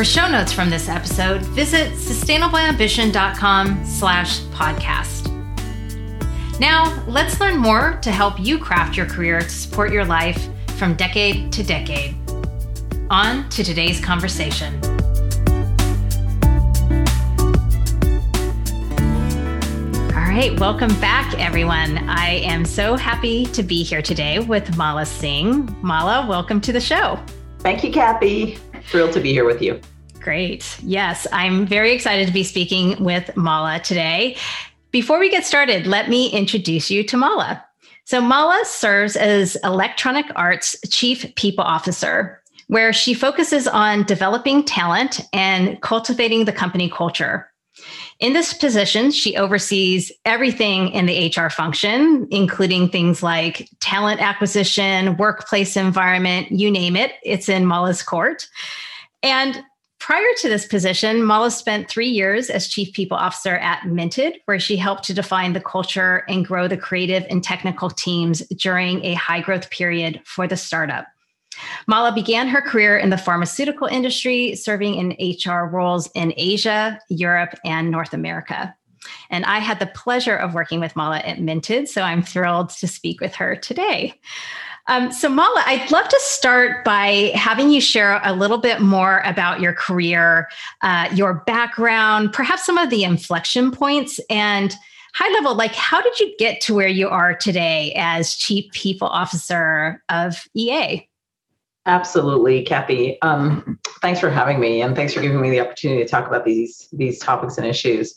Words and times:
For 0.00 0.04
show 0.04 0.30
notes 0.30 0.50
from 0.50 0.70
this 0.70 0.88
episode, 0.88 1.42
visit 1.42 1.92
sustainableambition.com 1.92 3.84
slash 3.84 4.40
podcast. 4.44 5.28
Now, 6.58 7.04
let's 7.06 7.38
learn 7.38 7.58
more 7.58 7.98
to 8.00 8.10
help 8.10 8.40
you 8.40 8.58
craft 8.58 8.96
your 8.96 9.04
career 9.04 9.40
to 9.40 9.50
support 9.50 9.92
your 9.92 10.06
life 10.06 10.48
from 10.78 10.94
decade 10.94 11.52
to 11.52 11.62
decade. 11.62 12.16
On 13.10 13.46
to 13.50 13.62
today's 13.62 14.02
conversation. 14.02 14.72
All 20.14 20.26
right, 20.26 20.58
welcome 20.58 20.98
back, 20.98 21.38
everyone. 21.38 21.98
I 22.08 22.40
am 22.42 22.64
so 22.64 22.96
happy 22.96 23.44
to 23.44 23.62
be 23.62 23.82
here 23.82 24.00
today 24.00 24.38
with 24.38 24.78
Mala 24.78 25.04
Singh. 25.04 25.68
Mala, 25.82 26.26
welcome 26.26 26.62
to 26.62 26.72
the 26.72 26.80
show. 26.80 27.22
Thank 27.58 27.84
you, 27.84 27.92
Kathy. 27.92 28.56
Thrilled 28.84 29.12
to 29.12 29.20
be 29.20 29.34
here 29.34 29.44
with 29.44 29.60
you. 29.60 29.78
Great. 30.20 30.78
Yes, 30.82 31.26
I'm 31.32 31.66
very 31.66 31.92
excited 31.92 32.26
to 32.26 32.32
be 32.32 32.44
speaking 32.44 33.02
with 33.02 33.34
Mala 33.36 33.80
today. 33.80 34.36
Before 34.90 35.18
we 35.18 35.30
get 35.30 35.46
started, 35.46 35.86
let 35.86 36.10
me 36.10 36.30
introduce 36.30 36.90
you 36.90 37.02
to 37.04 37.16
Mala. 37.16 37.64
So, 38.04 38.20
Mala 38.20 38.62
serves 38.64 39.16
as 39.16 39.56
Electronic 39.64 40.26
Arts 40.36 40.76
Chief 40.90 41.34
People 41.36 41.64
Officer, 41.64 42.42
where 42.66 42.92
she 42.92 43.14
focuses 43.14 43.66
on 43.66 44.02
developing 44.02 44.62
talent 44.62 45.20
and 45.32 45.80
cultivating 45.80 46.44
the 46.44 46.52
company 46.52 46.90
culture. 46.90 47.50
In 48.18 48.34
this 48.34 48.52
position, 48.52 49.12
she 49.12 49.36
oversees 49.36 50.12
everything 50.26 50.88
in 50.88 51.06
the 51.06 51.32
HR 51.34 51.48
function, 51.48 52.28
including 52.30 52.90
things 52.90 53.22
like 53.22 53.70
talent 53.80 54.20
acquisition, 54.20 55.16
workplace 55.16 55.76
environment, 55.76 56.52
you 56.52 56.70
name 56.70 56.96
it, 56.96 57.12
it's 57.22 57.48
in 57.48 57.66
Mala's 57.66 58.02
court. 58.02 58.46
And 59.22 59.64
prior 60.10 60.34
to 60.38 60.48
this 60.48 60.66
position, 60.66 61.22
Mala 61.22 61.52
spent 61.52 61.88
three 61.88 62.08
years 62.08 62.50
as 62.50 62.66
Chief 62.66 62.92
People 62.94 63.16
Officer 63.16 63.54
at 63.58 63.86
Minted, 63.86 64.40
where 64.46 64.58
she 64.58 64.76
helped 64.76 65.04
to 65.04 65.14
define 65.14 65.52
the 65.52 65.60
culture 65.60 66.24
and 66.28 66.44
grow 66.44 66.66
the 66.66 66.76
creative 66.76 67.24
and 67.30 67.44
technical 67.44 67.88
teams 67.90 68.40
during 68.48 69.04
a 69.04 69.14
high 69.14 69.40
growth 69.40 69.70
period 69.70 70.20
for 70.24 70.48
the 70.48 70.56
startup. 70.56 71.06
Mala 71.86 72.12
began 72.12 72.48
her 72.48 72.60
career 72.60 72.98
in 72.98 73.10
the 73.10 73.16
pharmaceutical 73.16 73.86
industry, 73.86 74.56
serving 74.56 74.96
in 74.96 75.36
HR 75.46 75.66
roles 75.66 76.10
in 76.16 76.34
Asia, 76.36 76.98
Europe, 77.08 77.54
and 77.64 77.88
North 77.88 78.12
America. 78.12 78.74
And 79.30 79.44
I 79.44 79.60
had 79.60 79.78
the 79.78 79.92
pleasure 79.94 80.36
of 80.36 80.54
working 80.54 80.80
with 80.80 80.96
Mala 80.96 81.18
at 81.18 81.40
Minted, 81.40 81.88
so 81.88 82.02
I'm 82.02 82.24
thrilled 82.24 82.70
to 82.70 82.88
speak 82.88 83.20
with 83.20 83.36
her 83.36 83.54
today. 83.54 84.14
Um, 84.90 85.12
so, 85.12 85.28
Mala, 85.28 85.62
I'd 85.66 85.88
love 85.92 86.08
to 86.08 86.20
start 86.20 86.84
by 86.84 87.30
having 87.36 87.70
you 87.70 87.80
share 87.80 88.20
a 88.24 88.34
little 88.34 88.58
bit 88.58 88.80
more 88.80 89.22
about 89.24 89.60
your 89.60 89.72
career, 89.72 90.48
uh, 90.82 91.08
your 91.14 91.44
background, 91.46 92.32
perhaps 92.32 92.66
some 92.66 92.76
of 92.76 92.90
the 92.90 93.04
inflection 93.04 93.70
points, 93.70 94.18
and 94.28 94.74
high 95.14 95.32
level, 95.32 95.54
like 95.54 95.76
how 95.76 96.02
did 96.02 96.18
you 96.18 96.34
get 96.38 96.60
to 96.62 96.74
where 96.74 96.88
you 96.88 97.08
are 97.08 97.36
today 97.36 97.92
as 97.96 98.34
Chief 98.34 98.70
People 98.72 99.06
Officer 99.06 100.02
of 100.08 100.44
EA? 100.54 101.08
Absolutely, 101.86 102.64
Kathy. 102.64 103.16
Um, 103.22 103.78
thanks 104.02 104.18
for 104.18 104.28
having 104.28 104.58
me, 104.58 104.82
and 104.82 104.96
thanks 104.96 105.14
for 105.14 105.20
giving 105.20 105.40
me 105.40 105.50
the 105.50 105.60
opportunity 105.60 106.02
to 106.02 106.08
talk 106.08 106.26
about 106.26 106.44
these 106.44 106.88
these 106.92 107.20
topics 107.20 107.58
and 107.58 107.66
issues. 107.66 108.16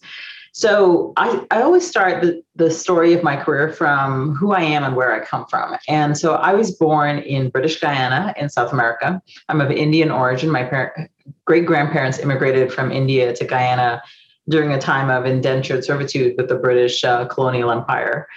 So 0.55 1.13
I, 1.17 1.45
I 1.49 1.63
always 1.63 1.85
start 1.85 2.21
the, 2.21 2.43
the 2.55 2.69
story 2.69 3.13
of 3.13 3.23
my 3.23 3.35
career 3.35 3.73
from 3.73 4.35
who 4.35 4.53
I 4.53 4.61
am 4.61 4.83
and 4.83 4.95
where 4.95 5.11
I 5.11 5.25
come 5.25 5.47
from. 5.47 5.75
And 5.89 6.15
so 6.15 6.35
I 6.35 6.53
was 6.53 6.69
born 6.75 7.17
in 7.17 7.49
British 7.49 7.79
Guyana 7.79 8.35
in 8.37 8.49
South 8.49 8.71
America. 8.71 9.19
I'm 9.49 9.61
of 9.61 9.71
Indian 9.71 10.11
origin. 10.11 10.51
My 10.51 10.63
parent, 10.63 11.09
great 11.45 11.65
grandparents 11.65 12.19
immigrated 12.19 12.71
from 12.71 12.91
India 12.91 13.33
to 13.33 13.45
Guyana 13.45 14.03
during 14.47 14.71
a 14.71 14.79
time 14.79 15.09
of 15.09 15.25
indentured 15.25 15.83
servitude 15.83 16.35
with 16.37 16.49
the 16.49 16.55
British 16.55 17.03
uh, 17.03 17.25
colonial 17.25 17.71
empire. 17.71 18.27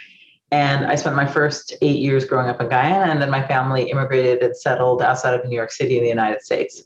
And 0.50 0.86
I 0.86 0.94
spent 0.94 1.16
my 1.16 1.26
first 1.26 1.74
eight 1.82 1.98
years 1.98 2.24
growing 2.24 2.48
up 2.48 2.62
in 2.62 2.68
Guyana, 2.70 3.10
and 3.12 3.20
then 3.20 3.30
my 3.30 3.46
family 3.46 3.90
immigrated 3.90 4.42
and 4.42 4.56
settled 4.56 5.02
outside 5.02 5.38
of 5.38 5.44
New 5.44 5.54
York 5.54 5.70
City 5.72 5.98
in 5.98 6.02
the 6.02 6.08
United 6.08 6.40
States. 6.40 6.82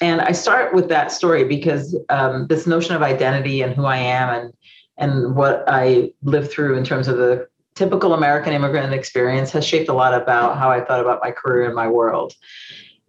And 0.00 0.20
I 0.20 0.32
start 0.32 0.74
with 0.74 0.88
that 0.88 1.12
story 1.12 1.44
because 1.44 1.96
um, 2.08 2.46
this 2.48 2.66
notion 2.66 2.96
of 2.96 3.02
identity 3.02 3.62
and 3.62 3.74
who 3.74 3.84
I 3.84 3.98
am 3.98 4.28
and 4.30 4.52
and 4.96 5.34
what 5.34 5.64
I 5.66 6.12
lived 6.22 6.50
through 6.50 6.76
in 6.76 6.84
terms 6.84 7.08
of 7.08 7.16
the 7.16 7.48
typical 7.74 8.14
American 8.14 8.52
immigrant 8.52 8.92
experience 8.94 9.50
has 9.50 9.66
shaped 9.66 9.88
a 9.88 9.92
lot 9.92 10.14
about 10.14 10.58
how 10.58 10.70
I 10.70 10.80
thought 10.80 11.00
about 11.00 11.20
my 11.22 11.30
career 11.30 11.66
and 11.66 11.74
my 11.74 11.88
world. 11.88 12.34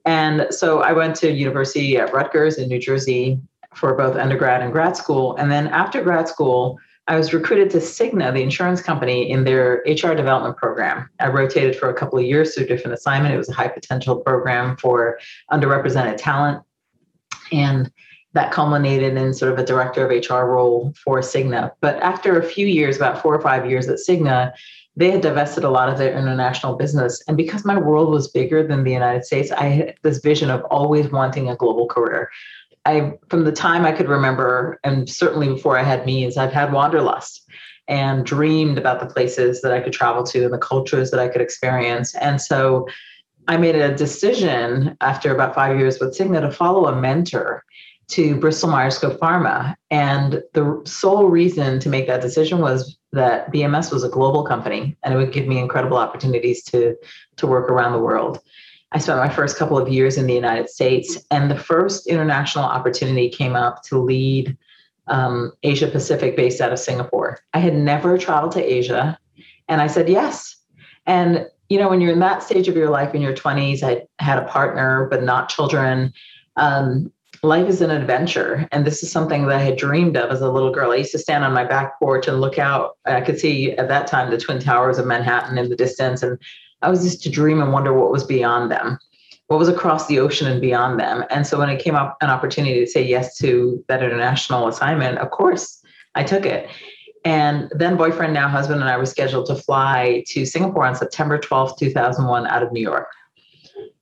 And 0.05 0.47
so 0.51 0.81
I 0.81 0.93
went 0.93 1.15
to 1.17 1.31
university 1.31 1.97
at 1.97 2.13
Rutgers 2.13 2.57
in 2.57 2.67
New 2.67 2.79
Jersey 2.79 3.39
for 3.73 3.93
both 3.95 4.15
undergrad 4.15 4.61
and 4.61 4.71
grad 4.71 4.95
school. 4.95 5.35
And 5.35 5.51
then 5.51 5.67
after 5.67 6.01
grad 6.01 6.27
school, 6.27 6.79
I 7.07 7.17
was 7.17 7.33
recruited 7.33 7.69
to 7.71 7.77
Cigna, 7.77 8.33
the 8.33 8.41
insurance 8.41 8.81
company, 8.81 9.29
in 9.29 9.43
their 9.43 9.83
HR 9.85 10.15
development 10.15 10.57
program. 10.57 11.07
I 11.19 11.27
rotated 11.27 11.75
for 11.75 11.89
a 11.89 11.93
couple 11.93 12.17
of 12.17 12.25
years 12.25 12.55
through 12.55 12.65
different 12.65 12.95
assignment. 12.95 13.33
It 13.33 13.37
was 13.37 13.49
a 13.49 13.53
high 13.53 13.67
potential 13.67 14.17
program 14.17 14.75
for 14.77 15.19
underrepresented 15.51 16.17
talent. 16.17 16.63
And 17.51 17.91
that 18.35 18.51
culminated 18.51 19.15
in 19.15 19.33
sort 19.33 19.51
of 19.51 19.57
a 19.57 19.65
director 19.65 20.05
of 20.05 20.11
HR 20.11 20.45
role 20.45 20.93
for 21.01 21.19
Cigna. 21.21 21.71
But 21.79 21.95
after 22.03 22.37
a 22.37 22.43
few 22.43 22.67
years, 22.67 22.97
about 22.97 23.21
four 23.21 23.33
or 23.33 23.41
five 23.41 23.67
years 23.67 23.87
at 23.87 23.97
Cigna, 23.97 24.51
they 24.97 25.09
had 25.09 25.21
divested 25.21 25.63
a 25.63 25.69
lot 25.69 25.87
of 25.87 25.97
their 25.97 26.15
international 26.15 26.75
business. 26.75 27.23
And 27.29 27.37
because 27.37 27.63
my 27.63 27.77
world 27.77 28.09
was 28.11 28.27
bigger 28.27 28.65
than 28.65 28.83
the 28.83 28.91
United 28.91 29.23
States, 29.23 29.51
I 29.51 29.67
had 29.67 29.95
this 30.03 30.19
vision 30.19 30.49
of 30.49 30.63
always 30.65 31.09
wanting 31.09 31.49
a 31.49 31.55
global 31.55 31.87
career. 31.87 32.29
I 32.85 33.13
from 33.29 33.45
the 33.45 33.53
time 33.53 33.85
I 33.85 33.93
could 33.93 34.09
remember, 34.09 34.79
and 34.83 35.09
certainly 35.09 35.47
before 35.47 35.79
I 35.79 35.83
had 35.83 36.05
means, 36.05 36.37
I've 36.37 36.53
had 36.53 36.73
wanderlust 36.73 37.41
and 37.87 38.25
dreamed 38.25 38.77
about 38.77 38.99
the 38.99 39.05
places 39.05 39.61
that 39.61 39.71
I 39.71 39.79
could 39.79 39.93
travel 39.93 40.23
to 40.23 40.43
and 40.43 40.53
the 40.53 40.57
cultures 40.57 41.09
that 41.11 41.19
I 41.21 41.29
could 41.29 41.41
experience. 41.41 42.15
And 42.15 42.41
so 42.41 42.87
I 43.47 43.57
made 43.57 43.75
a 43.75 43.95
decision 43.95 44.97
after 45.01 45.33
about 45.33 45.55
five 45.55 45.77
years 45.77 45.99
with 45.99 46.17
Cigna 46.17 46.41
to 46.41 46.51
follow 46.51 46.87
a 46.87 46.99
mentor 46.99 47.63
to 48.07 48.35
Bristol 48.35 48.69
Myers 48.69 48.99
Squibb 48.99 49.17
Pharma. 49.17 49.75
And 49.89 50.43
the 50.53 50.81
sole 50.85 51.27
reason 51.27 51.79
to 51.79 51.89
make 51.89 52.07
that 52.07 52.21
decision 52.21 52.59
was 52.59 52.97
that 53.13 53.51
BMS 53.51 53.91
was 53.91 54.03
a 54.03 54.09
global 54.09 54.43
company 54.43 54.95
and 55.03 55.13
it 55.13 55.17
would 55.17 55.31
give 55.31 55.47
me 55.47 55.59
incredible 55.59 55.97
opportunities 55.97 56.63
to, 56.65 56.95
to 57.37 57.47
work 57.47 57.69
around 57.69 57.93
the 57.93 57.99
world. 57.99 58.39
I 58.91 58.99
spent 58.99 59.19
my 59.19 59.29
first 59.29 59.57
couple 59.57 59.77
of 59.77 59.89
years 59.89 60.17
in 60.17 60.25
the 60.27 60.33
United 60.33 60.69
States, 60.69 61.17
and 61.29 61.51
the 61.51 61.59
first 61.59 62.07
international 62.07 62.63
opportunity 62.63 63.27
came 63.27 63.53
up 63.55 63.83
to 63.83 63.97
lead 63.97 64.55
um, 65.07 65.51
Asia 65.63 65.87
Pacific 65.87 66.37
based 66.37 66.61
out 66.61 66.71
of 66.71 66.79
Singapore. 66.79 67.39
I 67.53 67.59
had 67.59 67.75
never 67.75 68.17
traveled 68.17 68.53
to 68.53 68.63
Asia, 68.63 69.19
and 69.67 69.81
I 69.81 69.87
said 69.87 70.07
yes. 70.07 70.55
And 71.05 71.47
you 71.67 71.79
know, 71.79 71.89
when 71.89 71.99
you're 71.99 72.13
in 72.13 72.19
that 72.19 72.43
stage 72.43 72.67
of 72.67 72.77
your 72.77 72.89
life 72.89 73.15
in 73.15 73.21
your 73.21 73.33
20s, 73.33 73.83
I 73.83 74.03
had 74.23 74.37
a 74.37 74.45
partner, 74.45 75.07
but 75.09 75.23
not 75.23 75.49
children. 75.49 76.13
Um, 76.55 77.11
life 77.45 77.67
is 77.67 77.81
an 77.81 77.91
adventure. 77.91 78.67
And 78.71 78.85
this 78.85 79.03
is 79.03 79.11
something 79.11 79.47
that 79.47 79.57
I 79.57 79.61
had 79.61 79.77
dreamed 79.77 80.17
of 80.17 80.31
as 80.31 80.41
a 80.41 80.51
little 80.51 80.71
girl. 80.71 80.91
I 80.91 80.97
used 80.97 81.11
to 81.11 81.19
stand 81.19 81.43
on 81.43 81.53
my 81.53 81.63
back 81.63 81.99
porch 81.99 82.27
and 82.27 82.41
look 82.41 82.59
out. 82.59 82.97
I 83.05 83.21
could 83.21 83.39
see 83.39 83.71
at 83.73 83.87
that 83.87 84.07
time 84.07 84.29
the 84.29 84.37
Twin 84.37 84.59
Towers 84.59 84.97
of 84.97 85.05
Manhattan 85.05 85.57
in 85.57 85.69
the 85.69 85.75
distance. 85.75 86.23
And 86.23 86.37
I 86.81 86.89
was 86.89 87.03
just 87.03 87.23
to 87.23 87.29
dream 87.29 87.61
and 87.61 87.71
wonder 87.71 87.93
what 87.93 88.11
was 88.11 88.23
beyond 88.23 88.71
them, 88.71 88.99
what 89.47 89.59
was 89.59 89.69
across 89.69 90.07
the 90.07 90.19
ocean 90.19 90.47
and 90.47 90.59
beyond 90.59 90.99
them. 90.99 91.23
And 91.29 91.45
so 91.47 91.57
when 91.57 91.69
it 91.69 91.81
came 91.81 91.95
up 91.95 92.17
an 92.21 92.29
opportunity 92.29 92.79
to 92.79 92.87
say 92.87 93.03
yes 93.03 93.37
to 93.37 93.83
that 93.87 94.03
international 94.03 94.67
assignment, 94.67 95.19
of 95.19 95.31
course, 95.31 95.81
I 96.15 96.23
took 96.23 96.45
it. 96.45 96.69
And 97.23 97.71
then 97.75 97.97
boyfriend, 97.97 98.33
now 98.33 98.47
husband, 98.47 98.81
and 98.81 98.89
I 98.89 98.97
were 98.97 99.05
scheduled 99.07 99.47
to 99.47 99.55
fly 99.55 100.23
to 100.27 100.45
Singapore 100.45 100.85
on 100.85 100.95
September 100.95 101.39
12th, 101.39 101.77
2001, 101.77 102.45
out 102.45 102.61
of 102.61 102.71
New 102.71 102.81
York. 102.81 103.07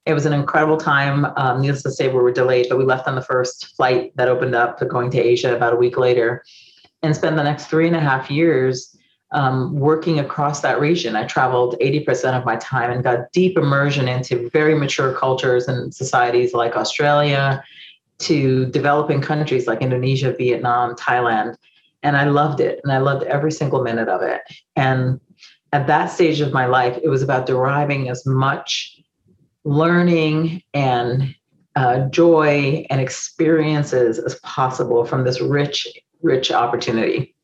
It 0.05 0.13
was 0.13 0.25
an 0.25 0.33
incredible 0.33 0.77
time. 0.77 1.25
Um, 1.37 1.61
needless 1.61 1.83
to 1.83 1.91
say, 1.91 2.07
we 2.07 2.15
were 2.15 2.31
delayed, 2.31 2.67
but 2.69 2.77
we 2.77 2.83
left 2.83 3.07
on 3.07 3.15
the 3.15 3.21
first 3.21 3.75
flight 3.75 4.11
that 4.15 4.27
opened 4.27 4.55
up 4.55 4.77
to 4.79 4.85
going 4.85 5.09
to 5.11 5.19
Asia 5.19 5.55
about 5.55 5.73
a 5.73 5.77
week 5.77 5.97
later 5.97 6.43
and 7.01 7.15
spent 7.15 7.35
the 7.35 7.43
next 7.43 7.67
three 7.67 7.87
and 7.87 7.95
a 7.95 8.01
half 8.01 8.29
years 8.29 8.97
um, 9.31 9.73
working 9.73 10.19
across 10.19 10.61
that 10.61 10.79
region. 10.79 11.15
I 11.15 11.25
traveled 11.25 11.75
80% 11.81 12.37
of 12.37 12.45
my 12.45 12.55
time 12.57 12.91
and 12.91 13.03
got 13.03 13.31
deep 13.31 13.57
immersion 13.57 14.07
into 14.07 14.49
very 14.51 14.75
mature 14.75 15.13
cultures 15.13 15.67
and 15.67 15.93
societies 15.93 16.53
like 16.53 16.75
Australia, 16.75 17.63
to 18.19 18.65
developing 18.67 19.21
countries 19.21 19.67
like 19.67 19.81
Indonesia, 19.81 20.33
Vietnam, 20.37 20.95
Thailand. 20.95 21.55
And 22.03 22.15
I 22.15 22.25
loved 22.25 22.59
it. 22.59 22.79
And 22.83 22.91
I 22.91 22.99
loved 22.99 23.23
every 23.23 23.51
single 23.51 23.83
minute 23.83 24.07
of 24.07 24.21
it. 24.21 24.41
And 24.75 25.19
at 25.71 25.87
that 25.87 26.07
stage 26.07 26.39
of 26.39 26.53
my 26.53 26.65
life, 26.65 26.97
it 27.03 27.09
was 27.09 27.21
about 27.21 27.45
deriving 27.45 28.09
as 28.09 28.25
much 28.25 28.97
learning 29.65 30.61
and 30.73 31.35
uh, 31.75 32.07
joy 32.09 32.85
and 32.89 33.01
experiences 33.01 34.19
as 34.19 34.35
possible 34.39 35.05
from 35.05 35.23
this 35.23 35.41
rich, 35.41 35.87
rich 36.21 36.51
opportunity. 36.51 37.35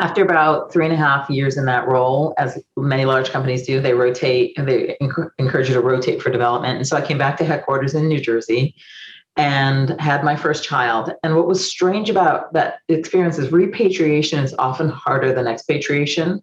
After 0.00 0.22
about 0.22 0.72
three 0.72 0.84
and 0.84 0.94
a 0.94 0.96
half 0.96 1.28
years 1.28 1.56
in 1.56 1.64
that 1.66 1.88
role, 1.88 2.34
as 2.38 2.62
many 2.76 3.04
large 3.04 3.30
companies 3.30 3.66
do, 3.66 3.80
they 3.80 3.94
rotate 3.94 4.54
they 4.56 4.96
encourage 5.38 5.68
you 5.68 5.74
to 5.74 5.80
rotate 5.80 6.22
for 6.22 6.30
development. 6.30 6.76
And 6.76 6.86
so 6.86 6.96
I 6.96 7.00
came 7.00 7.18
back 7.18 7.36
to 7.38 7.44
headquarters 7.44 7.94
in 7.94 8.06
New 8.06 8.20
Jersey 8.20 8.76
and 9.36 10.00
had 10.00 10.22
my 10.22 10.36
first 10.36 10.62
child. 10.64 11.12
And 11.22 11.34
what 11.34 11.48
was 11.48 11.68
strange 11.68 12.10
about 12.10 12.52
that 12.52 12.80
experience 12.88 13.38
is 13.38 13.50
repatriation 13.50 14.38
is 14.40 14.54
often 14.58 14.88
harder 14.88 15.32
than 15.32 15.48
expatriation, 15.48 16.42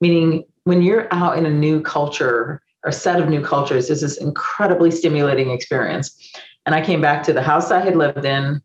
meaning 0.00 0.44
when 0.64 0.82
you're 0.82 1.12
out 1.12 1.38
in 1.38 1.46
a 1.46 1.50
new 1.50 1.80
culture 1.80 2.62
or 2.84 2.92
set 2.92 3.20
of 3.20 3.28
new 3.28 3.42
cultures, 3.42 3.90
it's 3.90 4.02
this 4.02 4.16
incredibly 4.18 4.90
stimulating 4.90 5.50
experience. 5.50 6.32
And 6.66 6.74
I 6.74 6.84
came 6.84 7.00
back 7.00 7.22
to 7.24 7.32
the 7.32 7.42
house 7.42 7.70
I 7.70 7.80
had 7.80 7.96
lived 7.96 8.24
in, 8.24 8.62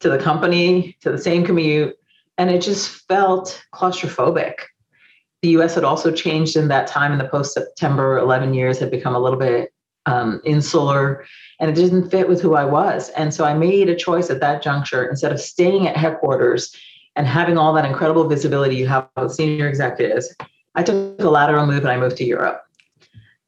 to 0.00 0.08
the 0.08 0.18
company, 0.18 0.96
to 1.00 1.10
the 1.10 1.18
same 1.18 1.44
commute, 1.44 1.96
and 2.38 2.50
it 2.50 2.62
just 2.62 2.88
felt 3.08 3.62
claustrophobic. 3.74 4.54
The 5.42 5.48
US 5.50 5.74
had 5.74 5.84
also 5.84 6.12
changed 6.12 6.56
in 6.56 6.68
that 6.68 6.86
time 6.86 7.12
in 7.12 7.18
the 7.18 7.28
post 7.28 7.54
September 7.54 8.18
11 8.18 8.54
years, 8.54 8.78
had 8.78 8.90
become 8.90 9.14
a 9.14 9.18
little 9.18 9.38
bit 9.38 9.72
um, 10.06 10.40
insular 10.44 11.24
and 11.60 11.70
it 11.70 11.74
didn't 11.74 12.10
fit 12.10 12.28
with 12.28 12.40
who 12.40 12.54
I 12.54 12.64
was. 12.64 13.10
And 13.10 13.34
so 13.34 13.44
I 13.44 13.54
made 13.54 13.88
a 13.88 13.96
choice 13.96 14.30
at 14.30 14.40
that 14.40 14.62
juncture 14.62 15.04
instead 15.04 15.32
of 15.32 15.40
staying 15.40 15.88
at 15.88 15.96
headquarters 15.96 16.74
and 17.16 17.26
having 17.26 17.58
all 17.58 17.72
that 17.74 17.84
incredible 17.84 18.28
visibility 18.28 18.76
you 18.76 18.86
have 18.86 19.08
with 19.16 19.32
senior 19.32 19.68
executives. 19.68 20.34
I 20.74 20.82
took 20.82 21.20
a 21.20 21.30
lateral 21.30 21.66
move 21.66 21.78
and 21.78 21.88
I 21.88 21.96
moved 21.96 22.18
to 22.18 22.24
Europe. 22.24 22.65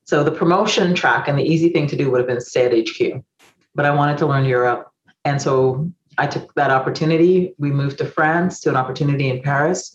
So 0.08 0.24
the 0.24 0.30
promotion 0.30 0.94
track 0.94 1.28
and 1.28 1.38
the 1.38 1.42
easy 1.42 1.68
thing 1.68 1.86
to 1.88 1.94
do 1.94 2.10
would 2.10 2.16
have 2.16 2.26
been 2.26 2.40
stay 2.40 2.64
at 2.64 2.88
HQ, 2.88 3.22
but 3.74 3.84
I 3.84 3.94
wanted 3.94 4.16
to 4.16 4.26
learn 4.26 4.46
Europe. 4.46 4.90
And 5.26 5.42
so 5.42 5.92
I 6.16 6.26
took 6.26 6.54
that 6.54 6.70
opportunity. 6.70 7.52
We 7.58 7.70
moved 7.70 7.98
to 7.98 8.06
France 8.06 8.58
to 8.60 8.70
an 8.70 8.76
opportunity 8.76 9.28
in 9.28 9.42
Paris. 9.42 9.94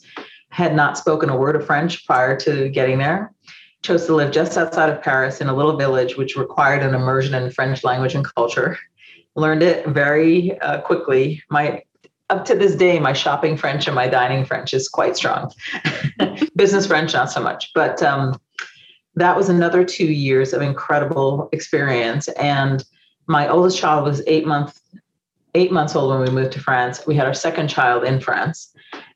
Had 0.50 0.76
not 0.76 1.00
spoken 1.00 1.32
a 1.32 1.36
word 1.36 1.56
of 1.56 1.66
French 1.66 2.06
prior 2.06 2.40
to 2.42 2.70
getting 2.70 3.00
there 3.00 3.34
chose 3.82 4.06
to 4.06 4.16
live 4.16 4.32
just 4.32 4.56
outside 4.56 4.92
of 4.92 5.02
Paris 5.02 5.42
in 5.42 5.50
a 5.50 5.56
little 5.56 5.76
village, 5.78 6.16
which 6.16 6.38
required 6.38 6.84
an 6.84 6.94
immersion 6.94 7.34
in 7.34 7.50
French 7.50 7.84
language 7.84 8.14
and 8.14 8.24
culture. 8.36 8.78
Learned 9.36 9.64
it 9.64 9.88
very 9.88 10.60
uh, 10.60 10.80
quickly. 10.82 11.42
My 11.50 11.82
up 12.30 12.46
to 12.46 12.56
this 12.56 12.76
day, 12.76 13.00
my 13.00 13.14
shopping 13.14 13.58
French 13.58 13.88
and 13.88 13.96
my 13.96 14.08
dining 14.08 14.46
French 14.46 14.76
is 14.76 14.88
quite 14.88 15.18
strong. 15.18 15.52
Business 16.56 16.86
French, 16.86 17.14
not 17.14 17.32
so 17.32 17.42
much. 17.42 17.72
But 17.74 18.02
um, 18.04 18.40
that 19.16 19.36
was 19.38 19.50
another 19.50 19.84
two 19.84 20.12
years 20.12 20.54
of 20.54 20.62
incredible 20.62 21.50
experience. 21.52 22.28
And 22.30 22.84
my 23.28 23.48
oldest 23.48 23.78
child 23.78 24.06
was 24.06 24.22
eight 24.28 24.46
months 24.46 24.80
eight 25.56 25.72
months 25.72 25.96
old 25.96 26.10
when 26.10 26.28
we 26.28 26.34
moved 26.34 26.52
to 26.54 26.60
France. 26.60 27.06
We 27.06 27.16
had 27.16 27.28
our 27.28 27.34
second 27.34 27.68
child 27.68 28.04
in 28.04 28.20
France, 28.20 28.74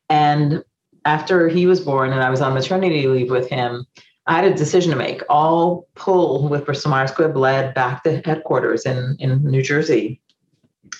and 0.07 0.63
after 1.07 1.47
he 1.47 1.65
was 1.65 1.79
born 1.79 2.11
and 2.11 2.21
I 2.21 2.29
was 2.29 2.41
on 2.41 2.53
maternity 2.53 3.07
leave 3.07 3.31
with 3.31 3.49
him, 3.49 3.87
I 4.27 4.35
had 4.35 4.43
a 4.43 4.53
decision 4.53 4.91
to 4.91 4.97
make. 4.97 5.23
All 5.29 5.87
pull 5.95 6.49
with 6.49 6.65
Bristol 6.65 6.91
Myers 6.91 7.11
Squibb 7.11 7.35
led 7.35 7.73
back 7.73 8.03
to 8.03 8.21
headquarters 8.25 8.85
in, 8.85 9.15
in 9.19 9.41
New 9.43 9.63
Jersey. 9.63 10.21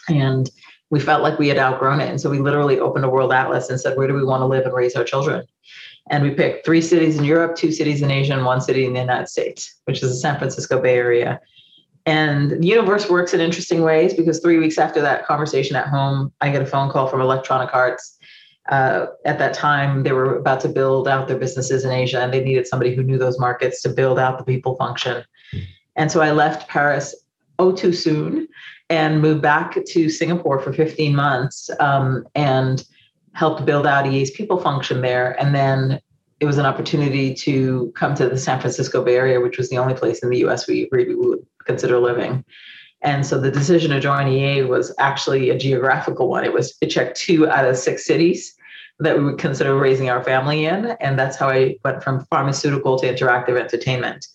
And 0.07 0.49
we 0.89 1.01
felt 1.01 1.21
like 1.21 1.38
we 1.38 1.49
had 1.49 1.57
outgrown 1.57 1.99
it. 1.99 2.09
And 2.09 2.21
so 2.21 2.29
we 2.29 2.39
literally 2.39 2.79
opened 2.79 3.03
a 3.03 3.09
world 3.09 3.33
atlas 3.33 3.69
and 3.69 3.79
said, 3.79 3.97
where 3.97 4.07
do 4.07 4.13
we 4.13 4.23
want 4.23 4.41
to 4.41 4.45
live 4.45 4.65
and 4.65 4.73
raise 4.73 4.95
our 4.95 5.03
children? 5.03 5.45
And 6.09 6.24
we 6.24 6.31
picked 6.31 6.65
three 6.65 6.81
cities 6.81 7.18
in 7.18 7.24
Europe, 7.24 7.56
two 7.56 7.71
cities 7.71 8.01
in 8.01 8.12
Asia, 8.12 8.33
and 8.33 8.45
one 8.45 8.62
city 8.62 8.86
in 8.86 8.94
the 8.94 9.00
United 9.00 9.27
States, 9.27 9.75
which 9.86 10.01
is 10.01 10.09
the 10.09 10.15
San 10.15 10.38
Francisco 10.38 10.81
Bay 10.81 10.95
Area. 10.95 11.39
And 12.06 12.51
the 12.51 12.68
universe 12.68 13.09
works 13.09 13.33
in 13.33 13.42
interesting 13.42 13.81
ways 13.81 14.13
because 14.13 14.39
three 14.39 14.57
weeks 14.57 14.77
after 14.77 15.01
that 15.01 15.25
conversation 15.25 15.75
at 15.75 15.88
home, 15.88 16.31
I 16.39 16.50
get 16.50 16.62
a 16.62 16.65
phone 16.65 16.89
call 16.89 17.07
from 17.07 17.19
Electronic 17.19 17.74
Arts 17.74 18.18
uh, 18.69 19.07
at 19.25 19.39
that 19.39 19.54
time 19.54 20.04
they 20.04 20.12
were 20.12 20.38
about 20.38 20.59
to 20.62 20.69
build 20.69 21.07
out 21.07 21.27
their 21.27 21.38
businesses 21.38 21.86
in 21.86 21.92
asia 21.92 22.21
and 22.21 22.33
they 22.33 22.44
needed 22.44 22.68
somebody 22.68 22.94
who 22.94 23.04
knew 23.04 23.18
those 23.18 23.39
markets 23.39 23.81
to 23.81 23.89
build 23.89 24.19
out 24.19 24.38
the 24.38 24.44
people 24.44 24.75
function 24.75 25.24
and 25.95 26.12
so 26.12 26.21
i 26.21 26.31
left 26.31 26.68
paris 26.68 27.15
oh 27.59 27.71
too 27.71 27.94
soon 27.94 28.48
and 28.89 29.21
moved 29.21 29.42
back 29.42 29.77
to 29.86 30.09
singapore 30.09 30.59
for 30.59 30.74
15 30.74 31.15
months 31.15 31.69
um, 31.80 32.27
and 32.36 32.83
helped 33.37 33.65
build 33.65 33.85
out 33.85 34.07
ea's 34.07 34.31
people 34.31 34.59
function 34.59 35.01
there 35.01 35.39
and 35.41 35.53
then 35.53 35.99
it 36.39 36.45
was 36.45 36.57
an 36.57 36.65
opportunity 36.65 37.33
to 37.33 37.91
come 37.95 38.13
to 38.15 38.27
the 38.27 38.37
san 38.37 38.59
francisco 38.59 39.03
bay 39.03 39.15
area 39.15 39.39
which 39.39 39.57
was 39.57 39.69
the 39.69 39.77
only 39.77 39.93
place 39.93 40.19
in 40.19 40.29
the 40.29 40.39
us 40.39 40.67
we 40.67 40.87
really 40.91 41.15
would 41.15 41.45
consider 41.65 41.99
living 41.99 42.43
and 43.01 43.25
so 43.25 43.39
the 43.39 43.51
decision 43.51 43.91
to 43.91 43.99
join 43.99 44.27
EA 44.27 44.63
was 44.63 44.93
actually 44.99 45.49
a 45.49 45.57
geographical 45.57 46.29
one. 46.29 46.43
It 46.43 46.53
was 46.53 46.75
it 46.81 46.87
checked 46.87 47.17
two 47.17 47.47
out 47.47 47.67
of 47.67 47.77
six 47.77 48.05
cities 48.05 48.55
that 48.99 49.17
we 49.17 49.23
would 49.23 49.37
consider 49.37 49.77
raising 49.77 50.09
our 50.09 50.23
family 50.23 50.65
in. 50.65 50.87
And 50.99 51.19
that's 51.19 51.37
how 51.37 51.49
I 51.49 51.77
went 51.85 52.03
from 52.03 52.25
pharmaceutical 52.25 52.97
to 52.99 53.13
interactive 53.13 53.59
entertainment. 53.59 54.25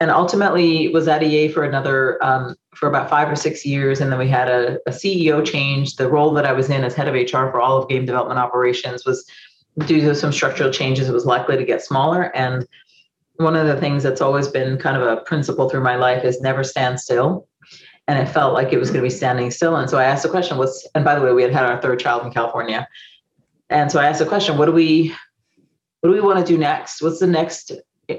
And 0.00 0.10
ultimately 0.10 0.88
was 0.88 1.08
at 1.08 1.22
EA 1.22 1.48
for 1.48 1.64
another, 1.64 2.22
um, 2.22 2.54
for 2.78 2.88
about 2.88 3.10
five 3.10 3.30
or 3.30 3.36
six 3.36 3.66
years. 3.66 4.00
And 4.00 4.10
then 4.10 4.18
we 4.18 4.28
had 4.28 4.48
a, 4.48 4.78
a 4.86 4.90
CEO 4.90 5.44
change. 5.44 5.96
The 5.96 6.08
role 6.08 6.32
that 6.34 6.46
I 6.46 6.52
was 6.52 6.70
in 6.70 6.84
as 6.84 6.94
head 6.94 7.08
of 7.08 7.14
HR 7.14 7.50
for 7.50 7.60
all 7.60 7.76
of 7.76 7.88
game 7.88 8.06
development 8.06 8.38
operations 8.38 9.04
was 9.04 9.28
due 9.86 10.00
to 10.00 10.14
some 10.14 10.32
structural 10.32 10.70
changes, 10.70 11.08
it 11.08 11.12
was 11.12 11.26
likely 11.26 11.56
to 11.56 11.64
get 11.64 11.82
smaller. 11.82 12.34
And 12.36 12.66
one 13.36 13.56
of 13.56 13.66
the 13.66 13.76
things 13.76 14.02
that's 14.02 14.20
always 14.20 14.48
been 14.48 14.78
kind 14.78 14.96
of 14.96 15.02
a 15.02 15.22
principle 15.22 15.68
through 15.68 15.82
my 15.82 15.96
life 15.96 16.24
is 16.24 16.40
never 16.40 16.64
stand 16.64 17.00
still. 17.00 17.46
And 18.06 18.18
it 18.18 18.26
felt 18.26 18.54
like 18.54 18.72
it 18.72 18.78
was 18.78 18.90
going 18.90 19.02
to 19.02 19.08
be 19.08 19.14
standing 19.14 19.50
still. 19.50 19.76
And 19.76 19.90
so 19.90 19.98
I 19.98 20.04
asked 20.04 20.22
the 20.22 20.30
question, 20.30 20.56
what's, 20.56 20.86
and 20.94 21.04
by 21.04 21.14
the 21.14 21.20
way, 21.20 21.32
we 21.32 21.42
had 21.42 21.52
had 21.52 21.64
our 21.64 21.80
third 21.80 22.00
child 22.00 22.24
in 22.24 22.32
California. 22.32 22.88
And 23.70 23.92
so 23.92 24.00
I 24.00 24.06
asked 24.06 24.18
the 24.18 24.26
question, 24.26 24.56
what 24.56 24.66
do 24.66 24.72
we 24.72 25.14
what 26.00 26.10
do 26.10 26.14
we 26.14 26.20
want 26.20 26.38
to 26.38 26.52
do 26.52 26.56
next? 26.56 27.02
What's 27.02 27.18
the 27.18 27.26
next 27.26 27.72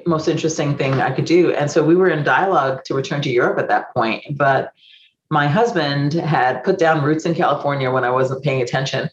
most 0.06 0.28
interesting 0.28 0.78
thing 0.78 0.94
I 0.96 1.12
could 1.12 1.26
do? 1.26 1.54
And 1.54 1.70
so 1.70 1.84
we 1.84 1.96
were 1.96 2.10
in 2.10 2.24
dialogue 2.24 2.84
to 2.86 2.94
return 2.94 3.22
to 3.24 3.30
Europe 3.30 3.60
at 3.60 3.68
that 3.70 3.94
point, 3.94 4.24
but 4.38 4.74
my 5.30 5.48
husband 5.48 6.14
had 6.14 6.64
put 6.64 6.80
down 6.80 7.04
roots 7.04 7.26
in 7.26 7.36
California 7.36 7.92
when 7.92 8.04
I 8.04 8.10
wasn't 8.10 8.44
paying 8.44 8.62
attention. 8.62 9.10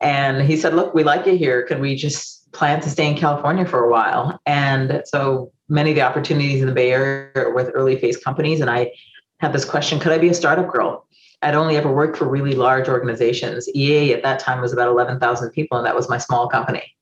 And 0.00 0.42
he 0.42 0.56
said, 0.56 0.74
Look, 0.74 0.94
we 0.94 1.04
like 1.04 1.26
it 1.26 1.36
here. 1.36 1.62
Can 1.62 1.80
we 1.80 1.94
just 1.94 2.50
plan 2.52 2.80
to 2.80 2.90
stay 2.90 3.08
in 3.08 3.16
California 3.16 3.66
for 3.66 3.84
a 3.84 3.90
while? 3.90 4.40
And 4.46 5.02
so 5.04 5.52
many 5.68 5.90
of 5.90 5.96
the 5.96 6.02
opportunities 6.02 6.60
in 6.60 6.66
the 6.66 6.72
Bay 6.72 6.92
Area 6.92 7.30
are 7.36 7.54
with 7.54 7.70
early 7.74 7.96
phase 7.96 8.16
companies. 8.16 8.60
And 8.60 8.70
I 8.70 8.92
had 9.38 9.52
this 9.52 9.64
question 9.64 10.00
Could 10.00 10.12
I 10.12 10.18
be 10.18 10.28
a 10.28 10.34
startup 10.34 10.70
girl? 10.72 11.06
I'd 11.42 11.54
only 11.54 11.76
ever 11.76 11.90
worked 11.90 12.18
for 12.18 12.28
really 12.28 12.54
large 12.54 12.88
organizations. 12.88 13.68
EA 13.74 14.12
at 14.12 14.22
that 14.22 14.40
time 14.40 14.60
was 14.60 14.72
about 14.74 14.88
11,000 14.88 15.50
people, 15.50 15.78
and 15.78 15.86
that 15.86 15.96
was 15.96 16.08
my 16.08 16.18
small 16.18 16.48
company. 16.48 16.94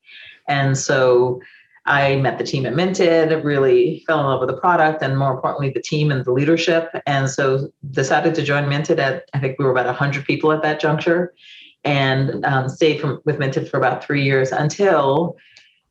And 0.46 0.78
so 0.78 1.40
I 1.86 2.16
met 2.16 2.38
the 2.38 2.44
team 2.44 2.66
at 2.66 2.74
Minted, 2.74 3.44
really 3.44 4.04
fell 4.06 4.20
in 4.20 4.26
love 4.26 4.40
with 4.40 4.50
the 4.50 4.56
product, 4.56 5.02
and 5.02 5.18
more 5.18 5.32
importantly, 5.32 5.70
the 5.70 5.82
team 5.82 6.10
and 6.10 6.24
the 6.24 6.32
leadership. 6.32 6.90
And 7.06 7.30
so 7.30 7.70
decided 7.90 8.34
to 8.34 8.42
join 8.42 8.68
Minted 8.68 8.98
at, 8.98 9.28
I 9.32 9.38
think 9.38 9.58
we 9.58 9.64
were 9.64 9.70
about 9.70 9.86
100 9.86 10.24
people 10.24 10.52
at 10.52 10.62
that 10.62 10.80
juncture, 10.80 11.34
and 11.84 12.44
um, 12.44 12.68
stayed 12.68 13.00
from, 13.00 13.20
with 13.24 13.38
Minted 13.38 13.68
for 13.70 13.78
about 13.78 14.04
three 14.04 14.22
years 14.22 14.52
until 14.52 15.36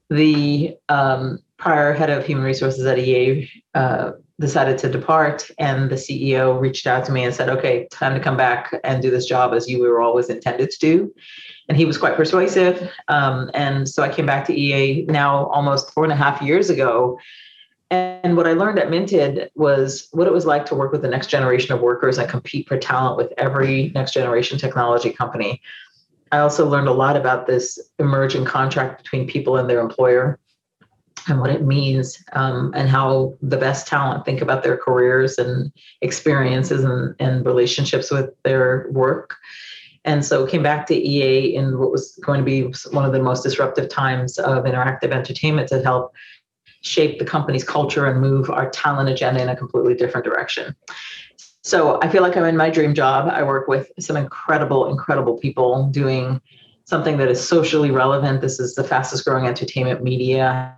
the 0.10 0.76
um, 0.90 1.40
prior 1.58 1.94
head 1.94 2.10
of 2.10 2.26
human 2.26 2.44
resources 2.44 2.86
at 2.86 3.00
EA 3.00 3.50
uh, 3.74 4.12
decided 4.40 4.78
to 4.78 4.90
depart 4.90 5.50
and 5.58 5.90
the 5.90 5.96
ceo 5.96 6.60
reached 6.60 6.86
out 6.86 7.04
to 7.04 7.12
me 7.12 7.24
and 7.24 7.34
said 7.34 7.50
okay 7.50 7.88
time 7.90 8.14
to 8.14 8.20
come 8.20 8.38
back 8.38 8.74
and 8.84 9.02
do 9.02 9.10
this 9.10 9.26
job 9.26 9.54
as 9.54 9.68
you 9.68 9.82
were 9.82 10.00
always 10.00 10.30
intended 10.30 10.70
to 10.70 10.78
do 10.80 11.14
and 11.68 11.78
he 11.78 11.86
was 11.86 11.98
quite 11.98 12.16
persuasive. 12.16 12.90
Um, 13.08 13.52
and 13.54 13.88
so 13.88 14.04
i 14.04 14.10
came 14.10 14.26
back 14.26 14.46
to 14.46 14.60
ea 14.60 15.06
now 15.06 15.48
almost 15.48 15.94
four 15.94 16.04
and 16.04 16.14
a 16.14 16.16
half 16.16 16.42
years 16.42 16.70
ago. 16.70 17.20
And 17.90 18.36
what 18.36 18.48
i 18.48 18.54
learned 18.54 18.80
at 18.80 18.90
minted 18.90 19.50
was 19.56 20.08
what 20.12 20.28
it 20.28 20.34
was 20.34 20.46
like 20.46 20.66
to 20.68 20.76
work 20.76 20.92
with 20.92 21.02
the 21.02 21.08
next 21.08 21.28
generation 21.28 21.74
of 21.74 21.82
workers 21.82 22.18
and 22.18 22.30
compete 22.30 22.68
for 22.68 22.78
talent 22.78 23.18
with 23.18 23.34
every 23.38 23.92
next 23.96 24.14
generation 24.14 24.58
technology 24.58 25.12
company. 25.12 25.62
I 26.32 26.40
also 26.40 26.68
learned 26.68 26.90
a 26.90 26.94
lot 26.94 27.16
about 27.16 27.48
this 27.48 27.80
emerging 28.00 28.46
contract 28.46 29.02
between 29.02 29.28
people 29.28 29.56
and 29.56 29.70
their 29.70 29.80
employer 29.80 30.40
and 31.30 31.40
what 31.40 31.50
it 31.50 31.64
means 31.64 32.24
um, 32.34 32.74
and 32.76 32.90
how 32.90 33.38
the 33.42 33.58
best 33.58 33.88
talent 33.88 34.26
think 34.26 34.42
about 34.42 34.64
their 34.64 34.78
careers 34.78 35.38
and 35.38 35.72
experiences 36.02 36.84
and, 36.84 37.16
and 37.20 37.46
relationships 37.46 38.12
with 38.12 38.30
their 38.44 38.88
work 38.92 39.36
and 40.08 40.26
so 40.26 40.48
came 40.48 40.64
back 40.64 40.88
to 40.88 40.96
ea 40.96 41.56
in 41.56 41.78
what 41.78 41.92
was 41.92 42.18
going 42.24 42.40
to 42.40 42.46
be 42.46 42.64
one 42.92 43.06
of 43.06 43.12
the 43.12 43.22
most 43.22 43.44
disruptive 43.44 43.90
times 43.90 44.40
of 44.40 44.64
interactive 44.64 45.12
entertainment 45.12 45.68
to 45.68 45.84
help 45.84 46.14
shape 46.82 47.20
the 47.20 47.26
company's 47.26 47.64
culture 47.64 48.06
and 48.08 48.22
move 48.22 48.50
our 48.50 48.70
talent 48.72 49.10
agenda 49.10 49.42
in 49.42 49.50
a 49.50 49.56
completely 49.56 49.94
different 49.94 50.26
direction 50.26 50.76
So 51.68 52.00
I 52.02 52.08
feel 52.08 52.22
like 52.22 52.38
I'm 52.38 52.46
in 52.46 52.56
my 52.56 52.70
dream 52.70 52.94
job. 52.94 53.28
I 53.28 53.44
work 53.44 53.68
with 53.68 53.92
some 54.00 54.16
incredible, 54.16 54.90
incredible 54.90 55.38
people 55.38 55.90
doing 55.90 56.40
something 56.86 57.18
that 57.18 57.28
is 57.28 57.46
socially 57.46 57.92
relevant. 57.92 58.40
This 58.40 58.58
is 58.58 58.74
the 58.76 58.86
fastest 58.86 59.26
growing 59.26 59.46
entertainment 59.46 60.02
media. 60.02 60.78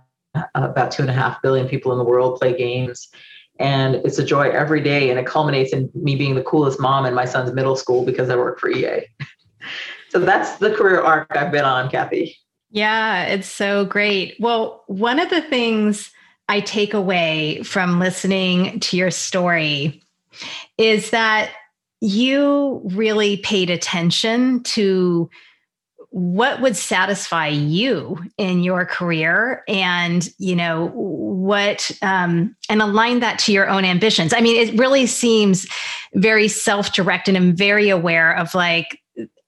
About 0.56 0.90
two 0.90 1.02
and 1.02 1.10
a 1.10 1.14
half 1.14 1.40
billion 1.42 1.68
people 1.68 1.92
in 1.92 1.98
the 1.98 2.04
world 2.04 2.40
play 2.40 2.56
games. 2.56 3.08
And 3.60 3.96
it's 3.96 4.18
a 4.18 4.24
joy 4.24 4.48
every 4.48 4.80
day. 4.80 5.10
And 5.10 5.18
it 5.18 5.26
culminates 5.26 5.72
in 5.72 5.90
me 5.94 6.16
being 6.16 6.34
the 6.34 6.42
coolest 6.42 6.80
mom 6.80 7.06
in 7.06 7.14
my 7.14 7.26
son's 7.26 7.52
middle 7.52 7.76
school 7.76 8.04
because 8.04 8.28
I 8.30 8.36
work 8.36 8.58
for 8.58 8.70
EA. 8.70 9.06
so 10.08 10.18
that's 10.18 10.56
the 10.56 10.74
career 10.74 11.00
arc 11.00 11.28
I've 11.36 11.52
been 11.52 11.64
on, 11.64 11.90
Kathy. 11.90 12.36
Yeah, 12.70 13.24
it's 13.26 13.48
so 13.48 13.84
great. 13.84 14.36
Well, 14.40 14.84
one 14.86 15.18
of 15.20 15.28
the 15.30 15.42
things 15.42 16.10
I 16.48 16.60
take 16.60 16.94
away 16.94 17.62
from 17.62 18.00
listening 18.00 18.80
to 18.80 18.96
your 18.96 19.10
story 19.10 20.02
is 20.78 21.10
that 21.10 21.52
you 22.00 22.80
really 22.84 23.36
paid 23.38 23.70
attention 23.70 24.62
to 24.62 25.28
what 26.10 26.60
would 26.60 26.76
satisfy 26.76 27.46
you 27.46 28.18
in 28.36 28.64
your 28.64 28.84
career? 28.84 29.62
And 29.68 30.28
you 30.38 30.56
know 30.56 30.88
what 30.88 31.90
um, 32.02 32.54
and 32.68 32.82
align 32.82 33.20
that 33.20 33.38
to 33.40 33.52
your 33.52 33.68
own 33.68 33.84
ambitions. 33.84 34.32
I 34.32 34.40
mean 34.40 34.56
it 34.56 34.78
really 34.78 35.06
seems 35.06 35.68
very 36.14 36.48
self-directed 36.48 37.36
and 37.36 37.56
very 37.56 37.88
aware 37.88 38.36
of 38.36 38.54
like 38.54 39.00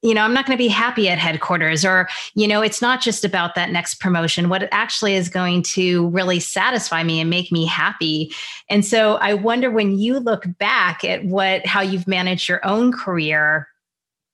you 0.03 0.15
know 0.15 0.23
i'm 0.23 0.33
not 0.35 0.47
going 0.47 0.57
to 0.57 0.63
be 0.63 0.69
happy 0.69 1.09
at 1.09 1.19
headquarters 1.19 1.85
or 1.85 2.09
you 2.35 2.47
know 2.47 2.61
it's 2.61 2.81
not 2.81 3.01
just 3.01 3.25
about 3.25 3.57
that 3.57 3.71
next 3.73 4.01
promotion. 4.01 4.49
What 4.49 4.69
actually 4.71 5.15
is 5.15 5.29
going 5.29 5.65
to 5.75 6.09
really 6.11 6.39
satisfy 6.39 7.03
me 7.03 7.21
and 7.21 7.29
make 7.29 7.51
me 7.51 7.67
happy. 7.67 8.33
And 8.69 8.85
so 8.85 9.17
i 9.17 9.35
wonder 9.35 9.71
when 9.71 9.99
you 9.99 10.21
look 10.21 10.45
back 10.59 11.05
at 11.05 11.25
what 11.25 11.67
how 11.67 11.81
you've 11.81 12.07
managed 12.07 12.49
your 12.49 12.65
own 12.65 12.93
career 12.93 13.69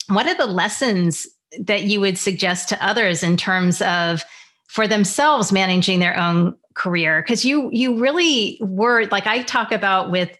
what 0.09 0.27
are 0.27 0.37
the 0.37 0.47
lessons 0.47 1.27
that 1.59 1.85
you 1.85 2.00
would 2.00 2.19
suggest 2.19 2.69
to 2.69 2.87
others 2.87 3.23
in 3.23 3.37
terms 3.37 3.81
of 3.83 4.25
for 4.67 4.87
themselves 4.87 5.52
managing 5.52 6.00
their 6.00 6.19
own 6.19 6.57
career? 6.75 7.23
Because 7.23 7.45
you 7.45 7.71
you 7.73 7.99
really 7.99 8.59
were 8.61 9.07
like 9.07 9.26
i 9.26 9.43
talk 9.43 9.73
about 9.73 10.11
with 10.11 10.37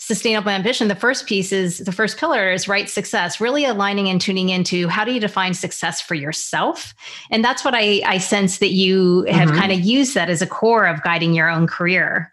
sustainable 0.00 0.50
ambition 0.50 0.88
the 0.88 0.94
first 0.94 1.26
piece 1.26 1.52
is 1.52 1.78
the 1.78 1.92
first 1.92 2.16
pillar 2.16 2.50
is 2.50 2.66
right 2.66 2.88
success 2.88 3.38
really 3.38 3.66
aligning 3.66 4.08
and 4.08 4.18
tuning 4.18 4.48
into 4.48 4.88
how 4.88 5.04
do 5.04 5.12
you 5.12 5.20
define 5.20 5.52
success 5.52 6.00
for 6.00 6.14
yourself? 6.14 6.94
And 7.30 7.44
that's 7.44 7.64
what 7.64 7.74
i 7.74 8.00
i 8.06 8.18
sense 8.18 8.58
that 8.58 8.70
you 8.70 9.24
have 9.28 9.50
mm-hmm. 9.50 9.58
kind 9.58 9.72
of 9.72 9.80
used 9.80 10.14
that 10.14 10.30
as 10.30 10.40
a 10.40 10.46
core 10.46 10.86
of 10.86 11.02
guiding 11.02 11.34
your 11.34 11.50
own 11.50 11.66
career. 11.66 12.32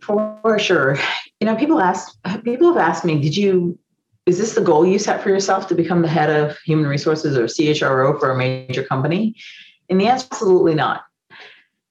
For 0.00 0.58
sure. 0.58 0.98
You 1.40 1.46
know 1.46 1.56
people 1.56 1.80
ask 1.80 2.16
people 2.44 2.72
have 2.72 2.88
asked 2.88 3.04
me 3.04 3.20
did 3.20 3.36
you 3.36 3.78
is 4.26 4.38
this 4.38 4.54
the 4.54 4.60
goal 4.60 4.86
you 4.86 4.98
set 4.98 5.22
for 5.22 5.28
yourself 5.28 5.68
to 5.68 5.74
become 5.74 6.02
the 6.02 6.08
head 6.08 6.30
of 6.30 6.58
human 6.60 6.86
resources 6.86 7.36
or 7.36 7.44
CHRO 7.44 8.18
for 8.18 8.30
a 8.30 8.36
major 8.36 8.82
company? 8.82 9.36
And 9.90 10.00
the 10.00 10.06
answer 10.06 10.26
absolutely 10.30 10.74
not. 10.74 11.04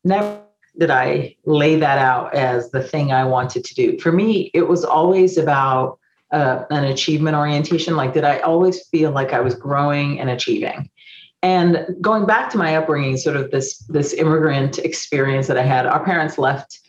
Never 0.03 0.41
did 0.77 0.89
I 0.89 1.35
lay 1.45 1.75
that 1.75 1.99
out 1.99 2.33
as 2.33 2.71
the 2.71 2.81
thing 2.81 3.11
I 3.11 3.23
wanted 3.23 3.63
to 3.65 3.75
do. 3.75 3.99
For 3.99 4.11
me, 4.11 4.49
it 4.53 4.67
was 4.67 4.83
always 4.83 5.37
about 5.37 5.99
uh, 6.31 6.63
an 6.71 6.85
achievement 6.85 7.37
orientation. 7.37 7.95
Like, 7.95 8.13
did 8.13 8.23
I 8.23 8.39
always 8.39 8.87
feel 8.87 9.11
like 9.11 9.33
I 9.33 9.39
was 9.39 9.53
growing 9.53 10.19
and 10.19 10.31
achieving? 10.31 10.89
And 11.43 11.85
going 12.01 12.25
back 12.25 12.49
to 12.51 12.57
my 12.57 12.75
upbringing, 12.75 13.17
sort 13.17 13.35
of 13.35 13.51
this 13.51 13.77
this 13.89 14.13
immigrant 14.13 14.79
experience 14.79 15.47
that 15.47 15.57
I 15.57 15.63
had, 15.63 15.85
our 15.85 16.03
parents 16.03 16.37
left, 16.37 16.79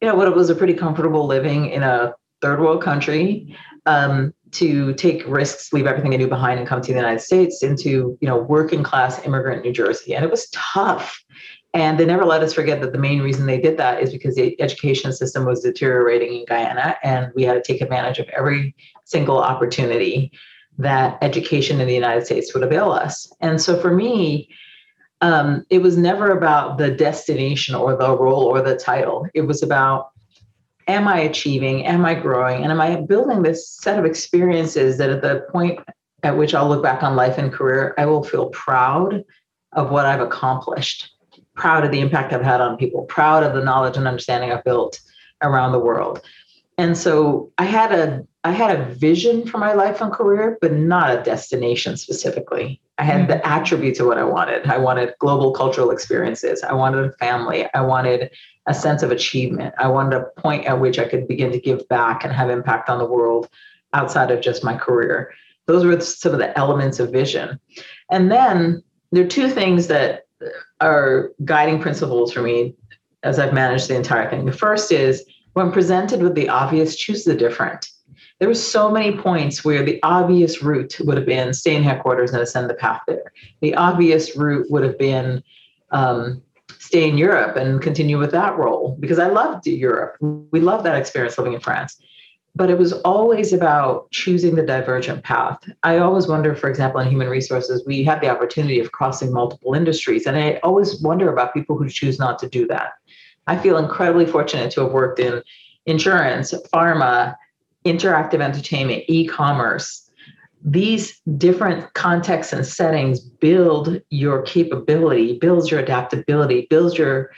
you 0.00 0.08
know, 0.08 0.14
what 0.14 0.28
it 0.28 0.34
was 0.34 0.48
a 0.48 0.54
pretty 0.54 0.74
comfortable 0.74 1.26
living 1.26 1.68
in 1.68 1.82
a 1.82 2.14
third 2.40 2.60
world 2.60 2.82
country. 2.82 3.54
Um, 3.86 4.32
to 4.52 4.94
take 4.94 5.26
risks, 5.26 5.72
leave 5.72 5.86
everything 5.86 6.12
I 6.14 6.16
knew 6.16 6.28
behind, 6.28 6.58
and 6.58 6.68
come 6.68 6.80
to 6.80 6.92
the 6.92 6.98
United 6.98 7.20
States 7.20 7.62
into 7.62 8.16
you 8.20 8.28
know 8.28 8.38
working 8.38 8.82
class 8.82 9.24
immigrant 9.24 9.64
New 9.64 9.72
Jersey, 9.72 10.14
and 10.14 10.24
it 10.24 10.30
was 10.30 10.48
tough. 10.50 11.22
And 11.74 11.98
they 11.98 12.06
never 12.06 12.24
let 12.24 12.42
us 12.42 12.54
forget 12.54 12.80
that 12.80 12.92
the 12.92 12.98
main 12.98 13.20
reason 13.20 13.46
they 13.46 13.60
did 13.60 13.76
that 13.76 14.02
is 14.02 14.10
because 14.10 14.36
the 14.36 14.58
education 14.60 15.12
system 15.12 15.44
was 15.44 15.62
deteriorating 15.62 16.40
in 16.40 16.44
Guyana, 16.46 16.96
and 17.02 17.30
we 17.34 17.42
had 17.44 17.62
to 17.62 17.72
take 17.72 17.82
advantage 17.82 18.18
of 18.18 18.28
every 18.30 18.74
single 19.04 19.38
opportunity 19.38 20.32
that 20.78 21.18
education 21.22 21.80
in 21.80 21.86
the 21.86 21.94
United 21.94 22.24
States 22.24 22.54
would 22.54 22.62
avail 22.62 22.92
us. 22.92 23.30
And 23.40 23.60
so 23.60 23.78
for 23.80 23.92
me, 23.92 24.48
um, 25.20 25.66
it 25.70 25.82
was 25.82 25.96
never 25.96 26.30
about 26.30 26.78
the 26.78 26.90
destination 26.90 27.74
or 27.74 27.96
the 27.96 28.16
role 28.16 28.44
or 28.44 28.62
the 28.62 28.76
title. 28.76 29.26
It 29.34 29.42
was 29.42 29.62
about 29.62 30.10
am 30.88 31.06
I 31.06 31.20
achieving? 31.20 31.86
Am 31.86 32.04
I 32.04 32.14
growing? 32.14 32.62
And 32.62 32.72
am 32.72 32.80
I 32.80 32.96
building 32.96 33.42
this 33.42 33.68
set 33.68 33.98
of 33.98 34.04
experiences 34.04 34.98
that 34.98 35.10
at 35.10 35.22
the 35.22 35.46
point 35.52 35.78
at 36.24 36.36
which 36.36 36.54
I'll 36.54 36.68
look 36.68 36.82
back 36.82 37.02
on 37.02 37.14
life 37.14 37.38
and 37.38 37.52
career, 37.52 37.94
I 37.96 38.06
will 38.06 38.24
feel 38.24 38.48
proud 38.50 39.24
of 39.72 39.90
what 39.90 40.06
I've 40.06 40.20
accomplished, 40.20 41.12
proud 41.54 41.84
of 41.84 41.92
the 41.92 42.00
impact 42.00 42.32
I've 42.32 42.42
had 42.42 42.60
on 42.60 42.76
people, 42.76 43.02
proud 43.02 43.44
of 43.44 43.54
the 43.54 43.62
knowledge 43.62 43.96
and 43.96 44.08
understanding 44.08 44.50
I've 44.50 44.64
built 44.64 45.00
around 45.42 45.72
the 45.72 45.78
world. 45.78 46.22
And 46.78 46.96
so 46.96 47.52
I 47.58 47.64
had 47.64 47.92
a 47.92 48.26
I 48.44 48.52
had 48.52 48.78
a 48.78 48.84
vision 48.94 49.46
for 49.46 49.58
my 49.58 49.74
life 49.74 50.00
and 50.00 50.12
career, 50.12 50.58
but 50.60 50.72
not 50.72 51.10
a 51.10 51.22
destination 51.22 51.96
specifically. 51.96 52.80
I 52.96 53.04
had 53.04 53.22
mm-hmm. 53.22 53.30
the 53.30 53.46
attributes 53.46 54.00
of 54.00 54.06
what 54.06 54.16
I 54.16 54.24
wanted. 54.24 54.66
I 54.66 54.78
wanted 54.78 55.14
global 55.18 55.52
cultural 55.52 55.90
experiences. 55.90 56.62
I 56.62 56.72
wanted 56.72 57.04
a 57.04 57.12
family. 57.12 57.66
I 57.74 57.80
wanted 57.80 58.30
a 58.68 58.74
sense 58.74 59.02
of 59.02 59.10
achievement. 59.10 59.74
I 59.78 59.88
wanted 59.88 60.16
a 60.16 60.40
point 60.40 60.66
at 60.66 60.78
which 60.78 60.98
I 60.98 61.08
could 61.08 61.26
begin 61.26 61.50
to 61.52 61.58
give 61.58 61.88
back 61.88 62.22
and 62.22 62.32
have 62.32 62.50
impact 62.50 62.90
on 62.90 62.98
the 62.98 63.06
world 63.06 63.48
outside 63.94 64.30
of 64.30 64.42
just 64.42 64.62
my 64.62 64.76
career. 64.76 65.32
Those 65.66 65.84
were 65.84 65.98
some 66.00 66.32
of 66.32 66.38
the 66.38 66.56
elements 66.56 67.00
of 67.00 67.10
vision. 67.10 67.58
And 68.10 68.30
then 68.30 68.82
there 69.10 69.24
are 69.24 69.28
two 69.28 69.48
things 69.48 69.86
that 69.86 70.26
are 70.80 71.32
guiding 71.44 71.80
principles 71.80 72.32
for 72.32 72.42
me 72.42 72.74
as 73.22 73.38
I've 73.38 73.54
managed 73.54 73.88
the 73.88 73.96
entire 73.96 74.28
thing. 74.30 74.44
The 74.44 74.52
first 74.52 74.92
is 74.92 75.24
when 75.54 75.72
presented 75.72 76.22
with 76.22 76.34
the 76.34 76.48
obvious, 76.50 76.94
choose 76.94 77.24
the 77.24 77.34
different. 77.34 77.88
There 78.38 78.48
were 78.48 78.54
so 78.54 78.90
many 78.90 79.16
points 79.16 79.64
where 79.64 79.82
the 79.82 79.98
obvious 80.02 80.62
route 80.62 80.96
would 81.00 81.16
have 81.16 81.26
been 81.26 81.52
stay 81.54 81.74
in 81.74 81.82
headquarters 81.82 82.32
and 82.32 82.42
ascend 82.42 82.70
the 82.70 82.74
path 82.74 83.00
there. 83.08 83.32
The 83.62 83.74
obvious 83.74 84.36
route 84.36 84.70
would 84.70 84.84
have 84.84 84.98
been 84.98 85.42
um, 85.90 86.42
stay 86.88 87.06
in 87.06 87.18
Europe 87.18 87.54
and 87.54 87.82
continue 87.82 88.18
with 88.18 88.30
that 88.30 88.56
role 88.56 88.96
because 88.98 89.18
I 89.18 89.26
loved 89.28 89.66
Europe. 89.66 90.16
We 90.50 90.60
loved 90.60 90.86
that 90.86 90.96
experience 90.96 91.36
living 91.36 91.52
in 91.52 91.60
France. 91.60 92.00
But 92.56 92.70
it 92.70 92.78
was 92.78 92.94
always 93.02 93.52
about 93.52 94.10
choosing 94.10 94.54
the 94.54 94.62
divergent 94.62 95.22
path. 95.22 95.58
I 95.82 95.98
always 95.98 96.26
wonder, 96.26 96.54
for 96.54 96.70
example, 96.70 96.98
in 97.00 97.10
human 97.10 97.28
resources, 97.28 97.84
we 97.86 98.02
have 98.04 98.22
the 98.22 98.30
opportunity 98.30 98.80
of 98.80 98.90
crossing 98.92 99.34
multiple 99.34 99.74
industries. 99.74 100.24
And 100.26 100.34
I 100.34 100.60
always 100.62 100.98
wonder 101.02 101.30
about 101.30 101.52
people 101.52 101.76
who 101.76 101.90
choose 101.90 102.18
not 102.18 102.38
to 102.38 102.48
do 102.48 102.66
that. 102.68 102.92
I 103.46 103.58
feel 103.58 103.76
incredibly 103.76 104.24
fortunate 104.24 104.70
to 104.72 104.80
have 104.80 104.92
worked 104.92 105.20
in 105.20 105.42
insurance, 105.84 106.54
pharma, 106.72 107.36
interactive 107.84 108.40
entertainment, 108.40 109.04
e 109.08 109.26
commerce, 109.26 110.07
these 110.64 111.20
different 111.36 111.92
contexts 111.94 112.52
and 112.52 112.66
settings 112.66 113.20
build 113.20 114.00
your 114.10 114.42
capability 114.42 115.38
builds 115.38 115.70
your 115.70 115.80
adaptability 115.80 116.66
builds 116.68 116.98
your 116.98 117.30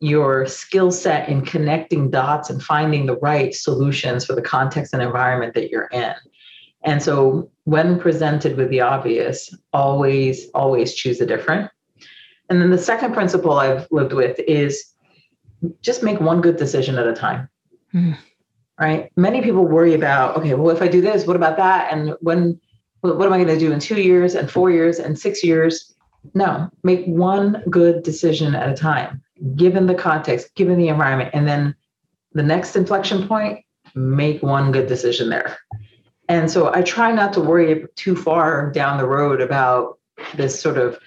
your 0.00 0.46
skill 0.46 0.90
set 0.90 1.28
in 1.28 1.42
connecting 1.42 2.10
dots 2.10 2.50
and 2.50 2.62
finding 2.62 3.06
the 3.06 3.16
right 3.18 3.54
solutions 3.54 4.24
for 4.24 4.34
the 4.34 4.42
context 4.42 4.92
and 4.92 5.00
environment 5.00 5.54
that 5.54 5.70
you're 5.70 5.88
in. 5.92 6.12
And 6.84 7.00
so 7.00 7.48
when 7.64 8.00
presented 8.00 8.56
with 8.56 8.68
the 8.70 8.80
obvious 8.80 9.54
always 9.72 10.48
always 10.54 10.94
choose 10.94 11.20
a 11.20 11.26
different. 11.26 11.70
And 12.50 12.60
then 12.60 12.70
the 12.70 12.78
second 12.78 13.14
principle 13.14 13.52
i've 13.52 13.86
lived 13.92 14.12
with 14.12 14.40
is 14.40 14.92
just 15.80 16.02
make 16.02 16.20
one 16.20 16.40
good 16.40 16.56
decision 16.56 16.98
at 16.98 17.06
a 17.06 17.14
time. 17.14 17.48
Mm 17.94 18.16
right? 18.82 19.12
Many 19.16 19.42
people 19.42 19.64
worry 19.64 19.94
about, 19.94 20.36
okay, 20.36 20.54
well, 20.54 20.74
if 20.74 20.82
I 20.82 20.88
do 20.88 21.00
this, 21.00 21.24
what 21.24 21.36
about 21.36 21.56
that? 21.56 21.92
And 21.92 22.16
when, 22.20 22.60
what 23.00 23.24
am 23.24 23.32
I 23.32 23.36
going 23.36 23.46
to 23.46 23.58
do 23.58 23.70
in 23.70 23.78
two 23.78 24.02
years 24.02 24.34
and 24.34 24.50
four 24.50 24.72
years 24.72 24.98
and 24.98 25.16
six 25.16 25.44
years? 25.44 25.94
No, 26.34 26.68
make 26.82 27.04
one 27.06 27.62
good 27.70 28.02
decision 28.02 28.56
at 28.56 28.68
a 28.68 28.74
time, 28.74 29.22
given 29.54 29.86
the 29.86 29.94
context, 29.94 30.52
given 30.56 30.78
the 30.78 30.88
environment. 30.88 31.30
And 31.32 31.46
then 31.46 31.76
the 32.32 32.42
next 32.42 32.74
inflection 32.74 33.28
point, 33.28 33.64
make 33.94 34.42
one 34.42 34.72
good 34.72 34.88
decision 34.88 35.28
there. 35.28 35.58
And 36.28 36.50
so 36.50 36.74
I 36.74 36.82
try 36.82 37.12
not 37.12 37.32
to 37.34 37.40
worry 37.40 37.86
too 37.94 38.16
far 38.16 38.70
down 38.72 38.98
the 38.98 39.06
road 39.06 39.40
about 39.40 39.98
this 40.34 40.58
sort 40.58 40.78
of 40.78 40.98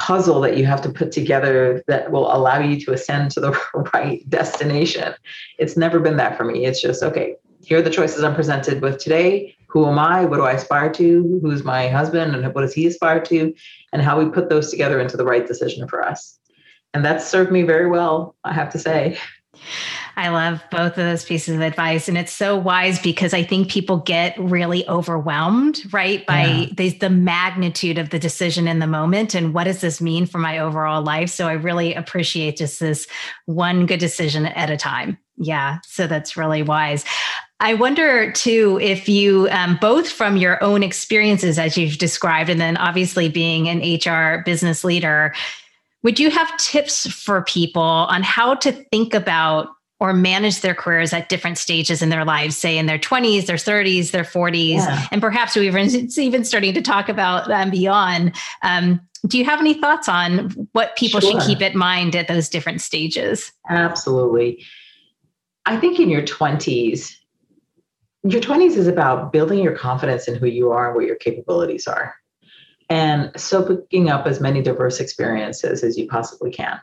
puzzle 0.00 0.40
that 0.40 0.56
you 0.56 0.64
have 0.64 0.80
to 0.80 0.88
put 0.88 1.12
together 1.12 1.84
that 1.86 2.10
will 2.10 2.34
allow 2.34 2.58
you 2.58 2.80
to 2.80 2.92
ascend 2.92 3.30
to 3.30 3.40
the 3.40 3.52
right 3.94 4.28
destination. 4.30 5.14
It's 5.58 5.76
never 5.76 6.00
been 6.00 6.16
that 6.16 6.38
for 6.38 6.44
me. 6.44 6.64
It's 6.64 6.80
just, 6.80 7.02
okay, 7.02 7.36
here 7.62 7.78
are 7.78 7.82
the 7.82 7.90
choices 7.90 8.24
I'm 8.24 8.34
presented 8.34 8.80
with 8.80 8.98
today. 8.98 9.54
Who 9.68 9.86
am 9.86 9.98
I? 9.98 10.24
What 10.24 10.38
do 10.38 10.44
I 10.44 10.52
aspire 10.52 10.90
to? 10.94 11.40
Who's 11.42 11.64
my 11.64 11.88
husband? 11.88 12.34
And 12.34 12.54
what 12.54 12.62
does 12.62 12.72
he 12.72 12.86
aspire 12.86 13.20
to? 13.20 13.54
And 13.92 14.00
how 14.00 14.18
we 14.18 14.30
put 14.30 14.48
those 14.48 14.70
together 14.70 14.98
into 15.00 15.18
the 15.18 15.24
right 15.24 15.46
decision 15.46 15.86
for 15.86 16.02
us. 16.02 16.38
And 16.94 17.04
that's 17.04 17.28
served 17.28 17.52
me 17.52 17.62
very 17.62 17.86
well, 17.86 18.34
I 18.42 18.54
have 18.54 18.72
to 18.72 18.78
say. 18.78 19.18
I 20.20 20.28
love 20.28 20.62
both 20.70 20.92
of 20.92 20.96
those 20.96 21.24
pieces 21.24 21.54
of 21.54 21.62
advice. 21.62 22.06
And 22.06 22.18
it's 22.18 22.32
so 22.32 22.54
wise 22.54 23.00
because 23.00 23.32
I 23.32 23.42
think 23.42 23.70
people 23.70 23.96
get 23.96 24.38
really 24.38 24.86
overwhelmed, 24.86 25.80
right? 25.94 26.26
By 26.26 26.44
yeah. 26.44 26.66
the, 26.72 26.90
the 26.90 27.08
magnitude 27.08 27.96
of 27.96 28.10
the 28.10 28.18
decision 28.18 28.68
in 28.68 28.80
the 28.80 28.86
moment 28.86 29.34
and 29.34 29.54
what 29.54 29.64
does 29.64 29.80
this 29.80 29.98
mean 29.98 30.26
for 30.26 30.36
my 30.36 30.58
overall 30.58 31.00
life. 31.00 31.30
So 31.30 31.48
I 31.48 31.54
really 31.54 31.94
appreciate 31.94 32.58
just 32.58 32.80
this 32.80 33.06
one 33.46 33.86
good 33.86 33.98
decision 33.98 34.44
at 34.44 34.68
a 34.68 34.76
time. 34.76 35.16
Yeah. 35.38 35.78
So 35.86 36.06
that's 36.06 36.36
really 36.36 36.62
wise. 36.62 37.06
I 37.58 37.72
wonder 37.72 38.30
too 38.30 38.78
if 38.82 39.08
you, 39.08 39.48
um, 39.50 39.78
both 39.80 40.10
from 40.10 40.36
your 40.36 40.62
own 40.62 40.82
experiences 40.82 41.58
as 41.58 41.78
you've 41.78 41.96
described, 41.96 42.50
and 42.50 42.60
then 42.60 42.76
obviously 42.76 43.30
being 43.30 43.68
an 43.68 43.80
HR 43.80 44.42
business 44.44 44.84
leader, 44.84 45.34
would 46.02 46.20
you 46.20 46.30
have 46.30 46.54
tips 46.58 47.10
for 47.10 47.42
people 47.42 47.82
on 47.82 48.22
how 48.22 48.54
to 48.56 48.72
think 48.72 49.14
about 49.14 49.68
or 50.00 50.14
manage 50.14 50.62
their 50.62 50.74
careers 50.74 51.12
at 51.12 51.28
different 51.28 51.58
stages 51.58 52.00
in 52.00 52.08
their 52.08 52.24
lives, 52.24 52.56
say 52.56 52.78
in 52.78 52.86
their 52.86 52.98
20s, 52.98 53.46
their 53.46 53.56
30s, 53.56 54.10
their 54.10 54.24
40s, 54.24 54.76
yeah. 54.76 55.06
and 55.12 55.20
perhaps 55.20 55.54
we 55.54 55.66
even 55.66 55.88
even 56.18 56.44
starting 56.44 56.74
to 56.74 56.82
talk 56.82 57.08
about 57.08 57.50
um, 57.50 57.70
beyond. 57.70 58.34
Um, 58.62 59.00
do 59.26 59.36
you 59.38 59.44
have 59.44 59.60
any 59.60 59.74
thoughts 59.74 60.08
on 60.08 60.50
what 60.72 60.96
people 60.96 61.20
sure. 61.20 61.32
should 61.32 61.42
keep 61.42 61.60
in 61.60 61.76
mind 61.76 62.16
at 62.16 62.26
those 62.26 62.48
different 62.48 62.80
stages? 62.80 63.52
Absolutely. 63.68 64.64
I 65.66 65.76
think 65.76 66.00
in 66.00 66.08
your 66.08 66.22
20s, 66.22 67.12
your 68.24 68.40
20s 68.40 68.76
is 68.76 68.86
about 68.86 69.30
building 69.32 69.62
your 69.62 69.76
confidence 69.76 70.26
in 70.26 70.36
who 70.36 70.46
you 70.46 70.72
are 70.72 70.86
and 70.86 70.96
what 70.96 71.04
your 71.04 71.16
capabilities 71.16 71.86
are. 71.86 72.14
And 72.88 73.30
soaking 73.38 74.08
up 74.08 74.26
as 74.26 74.40
many 74.40 74.62
diverse 74.62 75.00
experiences 75.00 75.84
as 75.84 75.96
you 75.96 76.08
possibly 76.08 76.50
can. 76.50 76.80